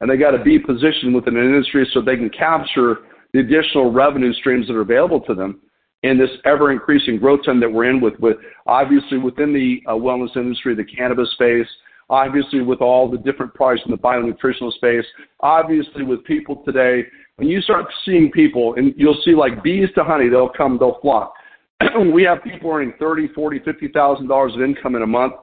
and 0.00 0.10
they 0.10 0.16
got 0.16 0.32
to 0.32 0.42
be 0.42 0.58
positioned 0.58 1.14
within 1.14 1.36
an 1.36 1.44
industry 1.44 1.88
so 1.92 2.00
they 2.00 2.16
can 2.16 2.30
capture 2.30 2.98
the 3.32 3.40
additional 3.40 3.92
revenue 3.92 4.32
streams 4.34 4.66
that 4.66 4.74
are 4.74 4.80
available 4.80 5.20
to 5.20 5.34
them 5.34 5.60
in 6.02 6.18
this 6.18 6.30
ever 6.44 6.72
increasing 6.72 7.18
growth 7.18 7.42
trend 7.42 7.62
that 7.62 7.70
we're 7.70 7.90
in 7.90 8.00
with, 8.00 8.14
with 8.20 8.36
obviously 8.66 9.18
within 9.18 9.52
the 9.52 9.82
uh, 9.90 9.94
wellness 9.94 10.36
industry, 10.36 10.74
the 10.74 10.84
cannabis 10.84 11.30
space, 11.32 11.66
obviously 12.08 12.62
with 12.62 12.80
all 12.80 13.10
the 13.10 13.18
different 13.18 13.54
products 13.54 13.82
in 13.84 13.90
the 13.90 13.98
bionutritional 13.98 14.72
space, 14.72 15.04
obviously 15.40 16.04
with 16.04 16.24
people 16.24 16.62
today. 16.64 17.04
When 17.36 17.48
you 17.48 17.60
start 17.60 17.86
seeing 18.04 18.30
people, 18.30 18.74
and 18.76 18.94
you'll 18.96 19.20
see 19.24 19.34
like 19.34 19.62
bees 19.62 19.88
to 19.94 20.04
honey, 20.04 20.28
they'll 20.28 20.48
come, 20.48 20.78
they'll 20.78 20.98
flock. 21.00 21.34
we 22.14 22.22
have 22.22 22.42
people 22.42 22.70
earning 22.70 22.94
thirty, 22.98 23.28
forty, 23.28 23.58
fifty 23.58 23.88
thousand 23.88 24.28
dollars 24.28 24.54
of 24.54 24.62
income 24.62 24.94
in 24.94 25.02
a 25.02 25.06
month 25.06 25.34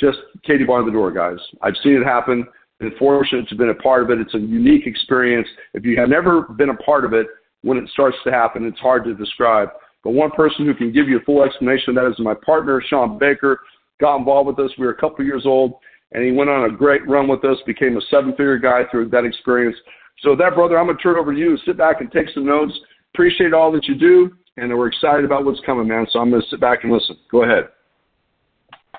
just 0.00 0.18
Katie 0.44 0.64
bar 0.64 0.82
the 0.84 0.90
door, 0.90 1.12
guys. 1.12 1.38
I've 1.60 1.76
seen 1.84 1.92
it 1.92 2.04
happen. 2.04 2.46
Been 2.78 2.92
fortunate 2.98 3.42
to 3.42 3.48
have 3.50 3.58
been 3.58 3.68
a 3.68 3.74
part 3.74 4.02
of 4.02 4.10
it. 4.10 4.18
It's 4.18 4.34
a 4.34 4.38
unique 4.38 4.86
experience. 4.86 5.46
If 5.74 5.84
you 5.84 6.00
have 6.00 6.08
never 6.08 6.42
been 6.42 6.70
a 6.70 6.76
part 6.76 7.04
of 7.04 7.12
it, 7.12 7.26
when 7.62 7.76
it 7.76 7.88
starts 7.90 8.16
to 8.24 8.32
happen, 8.32 8.64
it's 8.64 8.80
hard 8.80 9.04
to 9.04 9.14
describe. 9.14 9.68
But 10.02 10.12
one 10.12 10.30
person 10.30 10.64
who 10.64 10.74
can 10.74 10.90
give 10.90 11.08
you 11.08 11.18
a 11.18 11.24
full 11.24 11.42
explanation 11.42 11.90
of 11.90 11.94
that 11.96 12.10
is 12.10 12.18
my 12.18 12.32
partner, 12.34 12.82
Sean 12.88 13.18
Baker. 13.18 13.60
Got 14.00 14.16
involved 14.16 14.46
with 14.46 14.58
us. 14.66 14.74
We 14.78 14.86
were 14.86 14.92
a 14.92 14.96
couple 14.96 15.22
years 15.26 15.44
old, 15.44 15.74
and 16.12 16.24
he 16.24 16.32
went 16.32 16.50
on 16.50 16.70
a 16.70 16.72
great 16.74 17.06
run 17.08 17.28
with 17.28 17.44
us. 17.44 17.56
Became 17.66 17.96
a 17.96 18.00
seven-figure 18.10 18.58
guy 18.58 18.82
through 18.90 19.08
that 19.10 19.24
experience. 19.24 19.76
So 20.22 20.36
that, 20.36 20.54
brother, 20.54 20.78
I'm 20.78 20.86
gonna 20.86 20.98
turn 20.98 21.16
it 21.16 21.20
over 21.20 21.32
to 21.32 21.38
you. 21.38 21.56
Sit 21.66 21.76
back 21.76 22.00
and 22.00 22.10
take 22.10 22.28
some 22.34 22.44
notes. 22.44 22.72
Appreciate 23.14 23.52
all 23.52 23.72
that 23.72 23.86
you 23.86 23.94
do, 23.94 24.36
and 24.56 24.76
we're 24.76 24.88
excited 24.88 25.24
about 25.24 25.44
what's 25.44 25.60
coming, 25.64 25.88
man. 25.88 26.06
So 26.10 26.18
I'm 26.18 26.30
gonna 26.30 26.42
sit 26.50 26.60
back 26.60 26.84
and 26.84 26.92
listen. 26.92 27.16
Go 27.30 27.44
ahead. 27.44 27.68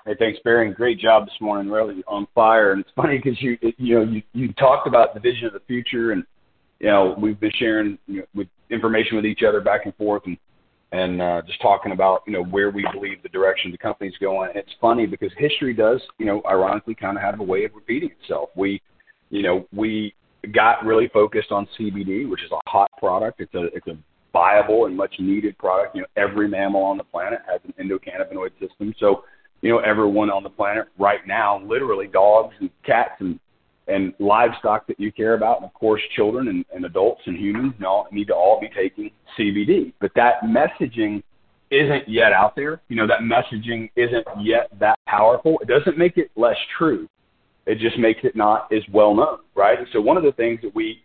Hey, 0.06 0.16
thanks, 0.18 0.40
Barry. 0.44 0.72
Great 0.74 1.00
job 1.00 1.26
this 1.26 1.36
morning. 1.40 1.72
Really 1.72 2.04
on 2.08 2.28
fire. 2.34 2.72
And 2.72 2.82
it's 2.82 2.90
funny 2.96 3.20
because 3.20 3.40
you 3.42 3.58
you 3.78 4.00
know 4.00 4.04
you 4.04 4.22
you 4.34 4.54
talked 4.54 4.88
about 4.88 5.14
the 5.14 5.20
vision 5.20 5.46
of 5.46 5.54
the 5.54 5.62
future, 5.68 6.12
and 6.12 6.24
you 6.80 6.88
know 6.88 7.16
we've 7.22 7.40
been 7.40 7.52
sharing 7.58 7.98
you 8.08 8.20
know, 8.20 8.26
with 8.34 8.48
information 8.72 9.16
with 9.16 9.26
each 9.26 9.44
other 9.48 9.62
back 9.62 9.82
and 9.86 9.96
forth, 9.96 10.24
and 10.26 10.38
and 10.92 11.22
uh, 11.22 11.42
just 11.46 11.62
talking 11.62 11.92
about 11.92 12.22
you 12.28 12.34
know 12.34 12.44
where 12.44 12.70
we 12.70 12.86
believe 12.94 13.24
the 13.24 13.30
direction 13.30 13.72
the 13.72 13.78
company's 13.78 14.18
going. 14.20 14.52
It's 14.56 14.72
funny 14.80 15.06
because 15.06 15.32
history 15.38 15.74
does 15.74 16.02
you 16.18 16.26
know 16.26 16.42
ironically 16.46 16.96
kind 16.96 17.18
of 17.18 17.24
have 17.24 17.40
a 17.40 17.44
way 17.44 17.66
of 17.66 17.74
repeating 17.74 18.12
itself. 18.22 18.50
We 18.56 18.82
you 19.30 19.44
know 19.44 19.68
we 19.74 20.14
got 20.54 20.84
really 20.86 21.08
focused 21.08 21.52
on 21.52 21.68
CBD, 21.80 22.30
which 22.30 22.44
is 22.44 22.52
a 22.52 22.70
hot 22.70 22.90
product. 23.00 23.42
It's 23.42 23.54
a 23.54 23.66
it's 23.74 23.88
a 23.88 23.98
viable 24.34 24.86
and 24.86 24.96
much 24.96 25.16
needed 25.20 25.58
product. 25.58 25.96
You 25.96 26.02
know, 26.02 26.08
every 26.18 26.48
mammal 26.48 26.84
on 26.84 26.98
the 26.98 27.04
planet 27.04 27.40
has 27.50 27.62
an 27.66 27.74
endocannabinoid 27.84 28.52
system. 28.60 28.94
So 29.00 29.24
you 29.62 29.70
know, 29.70 29.80
everyone 29.80 30.30
on 30.30 30.44
the 30.44 30.50
planet 30.50 30.88
right 30.98 31.26
now, 31.28 31.62
literally 31.64 32.08
dogs 32.08 32.56
and 32.60 32.70
cats 32.84 33.14
and 33.20 33.40
and 33.88 34.14
livestock 34.20 34.88
that 34.88 35.00
you 35.00 35.12
care 35.12 35.34
about, 35.34 35.58
and 35.58 35.66
of 35.66 35.74
course, 35.74 36.02
children 36.16 36.48
and, 36.48 36.66
and 36.74 36.86
adults 36.86 37.22
and 37.26 37.38
humans 37.38 37.74
need 38.12 38.28
to 38.28 38.34
all 38.34 38.60
be 38.60 38.70
taking 38.70 39.12
CBD. 39.38 39.94
But 40.00 40.12
that 40.16 40.42
messaging 40.44 41.24
isn't 41.72 42.08
yet 42.08 42.34
out 42.34 42.56
there. 42.56 42.82
You 42.90 42.98
know, 42.98 43.08
that 43.08 43.22
messaging 43.22 43.90
isn't 43.96 44.26
yet 44.40 44.70
that 44.80 45.00
powerful. 45.08 45.58
It 45.62 45.68
doesn't 45.68 45.98
make 45.98 46.18
it 46.18 46.30
less 46.36 46.58
true. 46.78 47.08
It 47.66 47.80
just 47.80 47.98
makes 47.98 48.20
it 48.24 48.36
not 48.36 48.72
as 48.74 48.84
well 48.92 49.16
known, 49.16 49.40
right? 49.56 49.78
And 49.78 49.88
so 49.94 50.02
one 50.02 50.18
of 50.18 50.24
the 50.24 50.32
things 50.34 50.60
that 50.64 50.74
we 50.76 51.04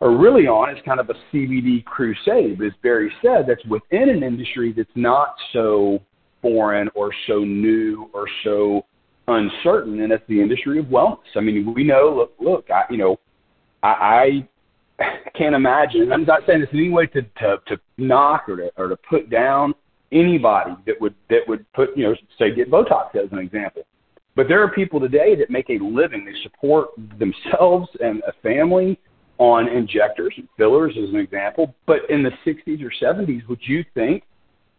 are 0.00 0.16
really 0.16 0.46
on 0.46 0.74
is 0.74 0.82
kind 0.84 1.00
of 1.00 1.10
a 1.10 1.14
CBD 1.32 1.84
crusade, 1.84 2.60
as 2.62 2.72
Barry 2.82 3.12
said, 3.22 3.44
that's 3.46 3.64
within 3.66 4.08
an 4.08 4.22
industry 4.22 4.72
that's 4.74 4.88
not 4.94 5.34
so 5.52 6.00
foreign 6.40 6.88
or 6.94 7.10
so 7.26 7.40
new 7.40 8.08
or 8.14 8.26
so 8.44 8.84
uncertain, 9.28 10.00
and 10.00 10.12
it's 10.12 10.24
the 10.28 10.40
industry 10.40 10.78
of 10.78 10.86
wellness. 10.86 11.18
I 11.36 11.40
mean, 11.40 11.72
we 11.74 11.84
know. 11.84 12.14
Look, 12.16 12.32
look, 12.40 12.70
I, 12.70 12.82
you 12.90 12.98
know, 12.98 13.18
I, 13.82 14.48
I 14.98 15.08
can't 15.38 15.54
imagine. 15.54 16.12
I'm 16.12 16.24
not 16.24 16.42
saying 16.46 16.60
this 16.60 16.68
in 16.72 16.78
any 16.78 16.90
way 16.90 17.06
to 17.06 17.22
to, 17.22 17.56
to 17.66 17.80
knock 17.98 18.48
or 18.48 18.56
to 18.56 18.70
or 18.76 18.88
to 18.88 18.96
put 18.96 19.30
down 19.30 19.74
anybody 20.12 20.72
that 20.86 21.00
would 21.00 21.14
that 21.28 21.40
would 21.46 21.70
put 21.72 21.96
you 21.96 22.04
know 22.04 22.14
say 22.38 22.54
get 22.54 22.70
Botox 22.70 23.14
as 23.16 23.30
an 23.32 23.38
example. 23.38 23.82
But 24.36 24.48
there 24.48 24.62
are 24.62 24.70
people 24.70 25.00
today 25.00 25.34
that 25.36 25.50
make 25.50 25.68
a 25.70 25.82
living. 25.82 26.24
They 26.24 26.32
support 26.42 26.90
themselves 27.18 27.88
and 28.00 28.22
a 28.26 28.32
family 28.42 28.98
on 29.40 29.68
injectors 29.68 30.34
and 30.36 30.46
fillers, 30.56 30.94
as 31.02 31.08
an 31.10 31.16
example. 31.16 31.74
But 31.86 31.98
in 32.10 32.22
the 32.22 32.30
60s 32.46 32.82
or 32.84 32.92
70s, 33.02 33.48
would 33.48 33.58
you 33.62 33.84
think 33.94 34.22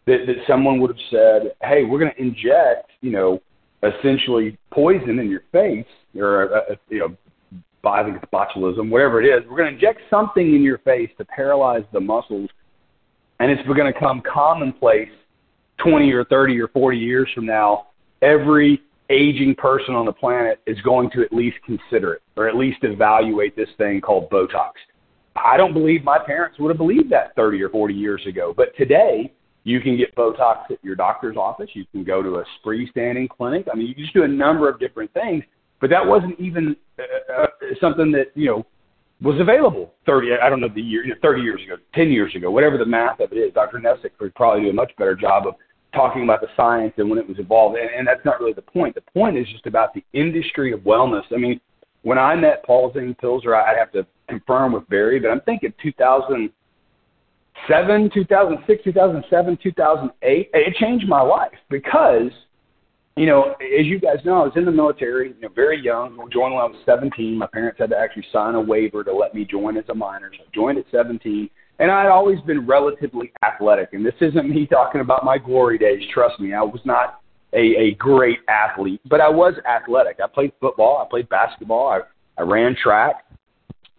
that, 0.05 0.25
that 0.27 0.35
someone 0.47 0.79
would 0.79 0.91
have 0.91 1.05
said, 1.09 1.55
hey, 1.63 1.83
we're 1.83 1.99
going 1.99 2.11
to 2.15 2.21
inject, 2.21 2.91
you 3.01 3.11
know, 3.11 3.41
essentially 3.83 4.57
poison 4.71 5.19
in 5.19 5.29
your 5.29 5.43
face 5.51 5.85
or, 6.15 6.43
a, 6.43 6.73
a, 6.73 6.75
you 6.89 6.99
know, 6.99 7.15
I 7.83 8.03
think 8.03 8.17
it's 8.17 8.31
botulism, 8.31 8.89
whatever 8.89 9.21
it 9.21 9.25
is. 9.25 9.47
We're 9.49 9.57
going 9.57 9.69
to 9.69 9.75
inject 9.75 10.01
something 10.09 10.55
in 10.55 10.61
your 10.61 10.77
face 10.79 11.09
to 11.17 11.25
paralyze 11.25 11.83
the 11.91 11.99
muscles, 11.99 12.49
and 13.39 13.51
it's 13.51 13.65
going 13.67 13.91
to 13.91 13.99
come 13.99 14.21
commonplace 14.21 15.09
20 15.83 16.11
or 16.11 16.23
30 16.25 16.59
or 16.61 16.67
40 16.67 16.97
years 16.97 17.29
from 17.33 17.45
now. 17.45 17.87
Every 18.21 18.81
aging 19.09 19.55
person 19.55 19.95
on 19.95 20.05
the 20.05 20.13
planet 20.13 20.59
is 20.67 20.79
going 20.81 21.09
to 21.11 21.21
at 21.21 21.33
least 21.33 21.57
consider 21.65 22.13
it 22.13 22.21
or 22.37 22.47
at 22.47 22.55
least 22.55 22.79
evaluate 22.83 23.55
this 23.55 23.69
thing 23.77 23.99
called 23.99 24.29
Botox. 24.29 24.71
I 25.35 25.57
don't 25.57 25.73
believe 25.73 26.03
my 26.03 26.19
parents 26.19 26.59
would 26.59 26.69
have 26.69 26.77
believed 26.77 27.09
that 27.11 27.35
30 27.35 27.61
or 27.63 27.69
40 27.69 27.93
years 27.93 28.21
ago, 28.27 28.53
but 28.55 28.75
today 28.77 29.33
you 29.63 29.79
can 29.79 29.97
get 29.97 30.15
Botox 30.15 30.71
at 30.71 30.83
your 30.83 30.95
doctor's 30.95 31.37
office. 31.37 31.69
You 31.73 31.85
can 31.91 32.03
go 32.03 32.23
to 32.23 32.37
a 32.37 32.45
freestanding 32.65 33.29
clinic. 33.29 33.67
I 33.71 33.75
mean, 33.75 33.87
you 33.87 33.95
can 33.95 34.03
just 34.03 34.13
do 34.13 34.23
a 34.23 34.27
number 34.27 34.67
of 34.69 34.79
different 34.79 35.13
things, 35.13 35.43
but 35.79 35.89
that 35.89 36.05
wasn't 36.05 36.39
even 36.39 36.75
uh, 36.99 37.43
uh, 37.43 37.47
something 37.79 38.11
that, 38.13 38.27
you 38.35 38.47
know, 38.47 38.65
was 39.21 39.39
available 39.39 39.93
30, 40.07 40.29
I 40.41 40.49
don't 40.49 40.59
know 40.61 40.67
the 40.73 40.81
year, 40.81 41.03
you 41.03 41.11
know, 41.11 41.19
30 41.21 41.41
years 41.41 41.61
ago, 41.63 41.75
10 41.93 42.09
years 42.09 42.35
ago, 42.35 42.49
whatever 42.49 42.77
the 42.77 42.85
math 42.85 43.19
of 43.19 43.31
it 43.31 43.35
is. 43.35 43.53
Dr. 43.53 43.77
Nessick 43.77 44.11
would 44.19 44.33
probably 44.33 44.63
do 44.63 44.69
a 44.71 44.73
much 44.73 44.91
better 44.97 45.15
job 45.15 45.45
of 45.45 45.53
talking 45.93 46.23
about 46.23 46.41
the 46.41 46.47
science 46.57 46.93
and 46.97 47.07
when 47.07 47.19
it 47.19 47.27
was 47.27 47.37
involved. 47.37 47.77
And, 47.77 47.89
and 47.89 48.07
that's 48.07 48.25
not 48.25 48.39
really 48.39 48.53
the 48.53 48.63
point. 48.63 48.95
The 48.95 49.01
point 49.13 49.37
is 49.37 49.47
just 49.51 49.67
about 49.67 49.93
the 49.93 50.03
industry 50.13 50.73
of 50.73 50.79
wellness. 50.81 51.23
I 51.31 51.37
mean, 51.37 51.59
when 52.01 52.17
I 52.17 52.35
met 52.35 52.63
Paul 52.63 52.91
Zane 52.93 53.15
Pilzer, 53.21 53.55
I'd 53.55 53.77
have 53.77 53.91
to 53.91 54.07
confirm 54.27 54.73
with 54.73 54.89
Barry, 54.89 55.19
but 55.19 55.29
I'm 55.29 55.41
thinking 55.41 55.71
2007, 57.67 58.11
2006, 58.13 58.83
2007, 58.83 59.57
2008. 59.61 60.49
It 60.53 60.75
changed 60.75 61.07
my 61.07 61.21
life 61.21 61.51
because, 61.69 62.31
you 63.15 63.25
know, 63.25 63.53
as 63.79 63.85
you 63.85 63.99
guys 63.99 64.17
know, 64.25 64.41
I 64.41 64.45
was 64.45 64.53
in 64.55 64.65
the 64.65 64.71
military, 64.71 65.29
you 65.29 65.41
know, 65.41 65.49
very 65.49 65.81
young. 65.81 66.13
I 66.19 66.23
joined 66.31 66.53
when 66.55 66.63
I 66.63 66.65
was 66.65 66.77
17. 66.85 67.37
My 67.37 67.47
parents 67.47 67.79
had 67.79 67.89
to 67.91 67.97
actually 67.97 68.25
sign 68.31 68.55
a 68.55 68.61
waiver 68.61 69.03
to 69.03 69.13
let 69.13 69.35
me 69.35 69.45
join 69.45 69.77
as 69.77 69.85
a 69.89 69.95
minor. 69.95 70.31
So 70.35 70.43
I 70.43 70.55
joined 70.55 70.77
at 70.79 70.85
17 70.91 71.49
and 71.79 71.89
I'd 71.89 72.07
always 72.09 72.39
been 72.41 72.67
relatively 72.67 73.31
athletic. 73.43 73.89
And 73.93 74.05
this 74.05 74.13
isn't 74.21 74.49
me 74.49 74.67
talking 74.71 75.01
about 75.01 75.25
my 75.25 75.37
glory 75.37 75.77
days. 75.77 76.01
Trust 76.13 76.39
me, 76.39 76.53
I 76.53 76.61
was 76.61 76.81
not 76.85 77.21
a, 77.53 77.57
a 77.57 77.95
great 77.95 78.39
athlete, 78.47 79.01
but 79.09 79.19
I 79.19 79.29
was 79.29 79.53
athletic. 79.67 80.19
I 80.23 80.27
played 80.27 80.53
football, 80.61 81.03
I 81.05 81.09
played 81.09 81.27
basketball, 81.29 81.89
I, 81.89 82.01
I 82.41 82.43
ran 82.43 82.75
track. 82.81 83.25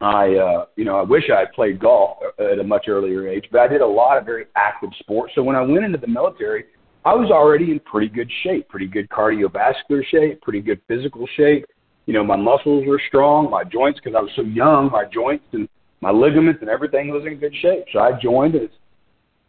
I, 0.01 0.34
uh, 0.34 0.64
you 0.76 0.84
know, 0.84 0.97
I 0.99 1.03
wish 1.03 1.24
I 1.32 1.40
had 1.40 1.53
played 1.53 1.78
golf 1.78 2.18
at 2.38 2.59
a 2.59 2.64
much 2.64 2.86
earlier 2.88 3.28
age, 3.28 3.45
but 3.53 3.61
I 3.61 3.68
did 3.68 3.80
a 3.80 3.86
lot 3.86 4.18
of 4.18 4.24
very 4.24 4.47
active 4.57 4.90
sports. 4.99 5.32
So 5.34 5.43
when 5.43 5.55
I 5.55 5.62
went 5.62 5.84
into 5.84 5.99
the 5.99 6.09
military, 6.09 6.64
I 7.05 7.14
was 7.14 7.30
already 7.30 7.70
in 7.70 7.80
pretty 7.80 8.09
good 8.09 8.30
shape, 8.43 8.68
pretty 8.68 8.86
good 8.86 9.09
cardiovascular 9.09 10.05
shape, 10.11 10.40
pretty 10.43 10.61
good 10.61 10.80
physical 10.88 11.26
shape. 11.36 11.66
You 12.07 12.14
know, 12.14 12.24
my 12.24 12.36
muscles 12.36 12.84
were 12.86 13.01
strong, 13.09 13.51
my 13.51 13.62
joints, 13.64 14.01
because 14.03 14.16
I 14.16 14.22
was 14.22 14.30
so 14.34 14.43
young, 14.43 14.90
my 14.90 15.05
joints 15.05 15.45
and 15.53 15.68
my 16.01 16.11
ligaments 16.11 16.61
and 16.61 16.70
everything 16.70 17.09
was 17.09 17.24
in 17.26 17.38
good 17.38 17.55
shape. 17.62 17.84
So 17.93 18.01
I 18.01 18.18
joined 18.20 18.57
as 18.57 18.68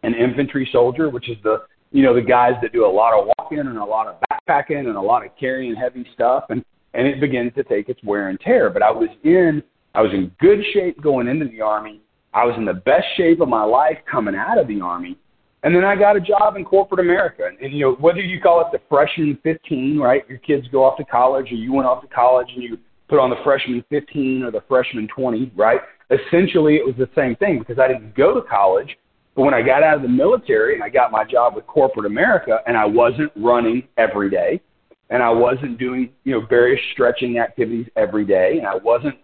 an 0.03 0.13
infantry 0.13 0.69
soldier, 0.71 1.09
which 1.09 1.29
is 1.29 1.37
the 1.43 1.63
you 1.91 2.03
know 2.03 2.13
the 2.13 2.21
guys 2.21 2.53
that 2.61 2.73
do 2.73 2.85
a 2.85 2.87
lot 2.87 3.13
of 3.13 3.29
walking 3.37 3.59
and 3.59 3.77
a 3.77 3.85
lot 3.85 4.07
of 4.07 4.15
backpacking 4.29 4.87
and 4.87 4.95
a 4.95 5.01
lot 5.01 5.25
of 5.25 5.31
carrying 5.39 5.75
heavy 5.75 6.05
stuff, 6.13 6.45
and 6.49 6.63
and 6.93 7.07
it 7.07 7.19
begins 7.19 7.53
to 7.55 7.63
take 7.63 7.89
its 7.89 8.03
wear 8.03 8.29
and 8.29 8.39
tear. 8.39 8.69
But 8.69 8.83
I 8.83 8.91
was 8.91 9.09
in 9.23 9.63
I 9.93 10.01
was 10.01 10.11
in 10.13 10.31
good 10.39 10.59
shape 10.73 11.01
going 11.01 11.27
into 11.27 11.45
the 11.45 11.61
army. 11.61 12.01
I 12.33 12.45
was 12.45 12.55
in 12.57 12.65
the 12.65 12.73
best 12.73 13.05
shape 13.15 13.41
of 13.41 13.47
my 13.47 13.63
life 13.63 13.97
coming 14.09 14.35
out 14.35 14.57
of 14.57 14.67
the 14.67 14.81
army. 14.81 15.17
And 15.63 15.73
then 15.73 15.85
I 15.85 15.95
got 15.95 16.17
a 16.17 16.19
job 16.19 16.57
in 16.57 16.65
corporate 16.65 16.99
America. 16.99 17.43
And, 17.45 17.57
and 17.59 17.73
you 17.73 17.85
know, 17.85 17.93
whether 17.93 18.19
you 18.19 18.41
call 18.41 18.61
it 18.61 18.67
the 18.71 18.81
freshman 18.89 19.37
15, 19.43 19.97
right? 19.99 20.27
Your 20.27 20.39
kids 20.39 20.67
go 20.71 20.83
off 20.83 20.97
to 20.97 21.05
college 21.05 21.51
or 21.51 21.55
you 21.55 21.71
went 21.71 21.87
off 21.87 22.01
to 22.01 22.07
college 22.07 22.47
and 22.53 22.63
you 22.63 22.77
put 23.07 23.19
on 23.19 23.29
the 23.29 23.37
freshman 23.43 23.83
15 23.89 24.43
or 24.43 24.51
the 24.51 24.63
freshman 24.67 25.07
20, 25.07 25.53
right? 25.55 25.79
essentially 26.13 26.75
it 26.75 26.85
was 26.85 26.95
the 26.97 27.09
same 27.15 27.35
thing 27.35 27.59
because 27.59 27.79
I 27.79 27.87
didn't 27.87 28.15
go 28.15 28.33
to 28.33 28.41
college. 28.41 28.97
But 29.35 29.43
when 29.43 29.53
I 29.53 29.61
got 29.61 29.81
out 29.81 29.97
of 29.97 30.03
the 30.03 30.09
military 30.09 30.75
and 30.75 30.83
I 30.83 30.89
got 30.89 31.11
my 31.11 31.23
job 31.23 31.55
with 31.55 31.65
corporate 31.65 32.05
America 32.05 32.59
and 32.67 32.77
I 32.77 32.85
wasn't 32.85 33.31
running 33.35 33.87
every 33.97 34.29
day 34.29 34.61
and 35.09 35.23
I 35.23 35.29
wasn't 35.29 35.79
doing, 35.79 36.11
you 36.23 36.33
know, 36.33 36.45
various 36.45 36.81
stretching 36.93 37.39
activities 37.39 37.87
every 37.95 38.25
day 38.25 38.57
and 38.59 38.67
I 38.67 38.75
wasn't, 38.75 39.15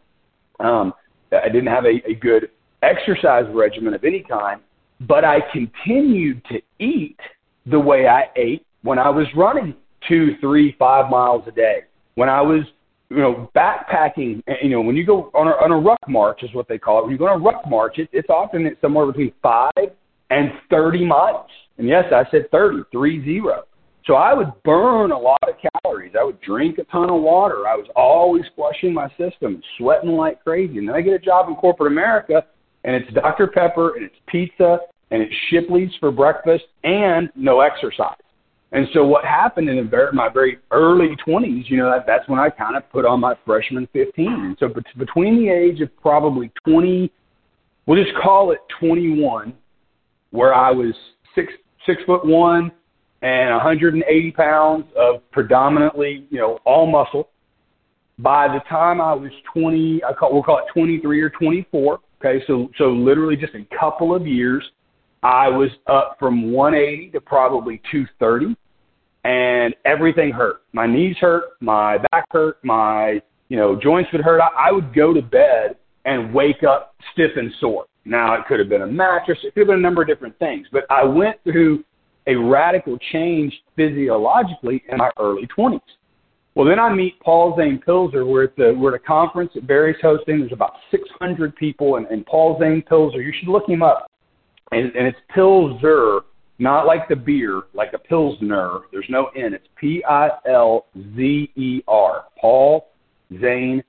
um, 0.59 0.93
I 1.31 1.49
didn't 1.49 1.67
have 1.67 1.85
a, 1.85 2.01
a 2.09 2.15
good 2.15 2.49
exercise 2.81 3.45
regimen 3.53 3.93
of 3.93 4.03
any 4.03 4.21
kind, 4.21 4.61
but 5.01 5.23
I 5.23 5.39
continued 5.51 6.43
to 6.45 6.61
eat 6.79 7.19
the 7.65 7.79
way 7.79 8.07
I 8.07 8.25
ate 8.35 8.65
when 8.83 8.99
I 8.99 9.09
was 9.09 9.27
running 9.35 9.75
two, 10.07 10.35
three, 10.39 10.75
five 10.79 11.09
miles 11.09 11.43
a 11.47 11.51
day. 11.51 11.81
When 12.15 12.29
I 12.29 12.41
was 12.41 12.63
you 13.09 13.17
know, 13.17 13.49
backpacking, 13.55 14.43
you 14.61 14.69
know, 14.69 14.81
when 14.81 14.95
you 14.95 15.05
go 15.05 15.31
on 15.33 15.47
a, 15.47 15.51
on 15.51 15.71
a 15.71 15.77
ruck 15.77 15.99
march 16.07 16.43
is 16.43 16.53
what 16.53 16.67
they 16.67 16.77
call 16.77 16.99
it. 16.99 17.03
When 17.03 17.11
you 17.11 17.17
go 17.17 17.27
on 17.27 17.41
a 17.41 17.43
ruck 17.43 17.67
march, 17.67 17.97
it, 17.97 18.09
it's 18.11 18.29
often 18.29 18.65
it's 18.65 18.79
somewhere 18.81 19.05
between 19.07 19.33
five 19.41 19.71
and 20.29 20.51
30 20.69 21.05
miles. 21.05 21.49
And 21.77 21.87
yes, 21.87 22.05
I 22.11 22.23
said 22.29 22.51
30, 22.51 22.83
three 22.91 23.23
zero. 23.23 23.63
So 24.09 24.15
I 24.15 24.33
would 24.33 24.51
burn 24.65 25.11
a 25.11 25.19
lot 25.19 25.37
of 25.47 25.53
calories. 25.83 26.13
I 26.19 26.23
would 26.23 26.41
drink 26.41 26.79
a 26.79 26.83
ton 26.85 27.11
of 27.11 27.21
water. 27.21 27.67
I 27.67 27.75
was 27.75 27.85
always 27.95 28.43
flushing 28.55 28.91
my 28.91 29.07
system, 29.09 29.61
sweating 29.77 30.09
like 30.09 30.43
crazy. 30.43 30.79
And 30.79 30.89
then 30.89 30.95
I 30.95 31.01
get 31.01 31.13
a 31.13 31.19
job 31.19 31.47
in 31.47 31.53
corporate 31.53 31.91
America, 31.91 32.43
and 32.83 32.95
it's 32.95 33.13
Dr. 33.13 33.45
Pepper, 33.45 33.95
and 33.95 34.03
it's 34.03 34.15
pizza, 34.27 34.79
and 35.11 35.21
it's 35.21 35.33
Shipley's 35.51 35.91
for 35.99 36.09
breakfast, 36.09 36.63
and 36.83 37.29
no 37.35 37.59
exercise. 37.59 38.17
And 38.71 38.87
so 38.95 39.05
what 39.05 39.25
happened 39.25 39.69
in 39.69 39.87
very, 39.87 40.11
my 40.11 40.27
very 40.27 40.57
early 40.71 41.15
20s, 41.27 41.69
you 41.69 41.77
know, 41.77 41.91
that, 41.91 42.07
that's 42.07 42.27
when 42.27 42.39
I 42.39 42.49
kind 42.49 42.75
of 42.75 42.89
put 42.91 43.05
on 43.05 43.19
my 43.19 43.35
freshman 43.45 43.87
15. 43.93 44.25
And 44.25 44.57
so 44.59 44.69
bet- 44.69 44.85
between 44.97 45.37
the 45.37 45.49
age 45.49 45.81
of 45.81 45.95
probably 46.01 46.51
20, 46.67 47.11
we'll 47.85 48.03
just 48.03 48.17
call 48.17 48.53
it 48.53 48.59
21, 48.79 49.53
where 50.31 50.55
I 50.55 50.71
was 50.71 50.95
six 51.35 51.53
six 51.85 52.01
foot 52.07 52.25
one 52.25 52.71
and 53.21 53.51
180 53.51 54.31
pounds 54.31 54.85
of 54.95 55.29
predominantly, 55.31 56.25
you 56.29 56.39
know, 56.39 56.59
all 56.65 56.87
muscle. 56.87 57.29
By 58.17 58.47
the 58.47 58.59
time 58.69 58.99
I 59.01 59.13
was 59.13 59.31
20, 59.53 60.01
I 60.03 60.13
call, 60.13 60.33
we'll 60.33 60.43
call 60.43 60.59
it 60.59 60.65
23 60.73 61.21
or 61.21 61.29
24. 61.29 61.99
Okay, 62.21 62.43
so 62.47 62.69
so 62.77 62.89
literally 62.89 63.37
just 63.37 63.55
a 63.55 63.65
couple 63.77 64.13
of 64.13 64.27
years 64.27 64.63
I 65.23 65.47
was 65.47 65.69
up 65.87 66.17
from 66.19 66.51
180 66.51 67.11
to 67.11 67.21
probably 67.21 67.81
230, 67.91 68.55
and 69.23 69.75
everything 69.85 70.31
hurt. 70.31 70.61
My 70.73 70.85
knees 70.85 71.15
hurt, 71.19 71.43
my 71.61 71.97
back 72.11 72.25
hurt, 72.31 72.63
my 72.63 73.21
you 73.49 73.57
know 73.57 73.79
joints 73.79 74.11
would 74.11 74.21
hurt. 74.21 74.41
I, 74.41 74.69
I 74.69 74.71
would 74.71 74.93
go 74.93 75.13
to 75.13 75.21
bed 75.21 75.75
and 76.05 76.33
wake 76.33 76.63
up 76.63 76.95
stiff 77.13 77.31
and 77.35 77.51
sore. 77.59 77.85
Now 78.05 78.33
it 78.35 78.45
could 78.47 78.59
have 78.59 78.69
been 78.69 78.81
a 78.81 78.87
mattress, 78.87 79.37
it 79.43 79.53
could 79.53 79.61
have 79.61 79.67
been 79.67 79.79
a 79.79 79.81
number 79.81 80.01
of 80.01 80.07
different 80.07 80.37
things, 80.39 80.67
but 80.71 80.85
I 80.89 81.03
went 81.03 81.37
through 81.43 81.83
a 82.27 82.35
radical 82.35 82.97
change 83.11 83.53
physiologically 83.75 84.83
in 84.89 84.97
my 84.97 85.11
early 85.19 85.47
20s. 85.57 85.79
Well, 86.55 86.67
then 86.67 86.79
I 86.79 86.93
meet 86.93 87.19
Paul 87.21 87.55
Zane 87.57 87.81
Pilzer. 87.85 88.27
We're 88.27 88.45
at 88.45 88.55
the 88.55 88.75
we're 88.77 88.93
at 88.93 89.01
a 89.01 89.05
conference 89.05 89.51
that 89.55 89.65
Barry's 89.65 89.95
hosting. 90.01 90.39
There's 90.39 90.51
about 90.51 90.73
600 90.91 91.55
people, 91.55 91.95
and, 91.95 92.05
and 92.07 92.25
Paul 92.25 92.59
Zane 92.59 92.83
Pilzer. 92.89 93.23
You 93.23 93.31
should 93.37 93.47
look 93.47 93.69
him 93.69 93.81
up 93.81 94.09
and, 94.71 94.95
and 94.95 95.07
it's 95.07 95.17
Pilzer, 95.35 96.21
not 96.59 96.85
like 96.85 97.07
the 97.07 97.15
beer, 97.15 97.63
like 97.73 97.93
a 97.93 97.97
Pilsner. 97.97 98.79
There's 98.91 99.05
no 99.09 99.27
N. 99.35 99.53
It's 99.53 99.67
P 99.79 100.03
I 100.07 100.29
L 100.47 100.87
Z 101.15 101.51
E 101.55 101.81
R. 101.87 102.25
Paul 102.39 102.89
Zane 103.39 103.83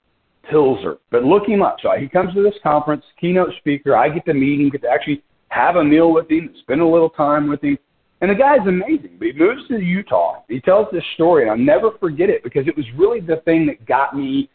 Pilzer. 0.50 0.98
But 1.10 1.24
look 1.24 1.46
him 1.46 1.62
up. 1.62 1.76
So 1.82 1.90
he 1.98 2.08
comes 2.08 2.34
to 2.34 2.42
this 2.42 2.54
conference, 2.62 3.04
keynote 3.20 3.50
speaker. 3.58 3.96
I 3.96 4.08
get 4.08 4.24
to 4.26 4.34
meet 4.34 4.60
him, 4.60 4.70
get 4.70 4.82
to 4.82 4.88
actually 4.88 5.22
have 5.48 5.76
a 5.76 5.84
meal 5.84 6.12
with 6.12 6.30
him, 6.30 6.54
spend 6.60 6.80
a 6.80 6.86
little 6.86 7.10
time 7.10 7.48
with 7.48 7.62
him. 7.62 7.76
And 8.20 8.30
the 8.30 8.34
guy's 8.34 8.66
amazing. 8.66 9.16
But 9.18 9.28
he 9.28 9.32
moves 9.32 9.66
to 9.68 9.78
Utah. 9.78 10.42
He 10.48 10.60
tells 10.60 10.86
this 10.92 11.04
story, 11.14 11.42
and 11.42 11.50
I'll 11.50 11.56
never 11.56 11.92
forget 11.98 12.28
it 12.28 12.42
because 12.42 12.66
it 12.66 12.76
was 12.76 12.84
really 12.96 13.20
the 13.20 13.36
thing 13.44 13.66
that 13.66 13.86
got 13.86 14.16
me 14.16 14.50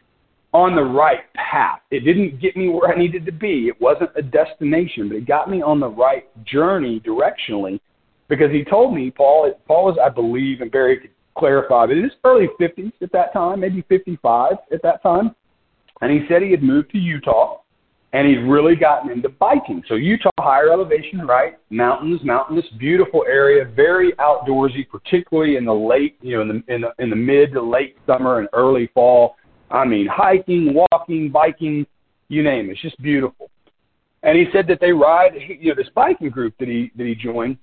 on 0.54 0.76
the 0.76 0.84
right 0.84 1.22
path. 1.34 1.80
It 1.92 2.02
didn't 2.02 2.40
get 2.40 2.56
me 2.56 2.70
where 2.70 2.94
I 2.94 2.98
needed 2.98 3.26
to 3.26 3.32
be. 3.32 3.68
It 3.68 3.80
wasn't 3.82 4.12
a 4.16 4.22
destination, 4.22 5.10
but 5.10 5.18
it 5.18 5.28
got 5.28 5.50
me 5.50 5.62
on 5.62 5.80
the 5.80 5.90
right 5.90 6.28
journey 6.46 7.02
directionally 7.02 7.80
because 8.30 8.52
he 8.52 8.64
told 8.64 8.94
me, 8.94 9.12
Paul, 9.12 9.52
Paul 9.68 9.86
was, 9.86 9.98
I 10.04 10.10
believe, 10.10 10.62
and 10.62 10.72
Barry 10.72 11.00
could 11.00 11.12
clarify, 11.38 11.86
but 11.86 11.98
in 11.98 12.04
his 12.04 12.14
early 12.24 12.48
50s 12.60 12.94
at 13.02 13.12
that 13.12 13.34
time, 13.34 13.60
maybe 13.60 13.84
55 13.90 14.54
at 14.72 14.82
that 14.84 15.04
time. 15.04 15.36
And 16.02 16.12
he 16.12 16.26
said 16.28 16.42
he 16.42 16.52
had 16.52 16.64
moved 16.64 16.92
to 16.92 16.98
Utah 16.98 17.58
and 18.16 18.30
he's 18.30 18.38
really 18.48 18.78
gotten 18.78 19.12
into 19.12 19.28
biking. 19.28 19.84
So 19.90 19.96
Utah, 19.96 20.30
higher 20.40 20.72
elevation, 20.72 21.28
right? 21.28 21.56
Mountains, 21.70 22.22
mountainous, 22.24 22.64
beautiful 22.80 23.26
area, 23.28 23.66
very 23.66 24.14
outdoorsy, 24.14 24.88
particularly 24.90 25.58
in 25.58 25.66
the 25.66 25.74
late, 25.74 26.18
you 26.22 26.38
know, 26.38 26.42
in 26.44 26.48
the 26.48 26.74
in 26.74 26.82
the, 26.82 27.04
in 27.04 27.10
the 27.10 27.16
mid 27.16 27.52
to 27.52 27.62
late 27.62 27.98
summer 28.08 28.40
and 28.40 28.48
early 28.54 28.90
fall. 28.94 29.36
I 29.70 29.84
mean, 29.84 30.08
hiking, 30.10 30.74
walking, 30.74 31.30
biking, 31.30 31.86
you 32.30 32.42
name 32.42 32.70
it. 32.70 32.74
It's 32.74 32.82
just 32.82 33.02
beautiful. 33.02 33.50
And 34.24 34.38
he 34.38 34.46
said 34.54 34.66
that 34.70 34.80
they 34.80 34.94
ride, 34.94 35.34
you 35.60 35.70
know, 35.70 35.76
this 35.76 35.92
biking 35.94 36.30
group 36.30 36.54
that 36.60 36.70
he 36.70 36.92
that 36.96 37.06
he 37.06 37.16
joined. 37.16 37.58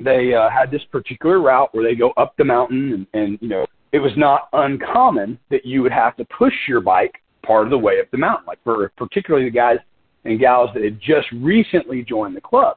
They 0.00 0.34
uh, 0.34 0.50
had 0.50 0.72
this 0.72 0.82
particular 0.90 1.40
route 1.40 1.72
where 1.72 1.84
they 1.84 1.94
go 1.94 2.10
up 2.16 2.34
the 2.36 2.44
mountain, 2.44 2.92
and, 2.92 3.22
and 3.22 3.38
you 3.40 3.48
know, 3.48 3.64
it 3.92 4.00
was 4.00 4.12
not 4.16 4.48
uncommon 4.52 5.38
that 5.50 5.64
you 5.64 5.80
would 5.82 5.92
have 5.92 6.16
to 6.16 6.24
push 6.36 6.54
your 6.66 6.80
bike 6.80 7.22
part 7.46 7.64
of 7.64 7.70
the 7.70 7.78
way 7.78 8.00
up 8.00 8.10
the 8.10 8.18
mountain, 8.18 8.46
like 8.46 8.62
for 8.64 8.90
particularly 8.96 9.46
the 9.46 9.54
guys 9.54 9.78
and 10.24 10.40
gals 10.40 10.70
that 10.74 10.82
had 10.82 11.00
just 11.00 11.30
recently 11.32 12.02
joined 12.02 12.36
the 12.36 12.40
club. 12.40 12.76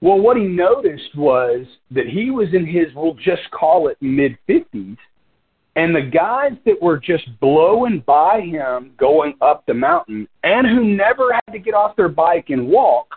Well, 0.00 0.20
what 0.20 0.36
he 0.36 0.44
noticed 0.44 1.16
was 1.16 1.66
that 1.90 2.06
he 2.06 2.30
was 2.30 2.48
in 2.54 2.64
his, 2.64 2.94
we'll 2.94 3.14
just 3.14 3.50
call 3.50 3.88
it 3.88 3.96
mid 4.00 4.38
50s, 4.48 4.96
and 5.74 5.94
the 5.94 6.02
guys 6.02 6.52
that 6.66 6.80
were 6.80 6.98
just 6.98 7.28
blowing 7.40 8.02
by 8.06 8.40
him 8.40 8.92
going 8.96 9.34
up 9.40 9.64
the 9.66 9.74
mountain 9.74 10.28
and 10.44 10.66
who 10.66 10.84
never 10.84 11.32
had 11.32 11.52
to 11.52 11.58
get 11.58 11.74
off 11.74 11.96
their 11.96 12.08
bike 12.08 12.50
and 12.50 12.68
walk 12.68 13.14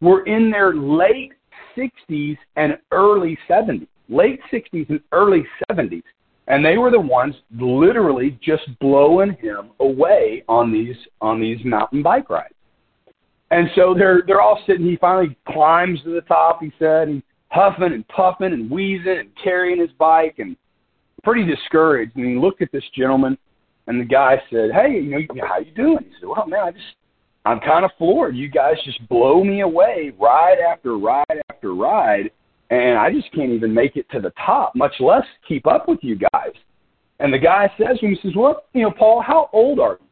were 0.00 0.24
in 0.26 0.50
their 0.50 0.74
late 0.74 1.32
60s 1.76 2.38
and 2.56 2.78
early 2.90 3.38
70s. 3.48 3.86
Late 4.08 4.40
60s 4.52 4.88
and 4.90 5.00
early 5.12 5.44
70s 5.70 6.02
and 6.46 6.64
they 6.64 6.76
were 6.76 6.90
the 6.90 7.00
ones 7.00 7.34
literally 7.58 8.38
just 8.42 8.62
blowing 8.80 9.34
him 9.40 9.70
away 9.80 10.44
on 10.48 10.72
these 10.72 10.96
on 11.20 11.40
these 11.40 11.58
mountain 11.64 12.02
bike 12.02 12.28
rides. 12.28 12.54
And 13.50 13.68
so 13.74 13.94
they're 13.96 14.22
they're 14.26 14.42
all 14.42 14.60
sitting. 14.66 14.86
He 14.86 14.96
finally 14.96 15.36
climbs 15.48 16.02
to 16.02 16.10
the 16.10 16.20
top. 16.22 16.60
He 16.60 16.72
said, 16.78 17.08
and 17.08 17.22
huffing 17.50 17.92
and 17.92 18.06
puffing 18.08 18.52
and 18.52 18.70
wheezing 18.70 19.18
and 19.18 19.30
carrying 19.42 19.80
his 19.80 19.92
bike 19.98 20.36
and 20.38 20.56
pretty 21.22 21.46
discouraged. 21.46 22.16
And 22.16 22.26
he 22.26 22.36
looked 22.36 22.62
at 22.62 22.72
this 22.72 22.84
gentleman, 22.96 23.38
and 23.86 24.00
the 24.00 24.04
guy 24.04 24.42
said, 24.50 24.70
"Hey, 24.72 25.00
you 25.00 25.10
know, 25.10 25.46
how 25.46 25.58
you 25.58 25.72
doing?" 25.74 26.04
He 26.04 26.14
said, 26.20 26.28
"Well, 26.28 26.46
man, 26.46 26.60
I 26.60 26.70
just 26.72 26.84
I'm 27.46 27.60
kind 27.60 27.84
of 27.84 27.92
floored. 27.96 28.36
You 28.36 28.48
guys 28.48 28.76
just 28.84 29.06
blow 29.08 29.44
me 29.44 29.60
away 29.60 30.12
ride 30.18 30.58
after 30.58 30.98
ride 30.98 31.42
after 31.50 31.74
ride." 31.74 32.30
And 32.70 32.98
I 32.98 33.12
just 33.12 33.30
can't 33.32 33.50
even 33.50 33.72
make 33.72 33.96
it 33.96 34.08
to 34.10 34.20
the 34.20 34.32
top, 34.44 34.74
much 34.74 34.94
less 35.00 35.24
keep 35.46 35.66
up 35.66 35.88
with 35.88 35.98
you 36.02 36.16
guys. 36.16 36.52
And 37.20 37.32
the 37.32 37.38
guy 37.38 37.70
says 37.78 37.98
to 38.00 38.06
him, 38.06 38.14
he 38.14 38.18
says, 38.22 38.36
Well, 38.36 38.64
you 38.72 38.82
know, 38.82 38.90
Paul, 38.90 39.22
how 39.22 39.48
old 39.52 39.78
are 39.78 39.98
you? 40.00 40.06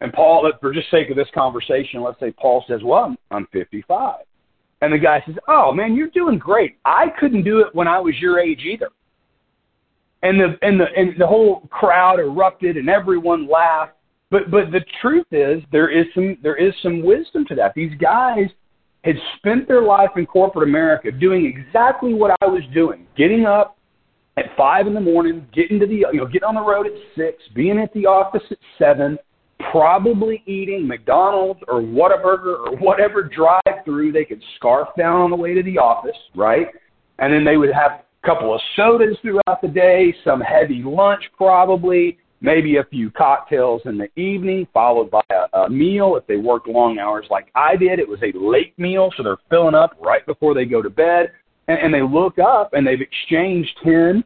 And 0.00 0.12
Paul, 0.12 0.50
for 0.60 0.72
just 0.72 0.90
sake 0.90 1.10
of 1.10 1.16
this 1.16 1.28
conversation, 1.34 2.02
let's 2.02 2.20
say 2.20 2.32
Paul 2.32 2.64
says, 2.68 2.80
Well, 2.82 3.04
I'm, 3.04 3.16
I'm 3.30 3.46
55. 3.52 4.20
And 4.82 4.92
the 4.92 4.98
guy 4.98 5.22
says, 5.24 5.36
Oh, 5.48 5.72
man, 5.72 5.94
you're 5.94 6.10
doing 6.10 6.38
great. 6.38 6.76
I 6.84 7.06
couldn't 7.18 7.44
do 7.44 7.60
it 7.60 7.74
when 7.74 7.88
I 7.88 7.98
was 8.00 8.14
your 8.20 8.38
age 8.38 8.60
either. 8.60 8.90
And 10.22 10.40
the 10.40 10.58
and 10.62 10.80
the 10.80 10.86
and 10.96 11.14
the 11.18 11.26
whole 11.26 11.68
crowd 11.70 12.18
erupted 12.18 12.76
and 12.76 12.88
everyone 12.88 13.48
laughed. 13.48 13.92
But 14.30 14.50
but 14.50 14.72
the 14.72 14.80
truth 15.00 15.26
is 15.30 15.62
there 15.70 15.90
is 15.90 16.06
some 16.14 16.36
there 16.42 16.56
is 16.56 16.74
some 16.82 17.02
wisdom 17.02 17.44
to 17.46 17.54
that. 17.54 17.74
These 17.74 17.92
guys 18.00 18.46
had 19.04 19.16
spent 19.36 19.68
their 19.68 19.82
life 19.82 20.10
in 20.16 20.24
corporate 20.24 20.66
America 20.66 21.12
doing 21.12 21.44
exactly 21.44 22.14
what 22.14 22.34
I 22.40 22.46
was 22.46 22.62
doing, 22.72 23.06
getting 23.16 23.44
up 23.44 23.76
at 24.38 24.46
five 24.56 24.86
in 24.86 24.94
the 24.94 25.00
morning, 25.00 25.46
getting 25.54 25.78
to 25.78 25.86
the 25.86 26.06
you 26.12 26.14
know, 26.14 26.26
getting 26.26 26.44
on 26.44 26.54
the 26.54 26.62
road 26.62 26.86
at 26.86 26.92
six, 27.14 27.42
being 27.54 27.78
at 27.78 27.92
the 27.92 28.06
office 28.06 28.42
at 28.50 28.58
seven, 28.78 29.18
probably 29.70 30.42
eating 30.46 30.88
McDonald's 30.88 31.60
or 31.68 31.82
Whataburger 31.82 32.66
or 32.66 32.76
whatever 32.78 33.22
drive 33.22 33.84
through 33.84 34.12
they 34.12 34.24
could 34.24 34.42
scarf 34.56 34.88
down 34.96 35.20
on 35.20 35.30
the 35.30 35.36
way 35.36 35.54
to 35.54 35.62
the 35.62 35.78
office, 35.78 36.16
right? 36.34 36.68
And 37.18 37.32
then 37.32 37.44
they 37.44 37.58
would 37.58 37.72
have 37.72 38.00
a 38.22 38.26
couple 38.26 38.54
of 38.54 38.60
sodas 38.74 39.16
throughout 39.20 39.60
the 39.60 39.68
day, 39.68 40.14
some 40.24 40.40
heavy 40.40 40.82
lunch 40.82 41.22
probably, 41.36 42.18
maybe 42.40 42.76
a 42.76 42.84
few 42.84 43.10
cocktails 43.10 43.82
in 43.84 43.98
the 43.98 44.08
evening, 44.20 44.66
followed 44.72 45.10
by 45.10 45.22
a, 45.30 45.58
a 45.58 45.70
meal. 45.70 46.16
If 46.16 46.26
they 46.26 46.36
worked 46.36 46.68
long 46.68 46.98
hours 46.98 47.26
like 47.30 47.50
I 47.54 47.76
did, 47.76 47.98
it 47.98 48.08
was 48.08 48.20
a 48.22 48.36
late 48.36 48.78
meal, 48.78 49.10
so 49.16 49.22
they're 49.22 49.38
filling 49.50 49.74
up 49.74 49.96
right 50.00 50.24
before 50.26 50.54
they 50.54 50.64
go 50.64 50.82
to 50.82 50.90
bed. 50.90 51.32
And, 51.68 51.78
and 51.78 51.94
they 51.94 52.02
look 52.02 52.38
up 52.38 52.74
and 52.74 52.86
they've 52.86 53.00
exchanged 53.00 53.70
10 53.82 54.24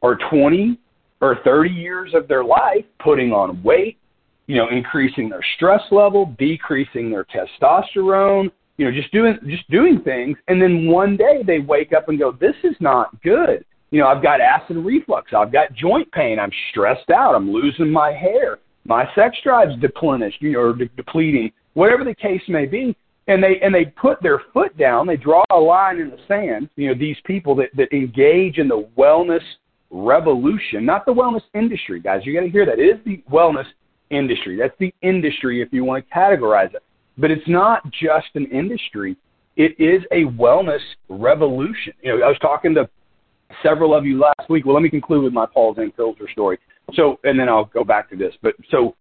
or 0.00 0.18
20 0.30 0.78
or 1.20 1.38
30 1.44 1.70
years 1.70 2.12
of 2.14 2.26
their 2.26 2.44
life 2.44 2.84
putting 2.98 3.32
on 3.32 3.62
weight, 3.62 3.98
you 4.46 4.56
know, 4.56 4.68
increasing 4.68 5.28
their 5.28 5.44
stress 5.56 5.82
level, 5.92 6.34
decreasing 6.38 7.10
their 7.10 7.24
testosterone, 7.24 8.50
you 8.76 8.84
know, 8.84 8.90
just 8.90 9.12
doing 9.12 9.38
just 9.46 9.70
doing 9.70 10.00
things 10.00 10.36
and 10.48 10.60
then 10.60 10.88
one 10.88 11.16
day 11.16 11.42
they 11.46 11.60
wake 11.60 11.92
up 11.92 12.08
and 12.08 12.18
go, 12.18 12.32
This 12.32 12.56
is 12.64 12.74
not 12.80 13.22
good 13.22 13.64
you 13.92 14.00
know, 14.00 14.08
I've 14.08 14.22
got 14.22 14.40
acid 14.40 14.78
reflux. 14.78 15.32
I've 15.36 15.52
got 15.52 15.74
joint 15.74 16.10
pain. 16.12 16.38
I'm 16.40 16.50
stressed 16.70 17.10
out. 17.10 17.34
I'm 17.34 17.52
losing 17.52 17.90
my 17.90 18.10
hair. 18.10 18.58
My 18.84 19.04
sex 19.14 19.36
drive's 19.44 19.78
depleted, 19.80 20.32
you 20.40 20.52
know, 20.52 20.60
or 20.60 20.72
de- 20.72 20.88
depleting, 20.96 21.52
whatever 21.74 22.02
the 22.02 22.14
case 22.14 22.40
may 22.48 22.64
be. 22.64 22.96
And 23.28 23.40
they 23.40 23.60
and 23.62 23.72
they 23.72 23.84
put 23.84 24.20
their 24.20 24.40
foot 24.52 24.76
down. 24.76 25.06
They 25.06 25.16
draw 25.16 25.44
a 25.50 25.56
line 25.56 26.00
in 26.00 26.10
the 26.10 26.18
sand. 26.26 26.68
You 26.74 26.88
know, 26.88 26.98
these 26.98 27.18
people 27.24 27.54
that 27.56 27.68
that 27.76 27.92
engage 27.92 28.58
in 28.58 28.66
the 28.66 28.88
wellness 28.98 29.42
revolution, 29.90 30.84
not 30.84 31.06
the 31.06 31.12
wellness 31.12 31.42
industry, 31.54 32.00
guys. 32.00 32.22
You 32.24 32.34
got 32.34 32.40
to 32.40 32.50
hear 32.50 32.66
that. 32.66 32.80
It 32.80 32.98
is 32.98 33.04
the 33.04 33.22
wellness 33.30 33.66
industry. 34.10 34.58
That's 34.58 34.74
the 34.80 34.92
industry 35.02 35.62
if 35.62 35.68
you 35.70 35.84
want 35.84 36.04
to 36.04 36.14
categorize 36.14 36.74
it. 36.74 36.82
But 37.18 37.30
it's 37.30 37.46
not 37.46 37.84
just 37.92 38.28
an 38.34 38.46
industry. 38.46 39.16
It 39.56 39.78
is 39.78 40.02
a 40.10 40.24
wellness 40.32 40.80
revolution. 41.08 41.92
You 42.02 42.18
know, 42.18 42.24
I 42.24 42.28
was 42.28 42.38
talking 42.40 42.74
to 42.74 42.88
several 43.62 43.94
of 43.94 44.04
you 44.04 44.18
last 44.18 44.48
week. 44.48 44.64
Well, 44.64 44.74
let 44.74 44.82
me 44.82 44.90
conclude 44.90 45.24
with 45.24 45.32
my 45.32 45.46
Paul 45.46 45.74
Zane 45.74 45.92
Pilzer 45.96 46.30
story. 46.32 46.58
So, 46.94 47.18
and 47.24 47.38
then 47.38 47.48
I'll 47.48 47.66
go 47.66 47.84
back 47.84 48.10
to 48.10 48.16
this. 48.16 48.34
But 48.42 48.54
so, 48.70 48.94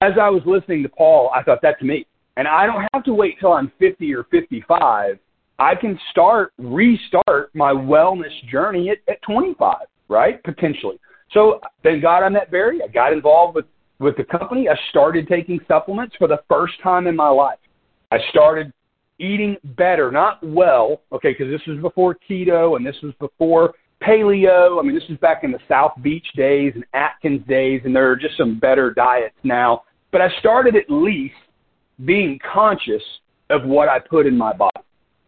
as 0.00 0.12
I 0.20 0.30
was 0.30 0.42
listening 0.46 0.82
to 0.82 0.88
Paul, 0.88 1.30
I 1.34 1.42
thought 1.42 1.58
that's 1.62 1.82
me, 1.82 2.06
and 2.36 2.48
I 2.48 2.66
don't 2.66 2.86
have 2.92 3.04
to 3.04 3.14
wait 3.14 3.38
till 3.38 3.52
I'm 3.52 3.70
50 3.78 4.14
or 4.14 4.24
55. 4.24 5.18
I 5.58 5.74
can 5.74 5.98
start 6.10 6.52
restart 6.58 7.54
my 7.54 7.72
wellness 7.72 8.32
journey 8.50 8.90
at, 8.90 8.98
at 9.08 9.22
25, 9.22 9.76
right? 10.08 10.42
Potentially. 10.42 10.98
So 11.32 11.60
thank 11.82 12.02
God 12.02 12.22
I 12.22 12.28
met 12.28 12.50
Barry. 12.50 12.80
I 12.82 12.88
got 12.88 13.12
involved 13.12 13.56
with 13.56 13.66
with 14.00 14.16
the 14.16 14.24
company. 14.24 14.68
I 14.68 14.74
started 14.90 15.28
taking 15.28 15.60
supplements 15.68 16.16
for 16.18 16.26
the 16.26 16.42
first 16.48 16.74
time 16.82 17.06
in 17.06 17.14
my 17.14 17.28
life. 17.28 17.58
I 18.10 18.18
started 18.30 18.72
eating 19.18 19.56
better, 19.76 20.10
not 20.10 20.38
well, 20.42 21.00
okay, 21.12 21.32
because 21.32 21.50
this 21.50 21.66
was 21.66 21.78
before 21.80 22.16
keto 22.28 22.76
and 22.76 22.86
this 22.86 22.96
was 23.02 23.12
before 23.20 23.74
paleo. 24.02 24.78
I 24.78 24.82
mean, 24.82 24.94
this 24.94 25.08
is 25.08 25.18
back 25.18 25.44
in 25.44 25.52
the 25.52 25.58
South 25.68 25.92
Beach 26.02 26.26
days 26.36 26.72
and 26.74 26.84
Atkins 26.94 27.46
days, 27.46 27.82
and 27.84 27.94
there 27.94 28.10
are 28.10 28.16
just 28.16 28.36
some 28.36 28.58
better 28.58 28.92
diets 28.92 29.36
now. 29.42 29.82
But 30.12 30.20
I 30.20 30.28
started 30.38 30.76
at 30.76 30.90
least 30.90 31.34
being 32.04 32.38
conscious 32.52 33.02
of 33.50 33.64
what 33.64 33.88
I 33.88 33.98
put 33.98 34.26
in 34.26 34.36
my 34.36 34.52
body. 34.52 34.80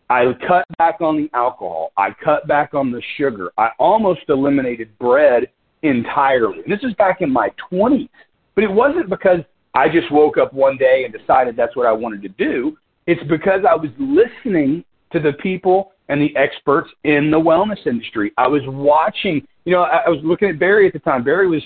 I 0.08 0.24
cut 0.46 0.64
back 0.78 1.00
on 1.00 1.16
the 1.16 1.28
alcohol. 1.34 1.92
I 1.96 2.10
cut 2.24 2.46
back 2.46 2.74
on 2.74 2.92
the 2.92 3.02
sugar. 3.16 3.50
I 3.58 3.70
almost 3.78 4.20
eliminated 4.28 4.96
bread 4.98 5.48
entirely. 5.82 6.58
This 6.68 6.78
is 6.82 6.94
back 6.94 7.22
in 7.22 7.32
my 7.32 7.50
20s. 7.72 8.08
But 8.54 8.64
it 8.64 8.70
wasn't 8.70 9.10
because 9.10 9.40
I 9.74 9.88
just 9.88 10.10
woke 10.12 10.38
up 10.38 10.52
one 10.52 10.76
day 10.76 11.04
and 11.04 11.12
decided 11.12 11.56
that's 11.56 11.76
what 11.76 11.86
I 11.86 11.92
wanted 11.92 12.22
to 12.22 12.28
do. 12.28 12.76
It's 13.06 13.22
because 13.28 13.60
I 13.68 13.74
was 13.74 13.90
listening 13.98 14.84
to 15.12 15.20
the 15.20 15.32
people 15.34 15.92
and 16.08 16.20
the 16.20 16.34
experts 16.36 16.90
in 17.04 17.30
the 17.30 17.38
wellness 17.38 17.86
industry. 17.86 18.32
I 18.36 18.46
was 18.48 18.62
watching, 18.66 19.46
you 19.64 19.72
know, 19.72 19.82
I, 19.82 20.02
I 20.06 20.08
was 20.08 20.20
looking 20.22 20.48
at 20.48 20.58
Barry 20.58 20.86
at 20.86 20.92
the 20.92 20.98
time. 20.98 21.24
Barry 21.24 21.48
was, 21.48 21.62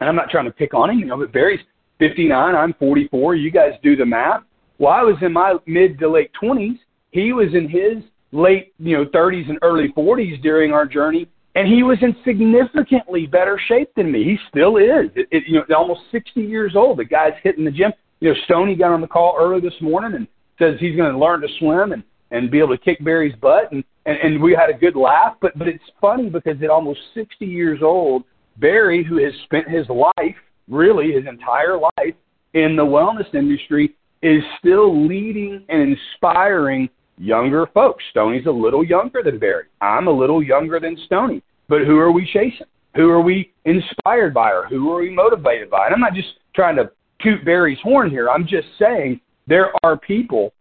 and 0.00 0.08
I'm 0.08 0.16
not 0.16 0.30
trying 0.30 0.46
to 0.46 0.50
pick 0.50 0.74
on 0.74 0.90
him, 0.90 0.98
you 0.98 1.06
know, 1.06 1.16
but 1.16 1.32
Barry's 1.32 1.60
59, 1.98 2.54
I'm 2.54 2.74
44. 2.74 3.34
You 3.34 3.50
guys 3.50 3.72
do 3.82 3.96
the 3.96 4.06
math. 4.06 4.42
Well, 4.78 4.92
I 4.92 5.02
was 5.02 5.16
in 5.22 5.32
my 5.32 5.56
mid 5.66 5.98
to 5.98 6.08
late 6.08 6.30
20s. 6.40 6.78
He 7.10 7.32
was 7.32 7.48
in 7.54 7.68
his 7.68 8.04
late, 8.32 8.72
you 8.78 8.96
know, 8.96 9.04
30s 9.06 9.48
and 9.48 9.58
early 9.62 9.88
40s 9.96 10.40
during 10.42 10.72
our 10.72 10.86
journey, 10.86 11.28
and 11.54 11.66
he 11.66 11.82
was 11.82 11.98
in 12.02 12.14
significantly 12.24 13.26
better 13.26 13.60
shape 13.66 13.90
than 13.96 14.12
me. 14.12 14.22
He 14.22 14.38
still 14.48 14.76
is. 14.76 15.10
It, 15.16 15.26
it, 15.32 15.44
you 15.46 15.54
know, 15.68 15.76
almost 15.76 16.02
60 16.12 16.40
years 16.40 16.74
old. 16.76 16.98
The 16.98 17.04
guy's 17.04 17.32
hitting 17.42 17.64
the 17.64 17.70
gym. 17.70 17.92
You 18.20 18.30
know, 18.30 18.40
Stoney 18.44 18.76
got 18.76 18.92
on 18.92 19.00
the 19.00 19.06
call 19.06 19.36
early 19.38 19.60
this 19.60 19.80
morning 19.80 20.14
and 20.14 20.28
says 20.58 20.74
he's 20.78 20.96
going 20.96 21.12
to 21.12 21.18
learn 21.18 21.40
to 21.40 21.48
swim 21.58 21.92
and 21.92 22.02
and 22.30 22.50
be 22.50 22.58
able 22.58 22.76
to 22.76 22.84
kick 22.84 23.02
Barry's 23.02 23.34
butt 23.40 23.72
and, 23.72 23.82
and 24.06 24.18
and 24.18 24.42
we 24.42 24.52
had 24.52 24.70
a 24.70 24.78
good 24.78 24.96
laugh 24.96 25.36
but 25.40 25.58
but 25.58 25.68
it's 25.68 25.84
funny 26.00 26.28
because 26.28 26.56
at 26.62 26.70
almost 26.70 27.00
60 27.14 27.44
years 27.46 27.80
old 27.82 28.24
Barry 28.58 29.04
who 29.04 29.22
has 29.22 29.32
spent 29.44 29.68
his 29.68 29.86
life 29.88 30.36
really 30.68 31.12
his 31.12 31.26
entire 31.26 31.78
life 31.78 32.14
in 32.54 32.76
the 32.76 32.84
wellness 32.84 33.32
industry 33.34 33.94
is 34.22 34.42
still 34.58 35.06
leading 35.06 35.64
and 35.68 35.96
inspiring 35.96 36.88
younger 37.18 37.66
folks. 37.74 38.02
Stoney's 38.10 38.46
a 38.46 38.50
little 38.50 38.84
younger 38.84 39.22
than 39.22 39.38
Barry. 39.38 39.64
I'm 39.80 40.06
a 40.06 40.12
little 40.12 40.42
younger 40.42 40.80
than 40.80 40.96
Stoney. 41.06 41.42
But 41.68 41.82
who 41.82 41.98
are 41.98 42.12
we 42.12 42.24
chasing? 42.26 42.66
Who 42.94 43.10
are 43.10 43.20
we 43.20 43.52
inspired 43.64 44.34
by 44.34 44.50
or 44.50 44.66
who 44.66 44.90
are 44.90 45.00
we 45.00 45.10
motivated 45.10 45.70
by? 45.70 45.86
And 45.86 45.94
I'm 45.94 46.00
not 46.00 46.14
just 46.14 46.28
trying 46.54 46.76
to 46.76 46.90
toot 47.20 47.44
Barry's 47.44 47.78
horn 47.82 48.10
here. 48.10 48.30
I'm 48.30 48.46
just 48.46 48.68
saying 48.78 49.20
there 49.48 49.72
are 49.82 49.96
people 49.96 50.52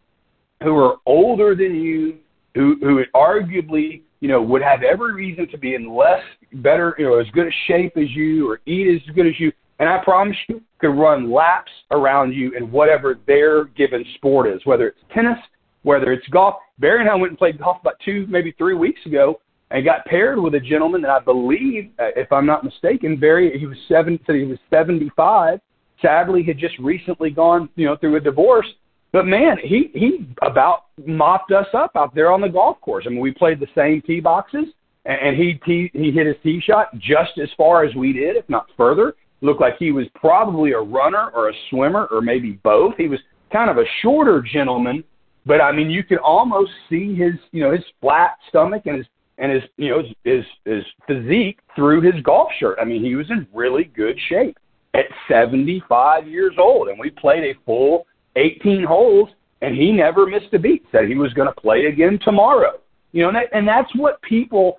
who 0.64 0.76
are 0.78 0.96
older 1.06 1.56
than 1.56 1.76
you, 1.76 2.18
who 2.56 2.78
who 2.82 3.04
arguably 3.14 4.02
you 4.20 4.28
know 4.28 4.42
would 4.42 4.62
have 4.62 4.82
every 4.82 5.14
reason 5.14 5.48
to 5.50 5.58
be 5.58 5.76
in 5.76 5.96
less 5.96 6.24
better 6.54 6.96
you 6.98 7.06
know 7.06 7.20
as 7.20 7.28
good 7.34 7.48
a 7.48 7.52
shape 7.68 7.96
as 7.98 8.10
you 8.12 8.50
or 8.50 8.62
eat 8.66 8.96
as 8.96 9.16
good 9.16 9.28
as 9.28 9.40
you, 9.40 9.52
and 9.80 9.88
I 9.90 10.04
promise 10.04 10.36
you 10.48 10.62
could 10.80 10.98
run 10.98 11.32
laps 11.32 11.72
around 11.92 12.34
you 12.34 12.54
in 12.54 12.72
whatever 12.72 13.20
their 13.28 13.66
given 13.66 14.06
sport 14.16 14.48
is, 14.48 14.66
whether 14.66 14.88
it's 14.88 15.00
tennis, 15.14 15.38
whether 15.84 16.12
it's 16.12 16.28
golf. 16.30 16.56
Barry 16.80 17.02
and 17.02 17.10
I 17.10 17.16
went 17.16 17.32
and 17.32 17.38
played 17.38 17.60
golf 17.60 17.78
about 17.82 17.96
two, 18.04 18.26
maybe 18.28 18.54
three 18.58 18.76
weeks 18.76 19.00
ago, 19.06 19.40
and 19.72 19.84
got 19.84 20.06
paired 20.06 20.40
with 20.40 20.56
a 20.56 20.60
gentleman 20.60 21.02
that 21.02 21.12
I 21.12 21.20
believe, 21.20 21.92
uh, 22.00 22.10
if 22.16 22.32
I'm 22.32 22.46
not 22.46 22.64
mistaken, 22.64 23.20
Barry, 23.20 23.58
he 23.58 23.66
was 23.66 23.78
seven, 23.88 24.20
said 24.26 24.36
he 24.36 24.44
was 24.44 24.60
75. 24.70 25.60
Sadly, 26.02 26.44
had 26.44 26.58
just 26.58 26.78
recently 26.80 27.30
gone, 27.30 27.70
you 27.76 27.86
know, 27.86 27.96
through 27.96 28.18
a 28.18 28.20
divorce. 28.20 28.68
But 29.12 29.26
man, 29.26 29.58
he 29.64 29.90
he 29.94 30.28
about 30.42 30.86
mopped 31.06 31.52
us 31.52 31.68
up 31.74 31.92
out 31.96 32.14
there 32.14 32.32
on 32.32 32.42
the 32.42 32.50
golf 32.50 32.80
course. 32.82 33.06
I 33.08 33.10
mean, 33.10 33.20
we 33.20 33.32
played 33.32 33.60
the 33.60 33.68
same 33.74 34.02
tee 34.02 34.20
boxes, 34.20 34.66
and, 35.06 35.20
and 35.20 35.38
he 35.38 35.60
he 35.66 35.90
he 35.94 36.12
hit 36.12 36.28
his 36.28 36.36
tee 36.44 36.62
shot 36.62 36.94
just 37.00 37.38
as 37.42 37.50
far 37.58 37.84
as 37.84 37.96
we 37.96 38.14
did, 38.14 38.36
if 38.36 38.48
not 38.50 38.68
further. 38.76 39.16
Looked 39.42 39.62
like 39.62 39.78
he 39.78 39.92
was 39.92 40.08
probably 40.16 40.72
a 40.72 40.80
runner 40.80 41.30
or 41.34 41.50
a 41.50 41.54
swimmer 41.70 42.08
or 42.12 42.22
maybe 42.22 42.60
both. 42.64 42.96
He 42.98 43.08
was 43.08 43.20
kind 43.52 43.70
of 43.70 43.78
a 43.78 43.86
shorter 44.02 44.42
gentleman, 44.42 45.04
but 45.46 45.62
I 45.62 45.72
mean, 45.72 45.90
you 45.90 46.04
could 46.04 46.18
almost 46.18 46.72
see 46.90 47.16
his 47.16 47.34
you 47.52 47.64
know 47.64 47.72
his 47.72 47.86
flat 48.02 48.38
stomach 48.50 48.84
and 48.86 48.98
his 48.98 49.06
and 49.38 49.52
his 49.52 49.64
you 49.78 49.90
know 49.90 50.02
his 50.26 50.44
his 50.66 50.84
physique 51.08 51.60
through 51.76 52.02
his 52.02 52.22
golf 52.24 52.50
shirt. 52.60 52.78
I 52.82 52.84
mean, 52.86 53.04
he 53.04 53.16
was 53.16 53.30
in 53.32 53.48
really 53.54 53.86
good 53.86 54.18
shape 54.28 54.58
at 54.94 55.06
75 55.30 56.28
years 56.28 56.54
old, 56.58 56.88
and 56.88 57.00
we 57.00 57.10
played 57.10 57.44
a 57.44 57.60
full 57.66 58.06
18 58.36 58.84
holes, 58.84 59.30
and 59.62 59.76
he 59.76 59.92
never 59.92 60.26
missed 60.26 60.54
a 60.54 60.60
beat. 60.60 60.86
Said 60.92 61.08
he 61.08 61.16
was 61.16 61.34
going 61.34 61.48
to 61.48 61.62
play 61.62 61.86
again 61.86 62.20
tomorrow. 62.24 62.80
You 63.12 63.24
know, 63.24 63.30
and, 63.30 63.38
that, 63.38 63.48
and 63.54 63.68
that's 63.68 63.94
what 63.96 64.22
people 64.22 64.78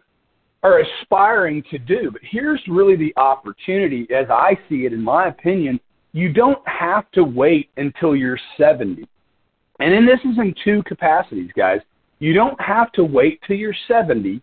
are 0.62 0.80
aspiring 0.80 1.62
to 1.70 1.78
do. 1.78 2.11
But 2.12 2.22
here's 2.28 2.61
really 2.68 2.96
the 2.96 3.12
opportunity, 3.16 4.06
as 4.14 4.26
I 4.30 4.59
see 4.68 4.86
it, 4.86 4.92
in 4.92 5.02
my 5.02 5.28
opinion. 5.28 5.80
You 6.12 6.32
don't 6.32 6.66
have 6.66 7.11
to 7.12 7.22
wait 7.22 7.70
until 7.76 8.16
you're 8.16 8.38
70. 8.56 9.06
And 9.80 9.92
then 9.92 10.06
this 10.06 10.20
is 10.20 10.38
in 10.38 10.54
two 10.64 10.82
capacities, 10.84 11.50
guys. 11.56 11.80
You 12.18 12.32
don't 12.32 12.61
have 12.61 12.90
to 12.92 13.04
wait 13.04 13.40
till 13.46 13.56
you're 13.56 13.74
70 13.86 14.40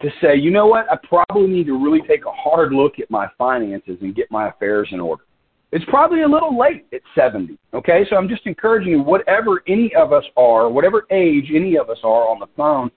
to 0.00 0.08
say, 0.20 0.36
you 0.36 0.50
know 0.50 0.66
what, 0.66 0.90
I 0.90 0.96
probably 0.96 1.48
need 1.48 1.66
to 1.66 1.78
really 1.82 2.00
take 2.06 2.24
a 2.24 2.32
hard 2.32 2.72
look 2.72 2.98
at 2.98 3.10
my 3.10 3.26
finances 3.36 3.98
and 4.00 4.14
get 4.14 4.30
my 4.30 4.48
affairs 4.48 4.88
in 4.92 5.00
order. 5.00 5.24
It's 5.72 5.84
probably 5.86 6.22
a 6.22 6.28
little 6.28 6.58
late 6.58 6.86
at 6.92 7.02
70. 7.14 7.56
Okay, 7.74 8.04
so 8.08 8.16
I'm 8.16 8.28
just 8.28 8.46
encouraging 8.46 8.92
you, 8.92 9.02
whatever 9.02 9.62
any 9.68 9.94
of 9.94 10.12
us 10.12 10.24
are, 10.36 10.68
whatever 10.68 11.06
age 11.10 11.50
any 11.54 11.76
of 11.76 11.90
us 11.90 11.98
are 12.02 12.28
on 12.28 12.40
the 12.40 12.48
phone, 12.56 12.90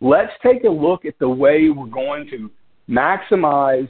let's 0.00 0.32
take 0.42 0.64
a 0.64 0.68
look 0.68 1.04
at 1.04 1.18
the 1.18 1.28
way 1.28 1.68
we're 1.70 1.86
going 1.86 2.28
to 2.30 2.50
maximize 2.88 3.88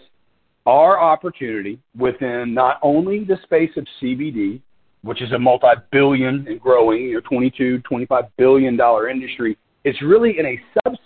our 0.65 0.99
opportunity 1.01 1.79
within 1.99 2.55
not 2.55 2.79
only 2.83 3.25
the 3.25 3.37
space 3.43 3.71
of 3.77 3.87
CBD, 4.01 4.61
which 5.03 5.21
is 5.21 5.33
a 5.33 5.39
multi-billion 5.39 6.47
and 6.47 6.61
growing, 6.61 7.03
you 7.03 7.15
know, 7.15 7.21
22, 7.29 7.81
25 7.81 8.25
billion 8.39 8.77
dollar 8.77 9.09
industry, 9.09 9.59
it's 9.85 10.01
really 10.01 10.39
in 10.39 10.47
a 10.47 10.61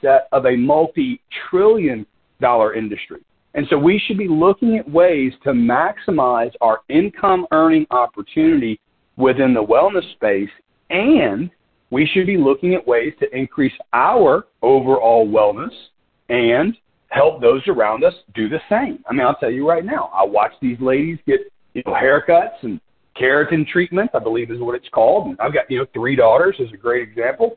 subset 0.07 0.21
of 0.33 0.47
a 0.47 0.57
multi-trillion 0.57 2.07
dollar 2.41 2.75
industry. 2.75 3.21
And 3.55 3.67
so 3.71 3.79
we 3.79 4.01
should 4.07 4.19
be 4.19 4.29
looking 4.29 4.77
at 4.77 4.89
ways 4.89 5.33
to 5.45 5.51
maximize 5.51 6.53
our 6.61 6.81
income 6.89 7.47
earning 7.53 7.87
opportunity 7.91 8.79
within 9.17 9.55
the 9.55 9.63
wellness 9.63 10.11
space. 10.13 10.51
And 10.91 11.51
we 11.91 12.07
should 12.13 12.27
be 12.27 12.37
looking 12.37 12.75
at 12.75 12.87
ways 12.87 13.15
to 13.21 13.35
increase 13.35 13.73
our 13.95 14.47
overall 14.61 15.27
wellness 15.27 15.73
and 16.29 16.77
help 17.09 17.41
those 17.41 17.63
around 17.69 18.05
us 18.05 18.13
do 18.35 18.49
the 18.49 18.61
same. 18.69 19.03
I 19.09 19.13
mean, 19.13 19.27
I'll 19.27 19.37
tell 19.37 19.51
you 19.51 19.67
right 19.67 19.85
now, 19.85 20.11
I 20.13 20.25
watch 20.25 20.53
these 20.61 20.79
ladies 20.81 21.19
get, 21.27 21.41
you 21.73 21.83
know, 21.87 21.95
haircuts 21.95 22.63
and 22.63 22.81
keratin 23.19 23.67
treatments, 23.67 24.13
I 24.15 24.19
believe 24.19 24.51
is 24.51 24.61
what 24.61 24.75
it's 24.75 24.89
called. 24.91 25.29
And 25.29 25.41
I've 25.41 25.55
got, 25.55 25.71
you 25.71 25.79
know, 25.79 25.87
three 25.95 26.17
daughters 26.17 26.57
is 26.59 26.69
a 26.75 26.77
great 26.77 27.09
example. 27.09 27.57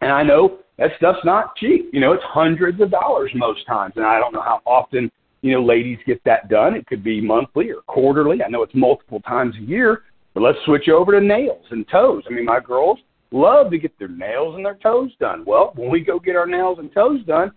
And 0.00 0.10
I 0.10 0.22
know 0.24 0.58
that 0.78 0.90
stuff's 0.96 1.24
not 1.24 1.56
cheap. 1.56 1.90
You 1.92 2.00
know, 2.00 2.12
it's 2.12 2.22
hundreds 2.26 2.80
of 2.80 2.90
dollars 2.90 3.30
most 3.34 3.66
times. 3.66 3.94
And 3.96 4.04
I 4.04 4.18
don't 4.18 4.32
know 4.32 4.42
how 4.42 4.60
often, 4.64 5.10
you 5.42 5.52
know, 5.52 5.62
ladies 5.62 5.98
get 6.06 6.22
that 6.24 6.48
done. 6.48 6.74
It 6.74 6.86
could 6.86 7.02
be 7.02 7.20
monthly 7.20 7.70
or 7.70 7.82
quarterly. 7.86 8.42
I 8.42 8.48
know 8.48 8.62
it's 8.62 8.74
multiple 8.74 9.20
times 9.20 9.54
a 9.56 9.62
year. 9.62 10.02
But 10.34 10.42
let's 10.42 10.58
switch 10.64 10.88
over 10.88 11.18
to 11.18 11.20
nails 11.20 11.64
and 11.70 11.86
toes. 11.88 12.22
I 12.30 12.32
mean, 12.32 12.44
my 12.44 12.60
girls 12.60 12.98
love 13.32 13.70
to 13.72 13.78
get 13.78 13.98
their 13.98 14.08
nails 14.08 14.54
and 14.54 14.64
their 14.64 14.78
toes 14.80 15.10
done. 15.18 15.44
Well, 15.44 15.72
when 15.76 15.90
we 15.90 16.00
go 16.00 16.18
get 16.18 16.36
our 16.36 16.46
nails 16.46 16.78
and 16.78 16.92
toes 16.92 17.24
done, 17.26 17.50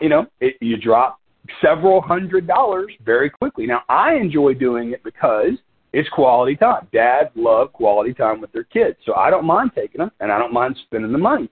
you 0.00 0.08
know, 0.08 0.26
it, 0.40 0.56
you 0.60 0.76
drop 0.76 1.18
several 1.60 2.00
hundred 2.00 2.46
dollars 2.46 2.92
very 3.04 3.28
quickly. 3.28 3.66
Now, 3.66 3.82
I 3.88 4.14
enjoy 4.14 4.54
doing 4.54 4.92
it 4.92 5.02
because 5.04 5.52
it's 5.92 6.08
quality 6.08 6.56
time. 6.56 6.88
Dads 6.92 7.30
love 7.34 7.72
quality 7.72 8.14
time 8.14 8.40
with 8.40 8.52
their 8.52 8.64
kids. 8.64 8.96
So 9.04 9.14
I 9.14 9.28
don't 9.28 9.44
mind 9.44 9.72
taking 9.74 9.98
them 9.98 10.10
and 10.20 10.32
I 10.32 10.38
don't 10.38 10.52
mind 10.52 10.76
spending 10.86 11.12
the 11.12 11.18
money. 11.18 11.50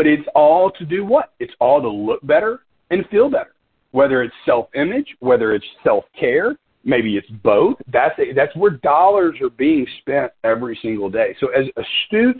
But 0.00 0.06
it's 0.06 0.26
all 0.34 0.70
to 0.70 0.86
do 0.86 1.04
what? 1.04 1.34
It's 1.40 1.52
all 1.60 1.82
to 1.82 1.88
look 1.90 2.26
better 2.26 2.60
and 2.88 3.06
feel 3.10 3.28
better. 3.28 3.50
Whether 3.90 4.22
it's 4.22 4.32
self-image, 4.46 5.14
whether 5.18 5.54
it's 5.54 5.66
self-care, 5.84 6.56
maybe 6.84 7.18
it's 7.18 7.28
both. 7.42 7.76
That's 7.92 8.18
a, 8.18 8.32
that's 8.32 8.56
where 8.56 8.70
dollars 8.70 9.36
are 9.42 9.50
being 9.50 9.86
spent 10.00 10.32
every 10.42 10.78
single 10.80 11.10
day. 11.10 11.36
So 11.38 11.48
as 11.48 11.66
astute 11.76 12.38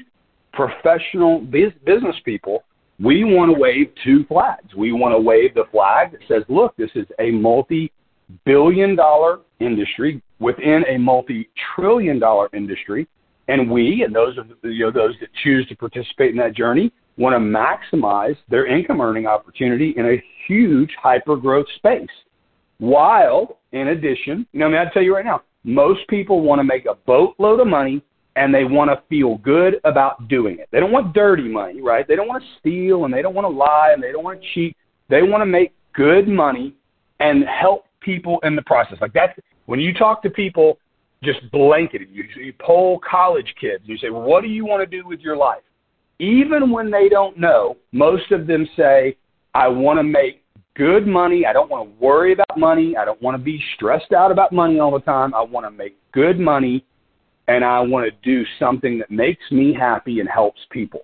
professional 0.54 1.40
business 1.40 2.16
people, 2.24 2.64
we 2.98 3.24
want 3.24 3.54
to 3.54 3.60
wave 3.60 3.88
two 4.02 4.24
flags. 4.24 4.74
We 4.74 4.92
want 4.92 5.14
to 5.14 5.20
wave 5.20 5.52
the 5.52 5.64
flag 5.70 6.12
that 6.12 6.20
says, 6.28 6.44
look, 6.48 6.74
this 6.78 6.88
is 6.94 7.04
a 7.18 7.30
multi-billion 7.30 8.96
dollar 8.96 9.40
industry 9.58 10.22
within 10.38 10.82
a 10.88 10.96
multi-trillion 10.96 12.18
dollar 12.20 12.48
industry. 12.54 13.06
And 13.48 13.70
we, 13.70 14.02
and 14.02 14.14
those 14.14 14.38
of 14.38 14.46
you 14.62 14.86
know 14.86 14.90
those 14.90 15.14
that 15.20 15.28
choose 15.42 15.68
to 15.68 15.76
participate 15.76 16.30
in 16.30 16.38
that 16.38 16.56
journey, 16.56 16.90
want 17.20 17.34
to 17.34 17.38
maximize 17.38 18.36
their 18.48 18.66
income 18.66 19.00
earning 19.00 19.26
opportunity 19.26 19.92
in 19.96 20.06
a 20.06 20.22
huge 20.48 20.90
hyper 21.00 21.36
growth 21.36 21.66
space. 21.76 22.08
While, 22.78 23.58
in 23.72 23.88
addition, 23.88 24.46
you 24.52 24.60
know, 24.60 24.66
I 24.66 24.68
mean, 24.70 24.78
I 24.78 24.90
tell 24.90 25.02
you 25.02 25.14
right 25.14 25.24
now, 25.24 25.42
most 25.62 26.08
people 26.08 26.40
want 26.40 26.60
to 26.60 26.64
make 26.64 26.86
a 26.86 26.94
boatload 27.06 27.60
of 27.60 27.66
money 27.66 28.02
and 28.36 28.54
they 28.54 28.64
want 28.64 28.90
to 28.90 29.02
feel 29.10 29.36
good 29.38 29.74
about 29.84 30.28
doing 30.28 30.58
it. 30.58 30.68
They 30.72 30.80
don't 30.80 30.92
want 30.92 31.12
dirty 31.12 31.46
money, 31.46 31.82
right? 31.82 32.08
They 32.08 32.16
don't 32.16 32.26
want 32.26 32.42
to 32.42 32.48
steal 32.58 33.04
and 33.04 33.12
they 33.12 33.20
don't 33.20 33.34
want 33.34 33.44
to 33.44 33.50
lie 33.50 33.90
and 33.92 34.02
they 34.02 34.12
don't 34.12 34.24
want 34.24 34.40
to 34.40 34.48
cheat. 34.54 34.74
They 35.10 35.22
want 35.22 35.42
to 35.42 35.46
make 35.46 35.74
good 35.92 36.26
money 36.26 36.74
and 37.18 37.44
help 37.44 37.84
people 38.00 38.38
in 38.44 38.56
the 38.56 38.62
process. 38.62 38.96
Like 38.98 39.12
that's 39.12 39.38
when 39.66 39.78
you 39.78 39.92
talk 39.92 40.22
to 40.22 40.30
people 40.30 40.78
just 41.22 41.38
blanketed, 41.52 42.08
you, 42.10 42.24
you 42.34 42.54
poll 42.58 42.98
college 42.98 43.54
kids, 43.60 43.82
you 43.84 43.98
say, 43.98 44.08
what 44.08 44.40
do 44.40 44.48
you 44.48 44.64
want 44.64 44.80
to 44.80 44.86
do 44.86 45.06
with 45.06 45.20
your 45.20 45.36
life? 45.36 45.60
Even 46.20 46.70
when 46.70 46.90
they 46.90 47.08
don't 47.08 47.38
know, 47.38 47.76
most 47.92 48.30
of 48.30 48.46
them 48.46 48.68
say, 48.76 49.16
I 49.54 49.66
want 49.68 49.98
to 49.98 50.02
make 50.02 50.42
good 50.76 51.06
money. 51.06 51.46
I 51.46 51.52
don't 51.52 51.70
want 51.70 51.88
to 51.88 52.04
worry 52.04 52.32
about 52.32 52.58
money. 52.58 52.96
I 52.96 53.04
don't 53.04 53.20
want 53.22 53.36
to 53.36 53.42
be 53.42 53.60
stressed 53.74 54.12
out 54.12 54.30
about 54.30 54.52
money 54.52 54.78
all 54.78 54.92
the 54.92 55.00
time. 55.00 55.34
I 55.34 55.40
want 55.40 55.66
to 55.66 55.70
make 55.70 55.96
good 56.12 56.38
money 56.38 56.84
and 57.48 57.64
I 57.64 57.80
want 57.80 58.06
to 58.06 58.16
do 58.22 58.44
something 58.58 58.98
that 58.98 59.10
makes 59.10 59.42
me 59.50 59.74
happy 59.74 60.20
and 60.20 60.28
helps 60.28 60.60
people. 60.70 61.00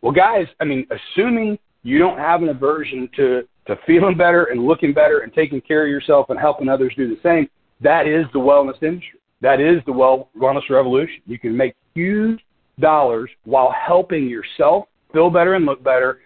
Well, 0.00 0.12
guys, 0.12 0.46
I 0.60 0.64
mean, 0.64 0.86
assuming 0.90 1.58
you 1.82 1.98
don't 1.98 2.18
have 2.18 2.42
an 2.42 2.48
aversion 2.48 3.10
to, 3.16 3.42
to 3.66 3.76
feeling 3.86 4.16
better 4.16 4.44
and 4.44 4.64
looking 4.64 4.94
better 4.94 5.20
and 5.20 5.34
taking 5.34 5.60
care 5.60 5.84
of 5.84 5.90
yourself 5.90 6.30
and 6.30 6.38
helping 6.38 6.68
others 6.68 6.94
do 6.96 7.08
the 7.08 7.20
same, 7.22 7.48
that 7.80 8.06
is 8.06 8.24
the 8.32 8.38
wellness 8.38 8.80
industry. 8.82 9.18
That 9.42 9.60
is 9.60 9.82
the 9.84 9.92
well, 9.92 10.30
wellness 10.40 10.70
revolution. 10.70 11.20
You 11.26 11.38
can 11.38 11.54
make 11.54 11.74
huge 11.94 12.40
dollars 12.80 13.30
while 13.44 13.72
helping 13.72 14.28
yourself 14.28 14.86
feel 15.12 15.30
better 15.30 15.54
and 15.54 15.64
look 15.64 15.82
better, 15.82 16.20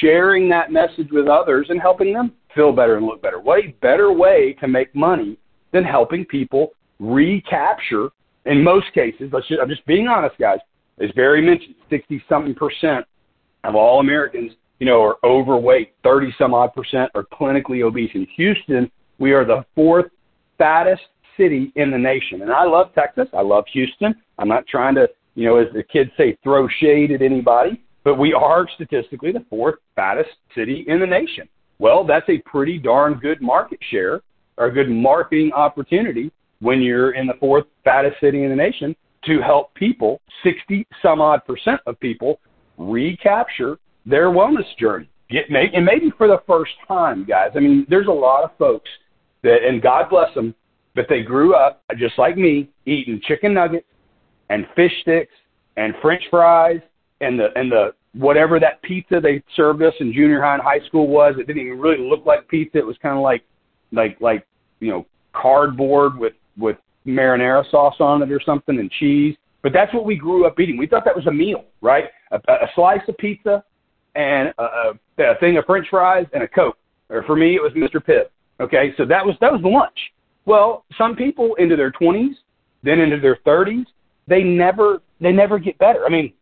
sharing 0.00 0.48
that 0.48 0.72
message 0.72 1.08
with 1.10 1.26
others 1.26 1.66
and 1.70 1.80
helping 1.80 2.12
them 2.12 2.32
feel 2.54 2.72
better 2.72 2.96
and 2.96 3.06
look 3.06 3.22
better. 3.22 3.40
What 3.40 3.64
a 3.64 3.74
better 3.80 4.12
way 4.12 4.56
to 4.60 4.68
make 4.68 4.94
money 4.94 5.38
than 5.72 5.84
helping 5.84 6.24
people 6.24 6.72
recapture, 6.98 8.08
in 8.46 8.62
most 8.62 8.92
cases, 8.94 9.30
let's 9.32 9.46
just, 9.48 9.60
I'm 9.60 9.68
just 9.68 9.84
being 9.86 10.08
honest, 10.08 10.36
guys, 10.38 10.58
as 11.00 11.10
Barry 11.12 11.40
mentioned, 11.40 11.74
60 11.88 12.22
something 12.28 12.54
percent 12.54 13.06
of 13.64 13.74
all 13.74 14.00
Americans, 14.00 14.52
you 14.78 14.86
know, 14.86 15.02
are 15.02 15.16
overweight, 15.24 15.94
30 16.02 16.34
some 16.38 16.54
odd 16.54 16.74
percent 16.74 17.10
are 17.14 17.24
clinically 17.24 17.84
obese. 17.84 18.10
In 18.14 18.26
Houston, 18.36 18.90
we 19.18 19.32
are 19.32 19.44
the 19.44 19.64
fourth 19.74 20.06
fattest 20.58 21.02
city 21.36 21.72
in 21.76 21.90
the 21.90 21.98
nation. 21.98 22.42
And 22.42 22.50
I 22.50 22.64
love 22.64 22.94
Texas. 22.94 23.28
I 23.32 23.42
love 23.42 23.64
Houston. 23.72 24.14
I'm 24.38 24.48
not 24.48 24.66
trying 24.66 24.94
to 24.96 25.08
you 25.34 25.46
know, 25.46 25.56
as 25.56 25.72
the 25.72 25.82
kids 25.82 26.10
say, 26.16 26.36
throw 26.42 26.68
shade 26.80 27.10
at 27.12 27.22
anybody, 27.22 27.82
but 28.04 28.16
we 28.16 28.32
are 28.32 28.66
statistically 28.74 29.32
the 29.32 29.44
fourth 29.50 29.76
fattest 29.94 30.30
city 30.54 30.84
in 30.88 31.00
the 31.00 31.06
nation. 31.06 31.48
Well, 31.78 32.04
that's 32.04 32.28
a 32.28 32.38
pretty 32.38 32.78
darn 32.78 33.14
good 33.14 33.40
market 33.40 33.78
share 33.90 34.20
or 34.56 34.66
a 34.66 34.72
good 34.72 34.90
marketing 34.90 35.52
opportunity 35.52 36.30
when 36.60 36.82
you're 36.82 37.12
in 37.12 37.26
the 37.26 37.34
fourth 37.40 37.64
fattest 37.84 38.20
city 38.20 38.44
in 38.44 38.50
the 38.50 38.56
nation 38.56 38.94
to 39.24 39.40
help 39.40 39.74
people, 39.74 40.20
60 40.44 40.86
some 41.02 41.20
odd 41.20 41.44
percent 41.46 41.80
of 41.86 41.98
people, 42.00 42.40
recapture 42.78 43.78
their 44.06 44.28
wellness 44.28 44.64
journey. 44.78 45.08
Get, 45.30 45.48
and 45.48 45.84
maybe 45.84 46.10
for 46.16 46.26
the 46.26 46.42
first 46.46 46.72
time, 46.88 47.24
guys. 47.24 47.50
I 47.54 47.60
mean, 47.60 47.86
there's 47.88 48.08
a 48.08 48.12
lot 48.12 48.44
of 48.44 48.50
folks 48.58 48.90
that, 49.42 49.58
and 49.66 49.80
God 49.80 50.10
bless 50.10 50.34
them, 50.34 50.54
but 50.94 51.06
they 51.08 51.22
grew 51.22 51.54
up 51.54 51.82
just 51.96 52.18
like 52.18 52.36
me, 52.36 52.68
eating 52.84 53.20
chicken 53.26 53.54
nuggets 53.54 53.86
and 54.50 54.66
fish 54.76 54.92
sticks 55.00 55.32
and 55.76 55.94
French 56.02 56.22
fries 56.30 56.80
and 57.22 57.38
the 57.38 57.48
and 57.56 57.72
the 57.72 57.94
whatever 58.12 58.60
that 58.60 58.82
pizza 58.82 59.20
they 59.20 59.42
served 59.56 59.82
us 59.82 59.94
in 60.00 60.12
junior 60.12 60.42
high 60.42 60.54
and 60.54 60.62
high 60.62 60.84
school 60.86 61.06
was. 61.08 61.36
It 61.38 61.46
didn't 61.46 61.62
even 61.62 61.80
really 61.80 62.06
look 62.06 62.26
like 62.26 62.46
pizza. 62.48 62.78
It 62.78 62.86
was 62.86 62.96
kind 63.00 63.16
of 63.16 63.22
like 63.22 63.42
like 63.92 64.20
like 64.20 64.46
you 64.80 64.90
know 64.90 65.06
cardboard 65.32 66.18
with 66.18 66.34
with 66.58 66.76
marinara 67.06 67.68
sauce 67.70 67.96
on 68.00 68.22
it 68.22 68.30
or 68.30 68.40
something 68.44 68.78
and 68.78 68.90
cheese. 68.90 69.36
But 69.62 69.72
that's 69.72 69.92
what 69.94 70.04
we 70.04 70.16
grew 70.16 70.46
up 70.46 70.58
eating. 70.58 70.76
We 70.76 70.86
thought 70.86 71.04
that 71.04 71.16
was 71.16 71.26
a 71.26 71.32
meal, 71.32 71.64
right? 71.80 72.04
A, 72.32 72.36
a 72.48 72.66
slice 72.74 73.00
of 73.08 73.16
pizza 73.18 73.62
and 74.14 74.52
a, 74.58 74.92
a 75.18 75.34
thing 75.38 75.58
of 75.58 75.66
French 75.66 75.86
fries 75.90 76.26
and 76.32 76.42
a 76.42 76.48
Coke. 76.48 76.78
Or 77.10 77.22
for 77.24 77.36
me, 77.36 77.56
it 77.56 77.62
was 77.62 77.72
Mr. 77.72 78.04
Pibb. 78.04 78.26
Okay, 78.60 78.94
so 78.96 79.04
that 79.06 79.24
was 79.24 79.36
that 79.40 79.52
was 79.52 79.60
lunch. 79.62 79.98
Well, 80.46 80.84
some 80.96 81.14
people 81.14 81.54
into 81.56 81.76
their 81.76 81.92
20s, 81.92 82.34
then 82.82 82.98
into 82.98 83.20
their 83.20 83.36
30s, 83.46 83.84
they 84.30 84.42
never 84.42 85.02
they 85.20 85.32
never 85.32 85.58
get 85.58 85.76
better. 85.78 86.06
I 86.06 86.08
mean, 86.08 86.32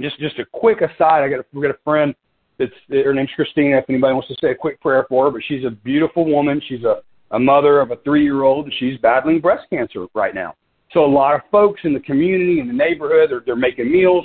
just 0.00 0.18
just 0.18 0.40
a 0.40 0.46
quick 0.52 0.78
aside. 0.80 1.22
I 1.22 1.28
got 1.28 1.40
a, 1.40 1.44
we 1.52 1.62
got 1.62 1.70
a 1.70 1.78
friend 1.84 2.12
that's 2.58 2.72
her 2.88 3.14
name's 3.14 3.30
Christina. 3.36 3.78
If 3.78 3.84
anybody 3.88 4.14
wants 4.14 4.28
to 4.28 4.36
say 4.40 4.50
a 4.50 4.54
quick 4.54 4.80
prayer 4.80 5.06
for 5.08 5.26
her, 5.26 5.30
but 5.30 5.42
she's 5.46 5.64
a 5.64 5.70
beautiful 5.70 6.24
woman. 6.24 6.60
She's 6.66 6.82
a 6.82 7.02
a 7.30 7.38
mother 7.38 7.80
of 7.80 7.90
a 7.90 7.96
three 7.96 8.24
year 8.24 8.42
old, 8.42 8.64
and 8.64 8.74
she's 8.80 8.98
battling 8.98 9.40
breast 9.40 9.66
cancer 9.70 10.06
right 10.14 10.34
now. 10.34 10.54
So 10.92 11.04
a 11.04 11.06
lot 11.06 11.34
of 11.34 11.42
folks 11.50 11.80
in 11.84 11.92
the 11.92 12.00
community, 12.00 12.60
in 12.60 12.68
the 12.68 12.72
neighborhood, 12.72 13.30
they're, 13.30 13.42
they're 13.44 13.56
making 13.56 13.90
meals, 13.90 14.24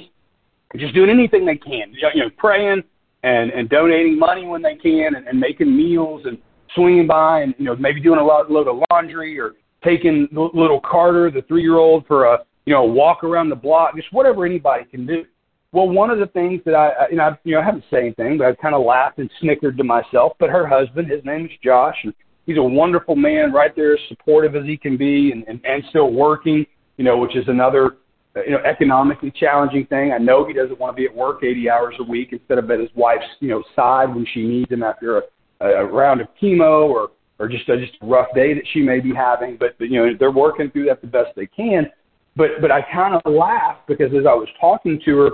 just 0.78 0.93
doing 0.93 1.09
anything 1.09 1.45
they 1.45 1.57
can. 1.57 1.93
You 2.14 2.24
know, 2.24 2.30
praying 2.38 2.82
and 3.24 3.51
and 3.51 3.70
donating 3.70 4.18
money 4.18 4.45
when 4.45 4.62
they 4.62 4.76
can, 4.76 5.16
and, 5.16 5.28
and 5.28 5.39
making 5.39 5.76
meals 5.76 6.22
and 6.26 6.38
swinging 6.76 7.07
by, 7.07 7.41
and 7.41 7.53
you 7.57 7.66
know 7.66 7.76
maybe 7.76 7.99
doing 7.99 8.20
a 8.20 8.24
lot, 8.24 8.49
load 8.49 8.68
of 8.70 8.82
laundry 8.89 9.38
or 9.38 9.53
taking 9.84 10.28
little 10.32 10.80
Carter, 10.80 11.32
the 11.32 11.41
three 11.43 11.64
year 11.64 11.78
old, 11.78 12.05
for 12.05 12.26
a 12.26 12.39
you 12.72 12.78
know 12.78 12.86
walk 12.86 13.26
around 13.26 13.49
the 13.49 13.55
block, 13.55 13.97
just 13.97 14.13
whatever 14.13 14.45
anybody 14.45 14.86
can 14.86 15.05
do. 15.05 15.26
Well, 15.74 15.89
one 15.89 16.09
of 16.09 16.19
the 16.19 16.28
things 16.28 16.61
that 16.63 16.74
I, 16.74 17.09
you 17.09 17.17
know, 17.17 17.24
I, 17.24 17.38
you 17.43 17.55
know, 17.55 17.59
I 17.59 17.65
haven't 17.65 17.84
said 17.89 17.99
anything, 17.99 18.38
but 18.38 18.47
I 18.47 18.55
kind 18.55 18.74
of 18.74 18.86
laughed 18.86 19.19
and 19.19 19.30
snickered 19.41 19.78
to 19.78 19.84
myself. 19.84 20.34
But 20.39 20.49
her 20.49 20.65
husband, 20.65 21.11
his 21.11 21.19
name 21.26 21.45
is 21.47 21.51
Josh, 21.61 21.97
and 22.05 22.13
he's 22.45 22.55
a 22.57 22.63
wonderful 22.63 23.17
man, 23.17 23.51
right 23.51 23.76
there, 23.76 23.95
as 23.95 23.99
supportive 24.07 24.55
as 24.55 24.63
he 24.63 24.78
can 24.78 24.95
be, 24.95 25.34
and 25.34 25.43
and, 25.49 25.59
and 25.65 25.84
still 25.89 26.13
working, 26.13 26.65
you 26.95 27.03
know, 27.03 27.17
which 27.17 27.36
is 27.36 27.43
another, 27.49 27.97
uh, 28.38 28.43
you 28.45 28.51
know, 28.51 28.63
economically 28.63 29.34
challenging 29.38 29.86
thing. 29.88 30.13
I 30.13 30.17
know 30.17 30.47
he 30.47 30.53
doesn't 30.53 30.80
want 30.80 30.95
to 30.95 31.01
be 31.01 31.07
at 31.07 31.13
work 31.13 31.43
80 31.43 31.69
hours 31.69 31.95
a 31.99 32.03
week 32.03 32.30
instead 32.32 32.57
of 32.57 32.72
at 32.72 32.80
his 32.80 32.89
wife's, 32.95 33.26
you 33.41 33.49
know, 33.49 33.63
side 33.76 34.15
when 34.15 34.26
she 34.34 34.47
needs 34.47 34.72
him 34.72 34.82
after 34.82 35.17
a, 35.17 35.65
a 35.65 35.86
round 35.86 36.22
of 36.22 36.28
chemo 36.41 36.88
or 36.88 37.09
or 37.38 37.49
just 37.49 37.67
a, 37.67 37.78
just 37.78 37.97
a 38.01 38.05
rough 38.05 38.28
day 38.34 38.53
that 38.53 38.63
she 38.72 38.82
may 38.82 39.01
be 39.01 39.13
having. 39.13 39.57
But, 39.57 39.78
but 39.78 39.89
you 39.89 39.99
know, 39.99 40.11
they're 40.17 40.32
working 40.32 40.69
through 40.69 40.86
that 40.86 41.01
the 41.01 41.07
best 41.07 41.30
they 41.36 41.47
can. 41.47 41.91
But 42.36 42.61
but 42.61 42.71
I 42.71 42.82
kind 42.93 43.15
of 43.15 43.21
laughed 43.32 43.88
because 43.88 44.11
as 44.13 44.25
I 44.25 44.34
was 44.34 44.47
talking 44.59 44.99
to 45.05 45.17
her 45.17 45.29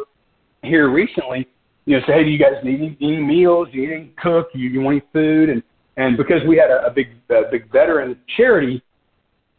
here 0.63 0.89
recently, 0.89 1.47
you 1.85 1.97
know, 1.97 2.05
say, 2.07 2.13
hey, 2.13 2.23
do 2.23 2.29
you 2.29 2.39
guys 2.39 2.63
need 2.63 2.79
any, 2.79 2.97
any 3.01 3.23
meals? 3.23 3.69
Do 3.71 3.77
you 3.77 3.87
need 3.87 3.93
any 3.93 4.13
cook? 4.21 4.51
Do 4.51 4.59
you, 4.59 4.69
you 4.69 4.81
want 4.81 4.95
any 4.95 5.03
food? 5.13 5.49
And 5.49 5.63
and 5.97 6.17
because 6.17 6.41
we 6.47 6.57
had 6.57 6.69
a, 6.71 6.85
a 6.87 6.91
big 6.91 7.07
a 7.29 7.49
big 7.51 7.71
veteran 7.71 8.17
charity 8.35 8.81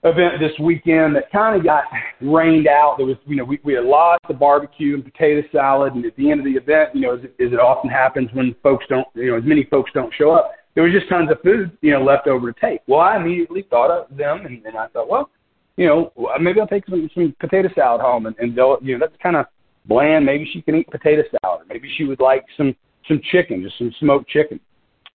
event 0.05 0.35
this 0.41 0.53
weekend 0.61 1.17
that 1.17 1.31
kind 1.33 1.57
of 1.57 1.65
got 1.65 1.85
rained 2.21 2.69
out. 2.69 2.95
There 2.99 3.07
was, 3.07 3.17
you 3.27 3.37
know, 3.37 3.45
we, 3.45 3.59
we 3.65 3.75
had 3.75 3.85
lots 3.85 4.25
of 4.29 4.39
barbecue 4.39 4.95
and 4.95 5.05
potato 5.05 5.47
salad, 5.51 5.95
and 5.95 6.05
at 6.05 6.15
the 6.17 6.31
end 6.31 6.41
of 6.41 6.47
the 6.47 6.53
event, 6.53 6.91
you 6.95 7.01
know, 7.01 7.15
as, 7.15 7.25
as 7.25 7.53
it 7.53 7.59
often 7.59 7.91
happens 7.91 8.31
when 8.33 8.55
folks 8.63 8.85
don't, 8.89 9.07
you 9.15 9.33
know, 9.33 9.39
as 9.39 9.45
many 9.45 9.65
folks 9.65 9.91
don't 9.93 10.13
show 10.17 10.31
up, 10.31 10.53
there 10.75 10.85
was 10.85 10.93
just 10.93 11.09
tons 11.09 11.31
of 11.31 11.41
food, 11.43 11.77
you 11.81 11.91
know, 11.91 12.03
left 12.03 12.29
over 12.29 12.53
to 12.53 12.61
take. 12.61 12.81
Well, 12.87 13.01
I 13.01 13.17
immediately 13.17 13.67
thought 13.69 13.91
of 13.91 14.17
them, 14.17 14.47
and, 14.47 14.65
and 14.65 14.77
I 14.77 14.87
thought, 14.89 15.09
well, 15.09 15.31
you 15.79 15.87
know, 15.87 16.13
uh, 16.19 16.39
maybe 16.41 16.61
I'll 16.61 16.67
take 16.67 16.85
some, 16.87 17.09
some 17.15 17.35
potato 17.39 17.69
salad 17.77 18.01
home, 18.01 18.27
and, 18.27 18.35
and 18.41 18.55
they'll, 18.55 18.79
you 18.83 18.99
know, 18.99 19.07
that's 19.07 19.17
kind 19.23 19.37
of 19.37 19.47
bland. 19.87 20.27
Maybe 20.27 20.49
she 20.53 20.61
can 20.61 20.75
eat 20.75 20.89
potato 20.89 21.23
salad. 21.41 21.67
Maybe 21.69 21.89
she 21.97 22.05
would 22.05 22.21
like 22.21 22.45
some 22.57 22.75
some 23.07 23.21
chicken, 23.31 23.63
just 23.63 23.79
some 23.79 23.95
smoked 24.01 24.29
chicken. 24.29 24.59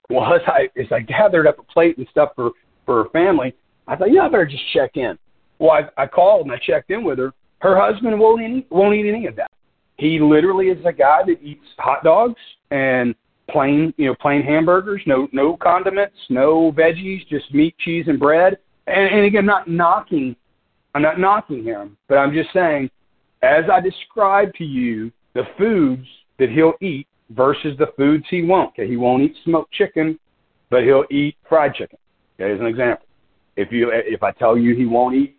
Well, 0.09 0.33
as 0.33 0.41
I 0.47 0.69
as 0.79 0.87
I 0.89 1.01
gathered 1.01 1.47
up 1.47 1.59
a 1.59 1.63
plate 1.63 1.97
and 1.97 2.07
stuff 2.09 2.29
for 2.33 2.51
for 2.85 3.03
her 3.03 3.09
family, 3.09 3.53
I 3.89 3.97
thought, 3.97 4.13
yeah, 4.13 4.21
I 4.21 4.29
better 4.29 4.45
just 4.45 4.63
check 4.73 4.91
in. 4.95 5.19
Well, 5.59 5.71
I, 5.71 6.03
I 6.03 6.07
called 6.07 6.47
and 6.47 6.55
I 6.55 6.59
checked 6.65 6.91
in 6.91 7.03
with 7.03 7.19
her. 7.19 7.33
Her 7.59 7.77
husband 7.79 8.17
won't 8.17 8.41
eat 8.41 8.67
won't 8.71 8.95
eat 8.95 9.07
any 9.07 9.27
of 9.27 9.35
that. 9.35 9.51
He 9.97 10.17
literally 10.17 10.67
is 10.67 10.83
a 10.85 10.93
guy 10.93 11.23
that 11.27 11.41
eats 11.41 11.65
hot 11.77 12.05
dogs 12.05 12.39
and 12.71 13.13
plain 13.49 13.93
you 13.97 14.05
know 14.05 14.15
plain 14.21 14.41
hamburgers, 14.43 15.01
no 15.05 15.27
no 15.33 15.57
condiments, 15.57 16.15
no 16.29 16.71
veggies, 16.71 17.27
just 17.27 17.53
meat, 17.53 17.75
cheese, 17.79 18.05
and 18.07 18.17
bread. 18.17 18.59
And, 18.87 19.13
and 19.13 19.25
again, 19.25 19.45
not 19.45 19.69
knocking, 19.69 20.35
I'm 20.93 21.01
not 21.01 21.19
knocking 21.19 21.63
him, 21.63 21.97
but 22.07 22.17
I'm 22.17 22.33
just 22.33 22.51
saying 22.53 22.89
as 23.41 23.65
I 23.71 23.79
described 23.79 24.55
to 24.57 24.63
you 24.63 25.11
the 25.33 25.43
foods 25.57 26.05
that 26.39 26.49
he'll 26.49 26.73
eat 26.81 27.07
versus 27.31 27.77
the 27.77 27.87
foods 27.97 28.25
he 28.29 28.43
won't. 28.43 28.69
Okay, 28.69 28.87
he 28.87 28.97
won't 28.97 29.23
eat 29.23 29.35
smoked 29.43 29.73
chicken, 29.73 30.19
but 30.69 30.83
he'll 30.83 31.05
eat 31.11 31.35
fried 31.47 31.73
chicken. 31.75 31.97
Okay, 32.39 32.53
as 32.53 32.59
an 32.59 32.65
example. 32.65 33.05
If 33.55 33.71
you 33.71 33.91
if 33.93 34.23
I 34.23 34.31
tell 34.31 34.57
you 34.57 34.75
he 34.75 34.85
won't 34.85 35.15
eat 35.15 35.37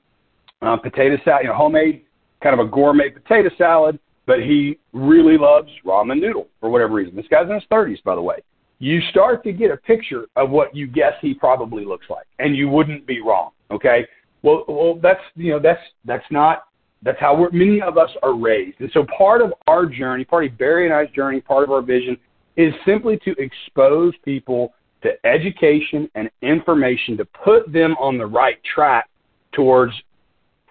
uh, 0.63 0.77
potato 0.77 1.17
salad, 1.25 1.43
you 1.43 1.49
know, 1.49 1.57
homemade 1.57 2.05
kind 2.43 2.59
of 2.59 2.65
a 2.65 2.71
gourmet 2.71 3.11
potato 3.11 3.51
salad, 3.57 3.99
but 4.27 4.41
he 4.41 4.79
really 4.93 5.37
loves 5.39 5.69
ramen 5.85 6.21
noodle 6.21 6.49
for 6.61 6.71
whatever 6.71 6.95
reason. 6.95 7.17
This 7.17 7.27
guy's 7.31 7.49
in 7.49 7.55
his 7.55 7.65
30s, 7.71 8.03
by 8.05 8.15
the 8.15 8.23
way. 8.23 8.37
You 8.79 9.01
start 9.11 9.43
to 9.45 9.53
get 9.53 9.71
a 9.71 9.77
picture 9.79 10.27
of 10.37 10.51
what 10.51 10.75
you 10.77 10.87
guess 10.87 11.15
he 11.21 11.35
probably 11.35 11.85
looks 11.85 12.07
like, 12.11 12.27
and 12.39 12.57
you 12.57 12.69
wouldn't 12.69 13.07
be 13.07 13.21
wrong. 13.21 13.51
Okay. 13.71 14.07
Well, 14.45 14.65
well, 14.69 14.99
that's 15.03 15.23
you 15.35 15.53
know 15.53 15.59
that's 15.59 15.81
that's 16.05 16.25
not 16.31 16.65
that's 17.03 17.19
how 17.19 17.35
we're, 17.35 17.51
many 17.51 17.81
of 17.81 17.97
us 17.97 18.11
are 18.23 18.39
raised. 18.39 18.79
And 18.81 18.91
so 18.93 19.07
part 19.17 19.41
of 19.41 19.53
our 19.67 19.87
journey, 19.87 20.25
part 20.25 20.45
of 20.45 20.57
Barry 20.59 20.85
and 20.85 20.95
I's 20.95 21.11
journey, 21.15 21.41
part 21.41 21.65
of 21.65 21.71
our 21.71 21.81
vision 21.81 22.17
is 22.57 22.73
simply 22.87 23.19
to 23.25 23.35
expose 23.39 24.13
people 24.23 24.75
to 25.03 25.11
education 25.27 26.09
and 26.15 26.31
information 26.43 27.17
to 27.17 27.25
put 27.25 27.73
them 27.73 27.97
on 27.99 28.19
the 28.19 28.27
right 28.27 28.59
track 28.75 29.09
towards 29.53 29.93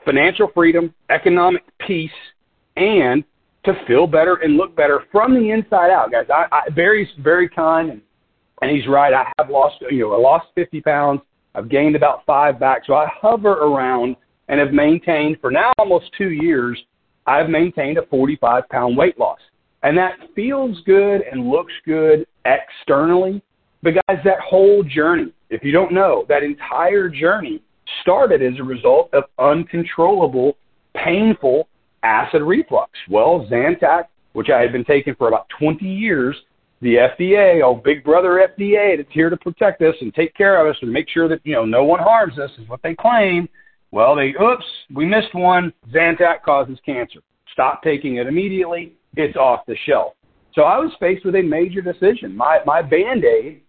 financial 0.05 0.49
freedom, 0.53 0.93
economic 1.09 1.63
peace, 1.85 2.11
and 2.77 3.23
to 3.65 3.73
feel 3.87 4.05
better 4.05 4.35
and 4.35 4.55
look 4.55 4.75
better 4.75 5.01
from 5.11 5.33
the 5.33 5.49
inside 5.51 5.89
out, 5.89 6.11
guys. 6.11 6.25
I, 6.29 6.45
I 6.51 6.69
Barry's 6.69 7.09
very 7.19 7.49
kind 7.49 7.89
and, 7.89 8.01
and 8.61 8.69
he's 8.69 8.87
right. 8.87 9.13
I 9.13 9.31
have 9.39 9.49
lost, 9.49 9.75
you 9.89 10.01
know, 10.01 10.13
I 10.13 10.19
lost 10.19 10.47
50 10.53 10.81
pounds. 10.81 11.21
I've 11.55 11.69
gained 11.69 11.95
about 11.95 12.25
five 12.25 12.59
back. 12.59 12.83
So 12.85 12.95
I 12.95 13.07
hover 13.07 13.51
around 13.51 14.15
and 14.47 14.59
have 14.59 14.71
maintained 14.71 15.37
for 15.39 15.51
now 15.51 15.71
almost 15.77 16.05
two 16.17 16.31
years, 16.31 16.81
I've 17.25 17.49
maintained 17.49 17.97
a 17.97 18.05
45 18.07 18.67
pound 18.69 18.97
weight 18.97 19.17
loss. 19.19 19.39
And 19.83 19.97
that 19.97 20.13
feels 20.35 20.79
good 20.85 21.21
and 21.21 21.49
looks 21.49 21.73
good 21.85 22.25
externally. 22.45 23.41
But 23.81 23.95
guys, 24.07 24.19
that 24.23 24.39
whole 24.39 24.83
journey, 24.83 25.33
if 25.49 25.63
you 25.63 25.71
don't 25.71 25.93
know, 25.93 26.25
that 26.29 26.41
entire 26.41 27.09
journey 27.09 27.61
started 28.01 28.41
as 28.41 28.59
a 28.59 28.63
result 28.63 29.13
of 29.13 29.25
uncontrollable, 29.37 30.57
painful 30.95 31.67
acid 32.03 32.41
reflux. 32.41 32.91
Well, 33.09 33.47
Zantac, 33.51 34.05
which 34.33 34.49
I 34.49 34.61
had 34.61 34.71
been 34.71 34.85
taking 34.85 35.15
for 35.15 35.27
about 35.27 35.47
20 35.59 35.85
years, 35.85 36.35
the 36.83 36.95
FDA, 36.95 37.63
oh, 37.63 37.75
big 37.75 38.03
brother 38.03 38.45
FDA, 38.47 38.97
that's 38.97 39.11
here 39.11 39.29
to 39.29 39.37
protect 39.37 39.81
us 39.81 39.95
and 40.01 40.13
take 40.13 40.35
care 40.35 40.63
of 40.63 40.69
us 40.69 40.77
and 40.81 40.91
make 40.91 41.07
sure 41.09 41.29
that, 41.29 41.39
you 41.45 41.53
know, 41.53 41.65
no 41.65 41.85
one 41.85 42.01
harms 42.01 42.37
us 42.37 42.51
is 42.59 42.67
what 42.67 42.81
they 42.83 42.93
claim. 42.93 43.47
Well, 43.91 44.15
they, 44.15 44.33
oops, 44.41 44.65
we 44.93 45.05
missed 45.05 45.33
one. 45.33 45.71
Zantac 45.91 46.43
causes 46.43 46.77
cancer. 46.85 47.19
Stop 47.53 47.83
taking 47.83 48.17
it 48.17 48.27
immediately. 48.27 48.93
It's 49.15 49.37
off 49.37 49.61
the 49.65 49.77
shelf. 49.85 50.13
So 50.53 50.63
I 50.63 50.77
was 50.77 50.91
faced 50.99 51.25
with 51.25 51.35
a 51.35 51.41
major 51.41 51.81
decision. 51.81 52.35
My, 52.35 52.59
my 52.65 52.81
Band-Aid, 52.81 53.61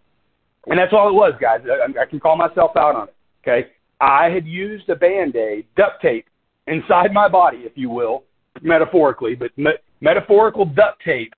and 0.66 0.78
that's 0.78 0.92
all 0.92 1.08
it 1.08 1.14
was, 1.14 1.34
guys. 1.40 1.60
I, 1.64 2.02
I 2.02 2.06
can 2.06 2.18
call 2.18 2.36
myself 2.36 2.76
out 2.76 2.96
on 2.96 3.08
it. 3.08 3.14
Okay. 3.42 3.68
I 4.00 4.28
had 4.28 4.44
used 4.44 4.88
a 4.88 4.96
Band-Aid, 4.96 5.66
duct 5.76 6.02
tape, 6.02 6.26
inside 6.66 7.12
my 7.12 7.28
body, 7.28 7.58
if 7.58 7.72
you 7.76 7.90
will, 7.90 8.24
metaphorically, 8.60 9.36
but 9.36 9.56
me- 9.56 9.78
metaphorical 10.00 10.64
duct 10.64 11.00
tape 11.04 11.32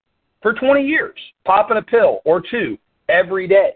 for 0.47 0.53
20 0.53 0.87
years, 0.87 1.19
popping 1.45 1.77
a 1.77 1.83
pill 1.83 2.21
or 2.25 2.41
two 2.41 2.79
every 3.09 3.49
day. 3.49 3.71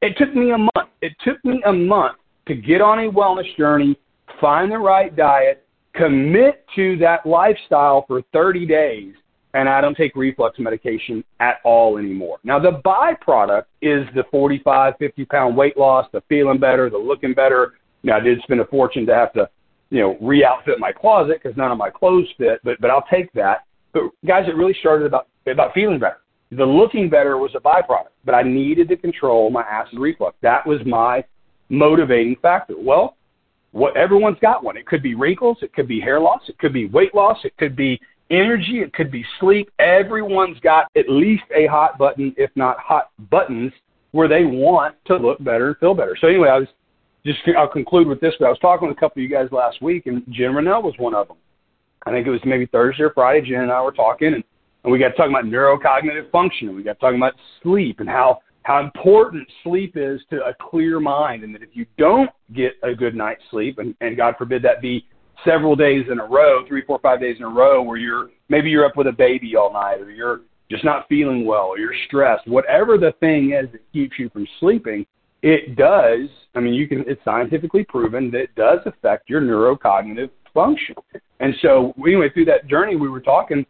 It 0.00 0.16
took 0.16 0.32
me 0.32 0.52
a 0.52 0.58
month. 0.58 0.90
It 1.02 1.12
took 1.24 1.44
me 1.44 1.60
a 1.66 1.72
month 1.72 2.18
to 2.46 2.54
get 2.54 2.80
on 2.80 3.00
a 3.00 3.10
wellness 3.10 3.56
journey, 3.56 3.98
find 4.40 4.70
the 4.70 4.78
right 4.78 5.16
diet, 5.16 5.66
commit 5.92 6.64
to 6.76 6.96
that 6.98 7.26
lifestyle 7.26 8.04
for 8.06 8.22
30 8.32 8.64
days, 8.64 9.14
and 9.54 9.68
I 9.68 9.80
don't 9.80 9.96
take 9.96 10.14
reflux 10.14 10.56
medication 10.60 11.24
at 11.40 11.56
all 11.64 11.98
anymore. 11.98 12.38
Now, 12.44 12.60
the 12.60 12.80
byproduct 12.84 13.64
is 13.82 14.06
the 14.14 14.22
45, 14.30 14.94
50 15.00 15.24
pound 15.24 15.56
weight 15.56 15.76
loss, 15.76 16.06
the 16.12 16.22
feeling 16.28 16.60
better, 16.60 16.88
the 16.90 16.96
looking 16.96 17.34
better, 17.34 17.74
Now, 18.04 18.18
I 18.18 18.20
did 18.20 18.40
spend 18.42 18.60
a 18.60 18.66
fortune 18.66 19.04
to 19.06 19.14
have 19.16 19.32
to, 19.32 19.50
you 19.90 19.98
know, 19.98 20.16
re-outfit 20.20 20.78
my 20.78 20.92
closet 20.92 21.40
because 21.42 21.56
none 21.56 21.72
of 21.72 21.78
my 21.78 21.90
clothes 21.90 22.28
fit, 22.38 22.60
but 22.62 22.80
but 22.80 22.88
I'll 22.92 23.06
take 23.10 23.32
that. 23.32 23.64
But 23.92 24.02
guys, 24.24 24.44
it 24.46 24.54
really 24.54 24.76
started 24.78 25.06
about 25.06 25.26
about 25.52 25.74
feeling 25.74 25.98
better. 25.98 26.18
The 26.52 26.64
looking 26.64 27.10
better 27.10 27.38
was 27.38 27.50
a 27.54 27.60
byproduct, 27.60 28.10
but 28.24 28.34
I 28.34 28.42
needed 28.42 28.88
to 28.88 28.96
control 28.96 29.50
my 29.50 29.62
acid 29.62 29.98
reflux. 29.98 30.36
That 30.42 30.66
was 30.66 30.80
my 30.86 31.24
motivating 31.68 32.36
factor. 32.40 32.74
Well, 32.78 33.16
what 33.72 33.96
everyone's 33.96 34.38
got 34.40 34.62
one. 34.62 34.76
It 34.76 34.86
could 34.86 35.02
be 35.02 35.14
wrinkles, 35.14 35.58
it 35.60 35.74
could 35.74 35.88
be 35.88 36.00
hair 36.00 36.20
loss, 36.20 36.42
it 36.48 36.58
could 36.58 36.72
be 36.72 36.86
weight 36.86 37.14
loss, 37.14 37.38
it 37.44 37.56
could 37.58 37.76
be 37.76 38.00
energy, 38.30 38.80
it 38.80 38.92
could 38.94 39.10
be 39.10 39.24
sleep. 39.40 39.70
Everyone's 39.78 40.58
got 40.60 40.86
at 40.96 41.08
least 41.08 41.44
a 41.54 41.66
hot 41.66 41.98
button, 41.98 42.34
if 42.36 42.50
not 42.54 42.78
hot 42.78 43.10
buttons, 43.30 43.72
where 44.12 44.28
they 44.28 44.44
want 44.44 44.94
to 45.06 45.16
look 45.16 45.42
better 45.42 45.68
and 45.68 45.76
feel 45.78 45.94
better. 45.94 46.16
So 46.20 46.28
anyway, 46.28 46.48
I 46.48 46.58
was 46.58 46.68
just 47.26 47.40
I'll 47.58 47.68
conclude 47.68 48.06
with 48.06 48.20
this. 48.20 48.34
But 48.38 48.46
I 48.46 48.50
was 48.50 48.58
talking 48.60 48.88
with 48.88 48.96
a 48.96 49.00
couple 49.00 49.20
of 49.20 49.28
you 49.28 49.28
guys 49.28 49.48
last 49.50 49.82
week, 49.82 50.06
and 50.06 50.22
Jen 50.30 50.54
Rennell 50.54 50.82
was 50.82 50.94
one 50.98 51.14
of 51.14 51.28
them. 51.28 51.36
I 52.06 52.12
think 52.12 52.26
it 52.26 52.30
was 52.30 52.40
maybe 52.44 52.66
Thursday 52.66 53.02
or 53.02 53.10
Friday. 53.10 53.46
Jen 53.46 53.62
and 53.62 53.72
I 53.72 53.82
were 53.82 53.92
talking, 53.92 54.34
and, 54.34 54.44
and 54.86 54.92
we 54.92 55.00
got 55.00 55.08
to 55.08 55.14
talking 55.14 55.32
about 55.32 55.44
neurocognitive 55.44 56.30
function. 56.30 56.68
And 56.68 56.76
we 56.76 56.84
got 56.84 56.98
talking 57.00 57.18
about 57.18 57.34
sleep 57.62 57.98
and 58.00 58.08
how 58.08 58.38
how 58.62 58.80
important 58.80 59.46
sleep 59.62 59.92
is 59.96 60.20
to 60.30 60.44
a 60.44 60.52
clear 60.70 60.98
mind, 60.98 61.44
and 61.44 61.54
that 61.54 61.62
if 61.62 61.68
you 61.74 61.86
don't 61.98 62.30
get 62.52 62.72
a 62.82 62.94
good 62.94 63.14
night's 63.14 63.42
sleep, 63.50 63.78
and, 63.78 63.94
and 64.00 64.16
God 64.16 64.34
forbid 64.36 64.60
that 64.62 64.80
be 64.80 65.06
several 65.44 65.76
days 65.76 66.06
in 66.10 66.18
a 66.18 66.24
row, 66.24 66.66
three, 66.66 66.82
four, 66.84 66.98
five 67.00 67.20
days 67.20 67.36
in 67.38 67.44
a 67.44 67.48
row, 67.48 67.82
where 67.82 67.96
you're 67.96 68.30
maybe 68.48 68.70
you're 68.70 68.84
up 68.84 68.96
with 68.96 69.06
a 69.08 69.12
baby 69.12 69.54
all 69.56 69.72
night, 69.72 70.00
or 70.00 70.10
you're 70.10 70.40
just 70.70 70.84
not 70.84 71.08
feeling 71.08 71.44
well, 71.44 71.66
or 71.66 71.78
you're 71.78 71.94
stressed, 72.06 72.46
whatever 72.48 72.96
the 72.96 73.12
thing 73.20 73.52
is 73.52 73.70
that 73.72 73.80
keeps 73.92 74.18
you 74.18 74.28
from 74.30 74.46
sleeping, 74.58 75.06
it 75.42 75.76
does. 75.76 76.28
I 76.54 76.60
mean, 76.60 76.74
you 76.74 76.88
can. 76.88 77.04
It's 77.08 77.22
scientifically 77.24 77.84
proven 77.84 78.30
that 78.32 78.40
it 78.40 78.54
does 78.54 78.80
affect 78.86 79.28
your 79.28 79.40
neurocognitive 79.40 80.30
function. 80.54 80.94
And 81.40 81.54
so, 81.60 81.92
anyway, 82.04 82.30
through 82.30 82.46
that 82.46 82.66
journey, 82.66 82.96
we 82.96 83.08
were 83.08 83.20
talking, 83.20 83.66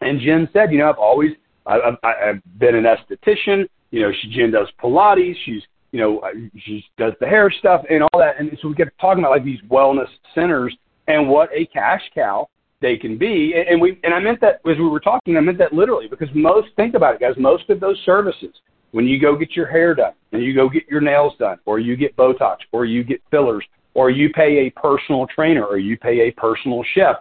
and 0.00 0.20
Jen 0.20 0.48
said, 0.52 0.72
you 0.72 0.78
know, 0.78 0.88
I've 0.88 0.98
always 0.98 1.32
I've, 1.66 1.96
I've 2.02 2.58
been 2.58 2.74
an 2.74 2.84
esthetician. 2.84 3.68
You 3.90 4.02
know, 4.02 4.12
she 4.20 4.30
Jen 4.30 4.50
does 4.50 4.68
Pilates. 4.82 5.34
She's 5.44 5.62
you 5.92 6.00
know 6.00 6.22
she 6.64 6.84
does 6.98 7.12
the 7.20 7.26
hair 7.26 7.52
stuff 7.58 7.84
and 7.90 8.02
all 8.02 8.20
that. 8.20 8.38
And 8.38 8.56
so 8.60 8.68
we 8.68 8.74
get 8.74 8.88
talking 9.00 9.22
about 9.22 9.30
like 9.30 9.44
these 9.44 9.60
wellness 9.70 10.08
centers 10.34 10.76
and 11.06 11.28
what 11.28 11.50
a 11.52 11.66
cash 11.66 12.02
cow 12.14 12.48
they 12.80 12.96
can 12.96 13.18
be. 13.18 13.54
And, 13.56 13.68
and 13.68 13.80
we 13.80 13.98
and 14.02 14.14
I 14.14 14.20
meant 14.20 14.40
that 14.40 14.60
as 14.70 14.78
we 14.78 14.88
were 14.88 15.00
talking, 15.00 15.36
I 15.36 15.40
meant 15.40 15.58
that 15.58 15.72
literally 15.72 16.08
because 16.08 16.28
most 16.34 16.68
think 16.76 16.94
about 16.94 17.14
it, 17.14 17.20
guys. 17.20 17.34
Most 17.38 17.68
of 17.70 17.80
those 17.80 17.98
services, 18.04 18.54
when 18.92 19.06
you 19.06 19.20
go 19.20 19.36
get 19.36 19.56
your 19.56 19.66
hair 19.66 19.94
done, 19.94 20.12
and 20.32 20.42
you 20.42 20.54
go 20.54 20.68
get 20.68 20.86
your 20.88 21.00
nails 21.00 21.34
done, 21.38 21.58
or 21.66 21.78
you 21.78 21.96
get 21.96 22.16
Botox, 22.16 22.58
or 22.72 22.84
you 22.84 23.02
get 23.04 23.20
fillers, 23.30 23.64
or 23.94 24.10
you 24.10 24.30
pay 24.30 24.66
a 24.66 24.70
personal 24.70 25.26
trainer, 25.26 25.64
or 25.64 25.78
you 25.78 25.96
pay 25.96 26.28
a 26.28 26.30
personal 26.32 26.84
chef, 26.94 27.16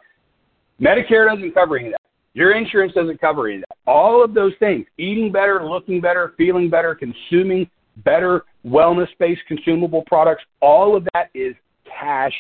Medicare 0.82 1.34
doesn't 1.34 1.54
cover 1.54 1.78
any. 1.78 1.94
Your 2.38 2.52
insurance 2.52 2.94
doesn't 2.94 3.20
cover 3.20 3.48
any 3.48 3.56
of 3.56 3.62
that. 3.62 3.92
All 3.92 4.24
of 4.24 4.36
those 4.36 4.54
things, 4.60 4.86
eating 5.00 5.32
better, 5.32 5.68
looking 5.68 6.00
better, 6.00 6.36
feeling 6.38 6.70
better, 6.70 6.94
consuming 6.94 7.68
better 8.06 8.46
wellness-based 8.64 9.42
consumable 9.48 10.04
products, 10.06 10.44
all 10.62 10.96
of 10.96 11.08
that 11.16 11.32
is 11.34 11.56
cash 11.86 12.34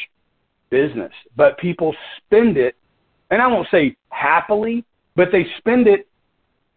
business. 0.70 1.12
But 1.36 1.58
people 1.58 1.96
spend 2.18 2.58
it, 2.58 2.76
and 3.32 3.42
I 3.42 3.48
won't 3.48 3.68
say 3.72 3.98
happily, 4.10 4.86
but 5.16 5.30
they 5.32 5.48
spend 5.58 5.88
it 5.88 6.08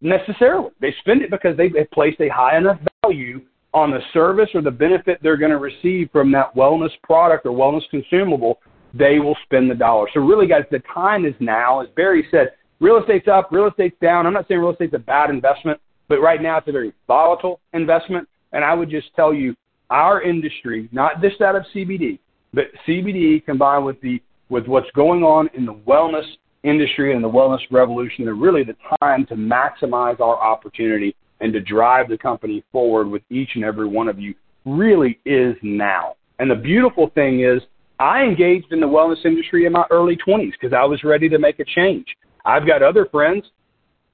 necessarily. 0.01 0.71
They 0.81 0.95
spend 1.01 1.21
it 1.21 1.31
because 1.31 1.59
they've 1.59 1.75
placed 1.93 2.23
a 2.23 2.29
high 2.29 2.57
enough 2.57 2.81
value 3.03 3.43
on 3.75 3.91
the 3.91 4.01
service 4.15 4.49
or 4.55 4.63
the 4.63 4.71
benefit 4.71 5.19
they're 5.23 5.37
going 5.37 5.51
to 5.51 5.59
receive 5.59 6.09
from 6.11 6.33
that 6.33 6.55
wellness 6.55 6.93
product 7.03 7.45
or 7.45 7.51
wellness 7.51 7.83
consumable. 7.91 8.61
They 8.95 9.19
will 9.19 9.37
spend 9.45 9.71
the 9.71 9.75
dollar. 9.75 10.09
So 10.15 10.21
really, 10.21 10.47
guys, 10.47 10.65
the 10.71 10.83
time 10.93 11.27
is 11.27 11.35
now. 11.39 11.83
As 11.83 11.89
Barry 11.95 12.27
said, 12.31 12.53
real 12.81 12.99
estate's 12.99 13.29
up, 13.29 13.49
real 13.53 13.69
estate's 13.69 13.97
down. 14.01 14.27
I'm 14.27 14.33
not 14.33 14.49
saying 14.49 14.61
real 14.61 14.73
estate's 14.73 14.95
a 14.95 14.99
bad 14.99 15.31
investment, 15.31 15.81
but 16.09 16.21
right 16.21 16.43
now 16.43 16.59
it's 16.59 16.69
a 16.69 16.73
very 16.73 16.93
volatile 17.07 17.61
investment. 17.73 18.29
And 18.53 18.65
I 18.65 18.75
would 18.75 18.91
just 18.91 19.15
tell 19.15 19.33
you, 19.33 19.55
our 19.91 20.23
industry, 20.23 20.89
not 20.93 21.21
just 21.21 21.39
that 21.41 21.57
of 21.57 21.65
CBD, 21.75 22.19
but 22.55 22.65
CBD 22.87 23.45
combined 23.45 23.85
with 23.85 24.01
the 24.01 24.21
with 24.49 24.67
what's 24.67 24.91
going 24.97 25.23
on 25.23 25.49
in 25.55 25.65
the 25.65 25.75
wellness 25.75 26.27
industry 26.65 27.15
and 27.15 27.23
the 27.23 27.29
wellness 27.29 27.61
revolution 27.71 28.29
are 28.29 28.35
really 28.35 28.65
the 28.65 28.75
time 29.01 29.25
to 29.27 29.35
maximize 29.35 30.21
our 30.21 30.37
opportunity 30.37 31.15
and 31.41 31.53
to 31.53 31.61
drive 31.61 32.09
the 32.09 32.19
company 32.19 32.63
forward 32.73 33.09
with 33.09 33.23
each 33.31 33.51
and 33.55 33.65
every 33.65 33.87
one 33.87 34.09
of 34.09 34.19
you 34.19 34.35
really 34.65 35.19
is 35.25 35.55
now. 35.63 36.15
And 36.39 36.51
the 36.51 36.57
beautiful 36.57 37.11
thing 37.15 37.45
is 37.45 37.63
I 37.99 38.23
engaged 38.23 38.73
in 38.73 38.81
the 38.81 38.87
wellness 38.87 39.25
industry 39.25 39.67
in 39.67 39.73
my 39.73 39.85
early 39.91 40.17
20s 40.17 40.53
because 40.53 40.73
I 40.77 40.85
was 40.85 41.03
ready 41.05 41.29
to 41.29 41.39
make 41.39 41.61
a 41.61 41.65
change. 41.65 42.07
I've 42.45 42.67
got 42.67 42.83
other 42.83 43.07
friends 43.07 43.45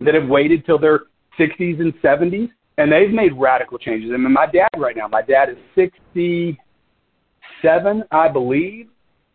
that 0.01 0.15
have 0.15 0.29
waited 0.29 0.67
till 0.67 0.79
their 0.79 1.01
60s 1.39 1.81
and 1.81 1.95
70s 2.03 2.51
and 2.79 2.93
they've 2.93 3.11
made 3.11 3.33
radical 3.35 3.79
changes. 3.79 4.11
I 4.13 4.17
mean, 4.17 4.33
my 4.33 4.47
dad 4.47 4.69
right 4.77 4.97
now, 4.97 5.09
my 5.09 5.23
dad 5.23 5.49
is 5.49 5.57
67, 5.75 8.05
I 8.11 8.29
believe, 8.29 8.89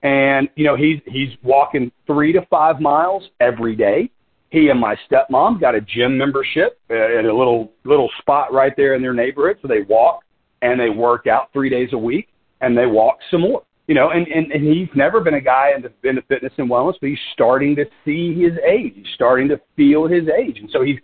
and 0.03 0.47
you 0.55 0.65
know 0.65 0.75
he's 0.75 0.99
he's 1.05 1.29
walking 1.43 1.91
three 2.07 2.33
to 2.33 2.43
five 2.49 2.79
miles 2.79 3.23
every 3.39 3.75
day. 3.75 4.09
He 4.49 4.69
and 4.69 4.79
my 4.79 4.95
stepmom 5.09 5.61
got 5.61 5.75
a 5.75 5.81
gym 5.81 6.17
membership 6.17 6.79
at 6.89 7.25
a 7.25 7.35
little 7.35 7.71
little 7.83 8.09
spot 8.19 8.53
right 8.53 8.73
there 8.75 8.95
in 8.95 9.01
their 9.01 9.13
neighborhood, 9.13 9.57
so 9.61 9.67
they 9.67 9.81
walk 9.81 10.21
and 10.61 10.79
they 10.79 10.89
work 10.89 11.27
out 11.27 11.51
three 11.53 11.69
days 11.69 11.89
a 11.93 11.97
week, 11.97 12.29
and 12.61 12.77
they 12.77 12.85
walk 12.85 13.17
some 13.31 13.41
more. 13.41 13.63
You 13.91 13.95
know, 13.95 14.11
and 14.11 14.25
and, 14.25 14.49
and 14.53 14.63
he's 14.63 14.87
never 14.95 15.19
been 15.19 15.33
a 15.33 15.41
guy 15.41 15.71
into, 15.75 15.91
into 16.05 16.21
fitness 16.29 16.53
and 16.57 16.69
wellness, 16.69 16.93
but 17.01 17.09
he's 17.09 17.19
starting 17.33 17.75
to 17.75 17.83
see 18.05 18.41
his 18.41 18.53
age. 18.65 18.93
He's 18.95 19.13
starting 19.15 19.49
to 19.49 19.59
feel 19.75 20.07
his 20.07 20.29
age, 20.29 20.59
and 20.59 20.69
so 20.71 20.81
he's 20.81 20.95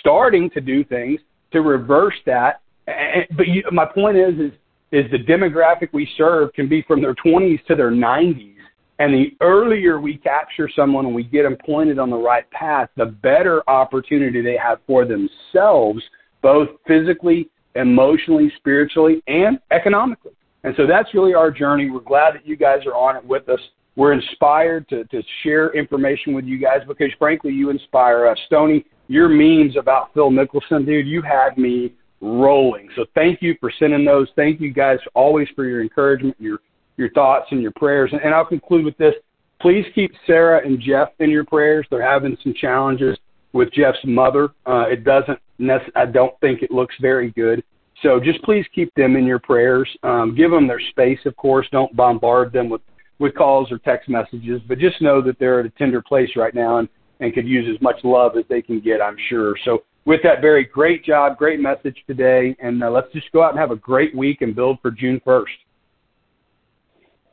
starting 0.00 0.50
to 0.50 0.60
do 0.60 0.82
things 0.82 1.20
to 1.52 1.60
reverse 1.60 2.16
that. 2.26 2.62
And, 2.88 3.28
but 3.36 3.46
you, 3.46 3.62
my 3.70 3.86
point 3.86 4.16
is, 4.16 4.34
is 4.40 4.52
is 4.90 5.08
the 5.12 5.18
demographic 5.18 5.90
we 5.92 6.08
serve 6.18 6.52
can 6.52 6.68
be 6.68 6.82
from 6.82 7.00
their 7.00 7.14
20s 7.14 7.64
to 7.66 7.76
their 7.76 7.92
90s. 7.92 8.56
And 8.98 9.14
the 9.14 9.36
earlier 9.40 10.00
we 10.00 10.16
capture 10.16 10.68
someone 10.74 11.06
and 11.06 11.14
we 11.14 11.22
get 11.22 11.44
them 11.44 11.56
pointed 11.64 12.00
on 12.00 12.10
the 12.10 12.18
right 12.18 12.50
path, 12.50 12.88
the 12.96 13.06
better 13.06 13.62
opportunity 13.70 14.42
they 14.42 14.56
have 14.56 14.78
for 14.88 15.04
themselves, 15.04 16.02
both 16.42 16.70
physically, 16.88 17.50
emotionally, 17.76 18.52
spiritually, 18.58 19.22
and 19.28 19.60
economically. 19.70 20.32
And 20.64 20.74
so 20.76 20.86
that's 20.86 21.12
really 21.14 21.34
our 21.34 21.50
journey. 21.50 21.90
We're 21.90 22.00
glad 22.00 22.34
that 22.34 22.46
you 22.46 22.56
guys 22.56 22.86
are 22.86 22.94
on 22.94 23.16
it 23.16 23.24
with 23.24 23.48
us. 23.48 23.60
We're 23.96 24.12
inspired 24.12 24.88
to, 24.88 25.04
to 25.04 25.22
share 25.42 25.74
information 25.76 26.32
with 26.32 26.44
you 26.44 26.58
guys 26.58 26.80
because, 26.86 27.10
frankly, 27.18 27.52
you 27.52 27.70
inspire 27.70 28.26
us. 28.26 28.38
Stoney, 28.46 28.86
your 29.08 29.28
memes 29.28 29.76
about 29.76 30.14
Phil 30.14 30.30
Mickelson, 30.30 30.86
dude, 30.86 31.06
you 31.06 31.20
had 31.20 31.58
me 31.58 31.92
rolling. 32.22 32.88
So 32.96 33.04
thank 33.14 33.42
you 33.42 33.56
for 33.60 33.70
sending 33.78 34.04
those. 34.04 34.28
Thank 34.36 34.60
you 34.60 34.72
guys 34.72 34.98
always 35.14 35.48
for 35.54 35.64
your 35.66 35.82
encouragement, 35.82 36.36
your 36.38 36.58
your 36.96 37.10
thoughts 37.10 37.46
and 37.50 37.62
your 37.62 37.72
prayers. 37.72 38.10
And, 38.12 38.20
and 38.20 38.34
I'll 38.34 38.44
conclude 38.44 38.84
with 38.84 38.96
this. 38.98 39.14
Please 39.60 39.84
keep 39.94 40.12
Sarah 40.26 40.64
and 40.64 40.80
Jeff 40.80 41.08
in 41.20 41.30
your 41.30 41.44
prayers. 41.44 41.86
They're 41.90 42.02
having 42.02 42.36
some 42.42 42.54
challenges 42.54 43.16
with 43.52 43.72
Jeff's 43.72 43.98
mother. 44.04 44.50
Uh, 44.66 44.84
it 44.88 45.04
doesn't. 45.04 45.38
I 45.94 46.06
don't 46.06 46.38
think 46.40 46.62
it 46.62 46.70
looks 46.70 46.94
very 47.00 47.30
good. 47.32 47.62
So 48.02 48.18
just 48.18 48.42
please 48.42 48.66
keep 48.74 48.92
them 48.94 49.16
in 49.16 49.24
your 49.24 49.38
prayers. 49.38 49.88
Um, 50.02 50.34
give 50.34 50.50
them 50.50 50.66
their 50.66 50.80
space, 50.90 51.20
of 51.26 51.36
course. 51.36 51.66
Don't 51.70 51.94
bombard 51.94 52.52
them 52.52 52.68
with 52.68 52.80
with 53.18 53.34
calls 53.36 53.70
or 53.70 53.78
text 53.78 54.08
messages, 54.08 54.60
but 54.66 54.78
just 54.78 55.00
know 55.00 55.22
that 55.22 55.38
they're 55.38 55.60
at 55.60 55.66
a 55.66 55.70
tender 55.70 56.02
place 56.02 56.30
right 56.34 56.54
now 56.54 56.78
and, 56.78 56.88
and 57.20 57.32
could 57.32 57.46
use 57.46 57.72
as 57.72 57.80
much 57.80 57.96
love 58.02 58.36
as 58.36 58.44
they 58.48 58.60
can 58.60 58.80
get, 58.80 59.00
I'm 59.00 59.16
sure. 59.28 59.54
So 59.64 59.84
with 60.04 60.20
that, 60.24 60.42
Barry 60.42 60.64
great 60.64 61.04
job, 61.04 61.38
great 61.38 61.60
message 61.60 61.96
today, 62.08 62.56
and 62.60 62.82
uh, 62.82 62.90
let's 62.90 63.12
just 63.12 63.30
go 63.30 63.42
out 63.42 63.50
and 63.50 63.60
have 63.60 63.70
a 63.70 63.76
great 63.76 64.14
week 64.16 64.42
and 64.42 64.56
build 64.56 64.78
for 64.82 64.90
June 64.90 65.20
1st. 65.24 65.44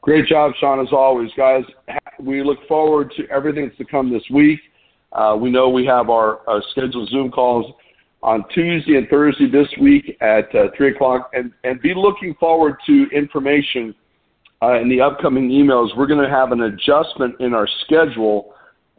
Great 0.01 0.27
job, 0.27 0.51
Sean, 0.59 0.79
as 0.79 0.93
always, 0.93 1.31
guys. 1.35 1.63
We 2.19 2.43
look 2.43 2.59
forward 2.67 3.11
to 3.17 3.27
everything 3.29 3.65
that's 3.65 3.77
to 3.79 3.85
come 3.85 4.11
this 4.11 4.23
week. 4.31 4.59
Uh, 5.11 5.35
we 5.39 5.49
know 5.49 5.69
we 5.69 5.85
have 5.87 6.09
our, 6.09 6.47
our, 6.47 6.61
scheduled 6.71 7.09
Zoom 7.09 7.31
calls 7.31 7.65
on 8.21 8.43
Tuesday 8.53 8.97
and 8.97 9.07
Thursday 9.07 9.49
this 9.49 9.67
week 9.79 10.17
at 10.21 10.53
uh, 10.53 10.67
3 10.75 10.91
o'clock, 10.91 11.31
and, 11.33 11.51
and 11.63 11.81
be 11.81 11.93
looking 11.95 12.35
forward 12.35 12.75
to 12.85 13.07
information 13.13 13.95
uh, 14.61 14.79
in 14.79 14.89
the 14.89 14.99
upcoming 14.99 15.49
emails. 15.49 15.95
We're 15.95 16.07
going 16.07 16.23
to 16.23 16.29
have 16.29 16.51
an 16.51 16.61
adjustment 16.61 17.35
in 17.39 17.53
our 17.53 17.67
schedule 17.85 18.53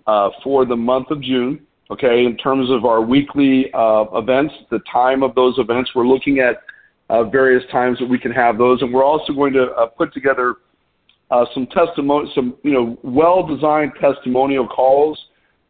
uh, 0.06 0.30
for 0.42 0.64
the 0.64 0.76
month 0.76 1.10
of 1.10 1.22
June 1.22 1.66
okay, 1.90 2.24
in 2.24 2.36
terms 2.36 2.70
of 2.70 2.84
our 2.84 3.02
weekly 3.02 3.70
uh, 3.74 4.04
events, 4.14 4.54
the 4.70 4.78
time 4.90 5.22
of 5.22 5.34
those 5.34 5.58
events. 5.58 5.90
We're 5.94 6.06
looking 6.06 6.38
at 6.38 6.62
uh, 7.08 7.24
various 7.24 7.64
times 7.72 7.98
that 7.98 8.08
we 8.08 8.18
can 8.18 8.30
have 8.30 8.58
those, 8.58 8.80
and 8.82 8.94
we're 8.94 9.04
also 9.04 9.32
going 9.32 9.52
to 9.54 9.72
uh, 9.72 9.86
put 9.86 10.14
together 10.14 10.54
some 11.54 11.66
testimony, 11.66 12.30
some 12.34 12.56
you 12.62 12.72
know 12.72 12.98
well-designed 13.02 13.92
testimonial 14.00 14.66
calls 14.66 15.18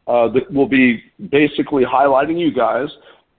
that 0.07 0.45
will 0.51 0.67
be 0.67 1.01
basically 1.29 1.83
highlighting 1.83 2.39
you 2.39 2.53
guys, 2.53 2.87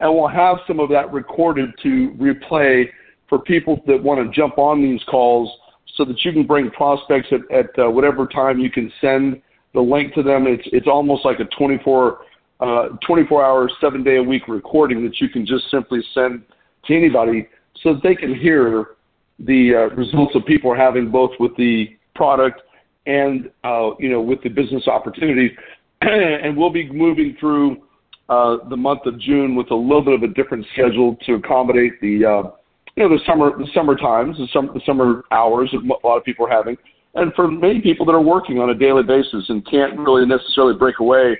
and 0.02 0.12
we'll 0.12 0.28
have 0.28 0.58
some 0.66 0.80
of 0.80 0.90
that 0.90 1.10
recorded 1.12 1.70
to 1.82 2.10
replay 2.20 2.88
for 3.28 3.38
people 3.38 3.80
that 3.86 4.02
want 4.02 4.20
to 4.20 4.38
jump 4.38 4.58
on 4.58 4.82
these 4.82 5.00
calls 5.04 5.50
so 5.96 6.04
that 6.04 6.22
you 6.24 6.32
can 6.32 6.46
bring 6.46 6.70
prospects 6.70 7.28
at, 7.30 7.56
at 7.56 7.66
uh, 7.78 7.88
whatever 7.88 8.26
time 8.26 8.58
you 8.58 8.70
can 8.70 8.92
send 9.00 9.40
the 9.74 9.80
link 9.80 10.12
to 10.14 10.22
them. 10.22 10.46
It's 10.46 10.68
it's 10.72 10.88
almost 10.88 11.24
like 11.24 11.38
a 11.38 11.44
24 11.56 12.18
uh, 12.60 12.88
24 13.06 13.44
hour, 13.44 13.70
seven 13.80 14.02
day 14.02 14.16
a 14.16 14.22
week 14.22 14.48
recording 14.48 15.04
that 15.04 15.20
you 15.20 15.28
can 15.28 15.46
just 15.46 15.70
simply 15.70 16.00
send 16.12 16.42
to 16.86 16.96
anybody 16.96 17.48
so 17.82 17.94
that 17.94 18.02
they 18.02 18.14
can 18.14 18.34
hear 18.34 18.96
the 19.38 19.74
uh, 19.74 19.94
results 19.94 20.32
that 20.34 20.46
people 20.46 20.70
are 20.70 20.76
having 20.76 21.10
both 21.10 21.30
with 21.38 21.56
the 21.56 21.96
product 22.14 22.60
and 23.06 23.50
uh, 23.62 23.90
you 24.00 24.10
know 24.10 24.20
with 24.20 24.42
the 24.42 24.48
business 24.48 24.88
opportunities. 24.88 25.52
and 26.00 26.56
we'll 26.56 26.70
be 26.70 26.90
moving 26.90 27.36
through 27.38 27.82
uh, 28.28 28.56
the 28.68 28.76
month 28.76 29.06
of 29.06 29.18
June 29.20 29.54
with 29.54 29.70
a 29.70 29.74
little 29.74 30.02
bit 30.02 30.14
of 30.14 30.22
a 30.22 30.28
different 30.28 30.66
schedule 30.72 31.16
to 31.26 31.34
accommodate 31.34 32.00
the 32.00 32.24
uh, 32.24 32.50
you 32.96 33.02
know 33.02 33.08
the 33.08 33.20
summer 33.26 33.56
the 33.56 33.66
summer 33.74 33.96
times 33.96 34.36
the, 34.38 34.48
sum, 34.52 34.70
the 34.74 34.80
summer 34.86 35.24
hours 35.30 35.70
that 35.72 35.78
a 35.80 36.06
lot 36.06 36.16
of 36.16 36.24
people 36.24 36.46
are 36.46 36.50
having, 36.50 36.76
and 37.14 37.32
for 37.34 37.50
many 37.50 37.80
people 37.80 38.06
that 38.06 38.12
are 38.12 38.22
working 38.22 38.58
on 38.58 38.70
a 38.70 38.74
daily 38.74 39.02
basis 39.02 39.44
and 39.48 39.66
can't 39.66 39.98
really 39.98 40.26
necessarily 40.26 40.74
break 40.74 40.98
away 41.00 41.38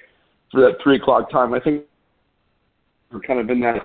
for 0.51 0.61
that 0.61 0.77
three 0.83 0.97
o'clock 0.97 1.31
time. 1.31 1.55
I 1.55 1.61
think 1.61 1.85
we're 3.11 3.21
kind 3.21 3.41
of 3.41 3.51
in 3.51 3.61
that 3.61 3.83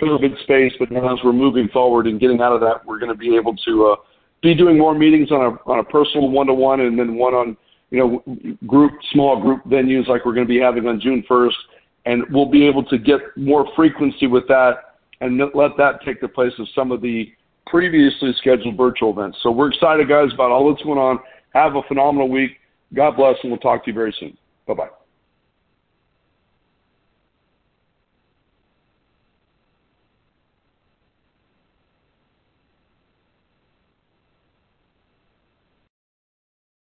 COVID 0.00 0.40
space, 0.42 0.72
but 0.78 0.90
now 0.90 1.12
as 1.12 1.18
we're 1.24 1.32
moving 1.32 1.68
forward 1.68 2.06
and 2.06 2.20
getting 2.20 2.40
out 2.40 2.52
of 2.52 2.60
that, 2.60 2.84
we're 2.84 2.98
going 2.98 3.12
to 3.12 3.18
be 3.18 3.36
able 3.36 3.56
to 3.56 3.86
uh, 3.86 3.96
be 4.42 4.54
doing 4.54 4.78
more 4.78 4.94
meetings 4.94 5.30
on 5.30 5.40
a 5.40 5.70
on 5.70 5.78
a 5.78 5.84
personal 5.84 6.30
one 6.30 6.46
to 6.46 6.54
one, 6.54 6.80
and 6.80 6.98
then 6.98 7.16
one 7.16 7.34
on 7.34 7.56
you 7.90 7.98
know 7.98 8.36
group 8.66 8.92
small 9.12 9.40
group 9.40 9.64
venues 9.64 10.06
like 10.06 10.24
we're 10.24 10.34
going 10.34 10.46
to 10.46 10.52
be 10.52 10.60
having 10.60 10.86
on 10.86 11.00
June 11.00 11.24
1st, 11.28 11.50
and 12.06 12.24
we'll 12.30 12.50
be 12.50 12.66
able 12.66 12.84
to 12.84 12.98
get 12.98 13.20
more 13.36 13.68
frequency 13.76 14.26
with 14.26 14.46
that 14.48 14.96
and 15.20 15.38
let 15.54 15.76
that 15.76 16.00
take 16.04 16.20
the 16.20 16.28
place 16.28 16.52
of 16.58 16.66
some 16.74 16.92
of 16.92 17.02
the 17.02 17.32
previously 17.66 18.32
scheduled 18.38 18.76
virtual 18.76 19.10
events. 19.10 19.38
So 19.42 19.50
we're 19.50 19.72
excited, 19.72 20.08
guys, 20.08 20.32
about 20.32 20.50
all 20.50 20.70
that's 20.70 20.82
going 20.84 20.98
on. 20.98 21.18
Have 21.54 21.74
a 21.76 21.82
phenomenal 21.88 22.28
week. 22.28 22.52
God 22.94 23.16
bless, 23.16 23.36
and 23.42 23.50
we'll 23.50 23.60
talk 23.60 23.84
to 23.84 23.90
you 23.90 23.94
very 23.94 24.14
soon. 24.18 24.36
Bye 24.66 24.74
bye. 24.74 25.05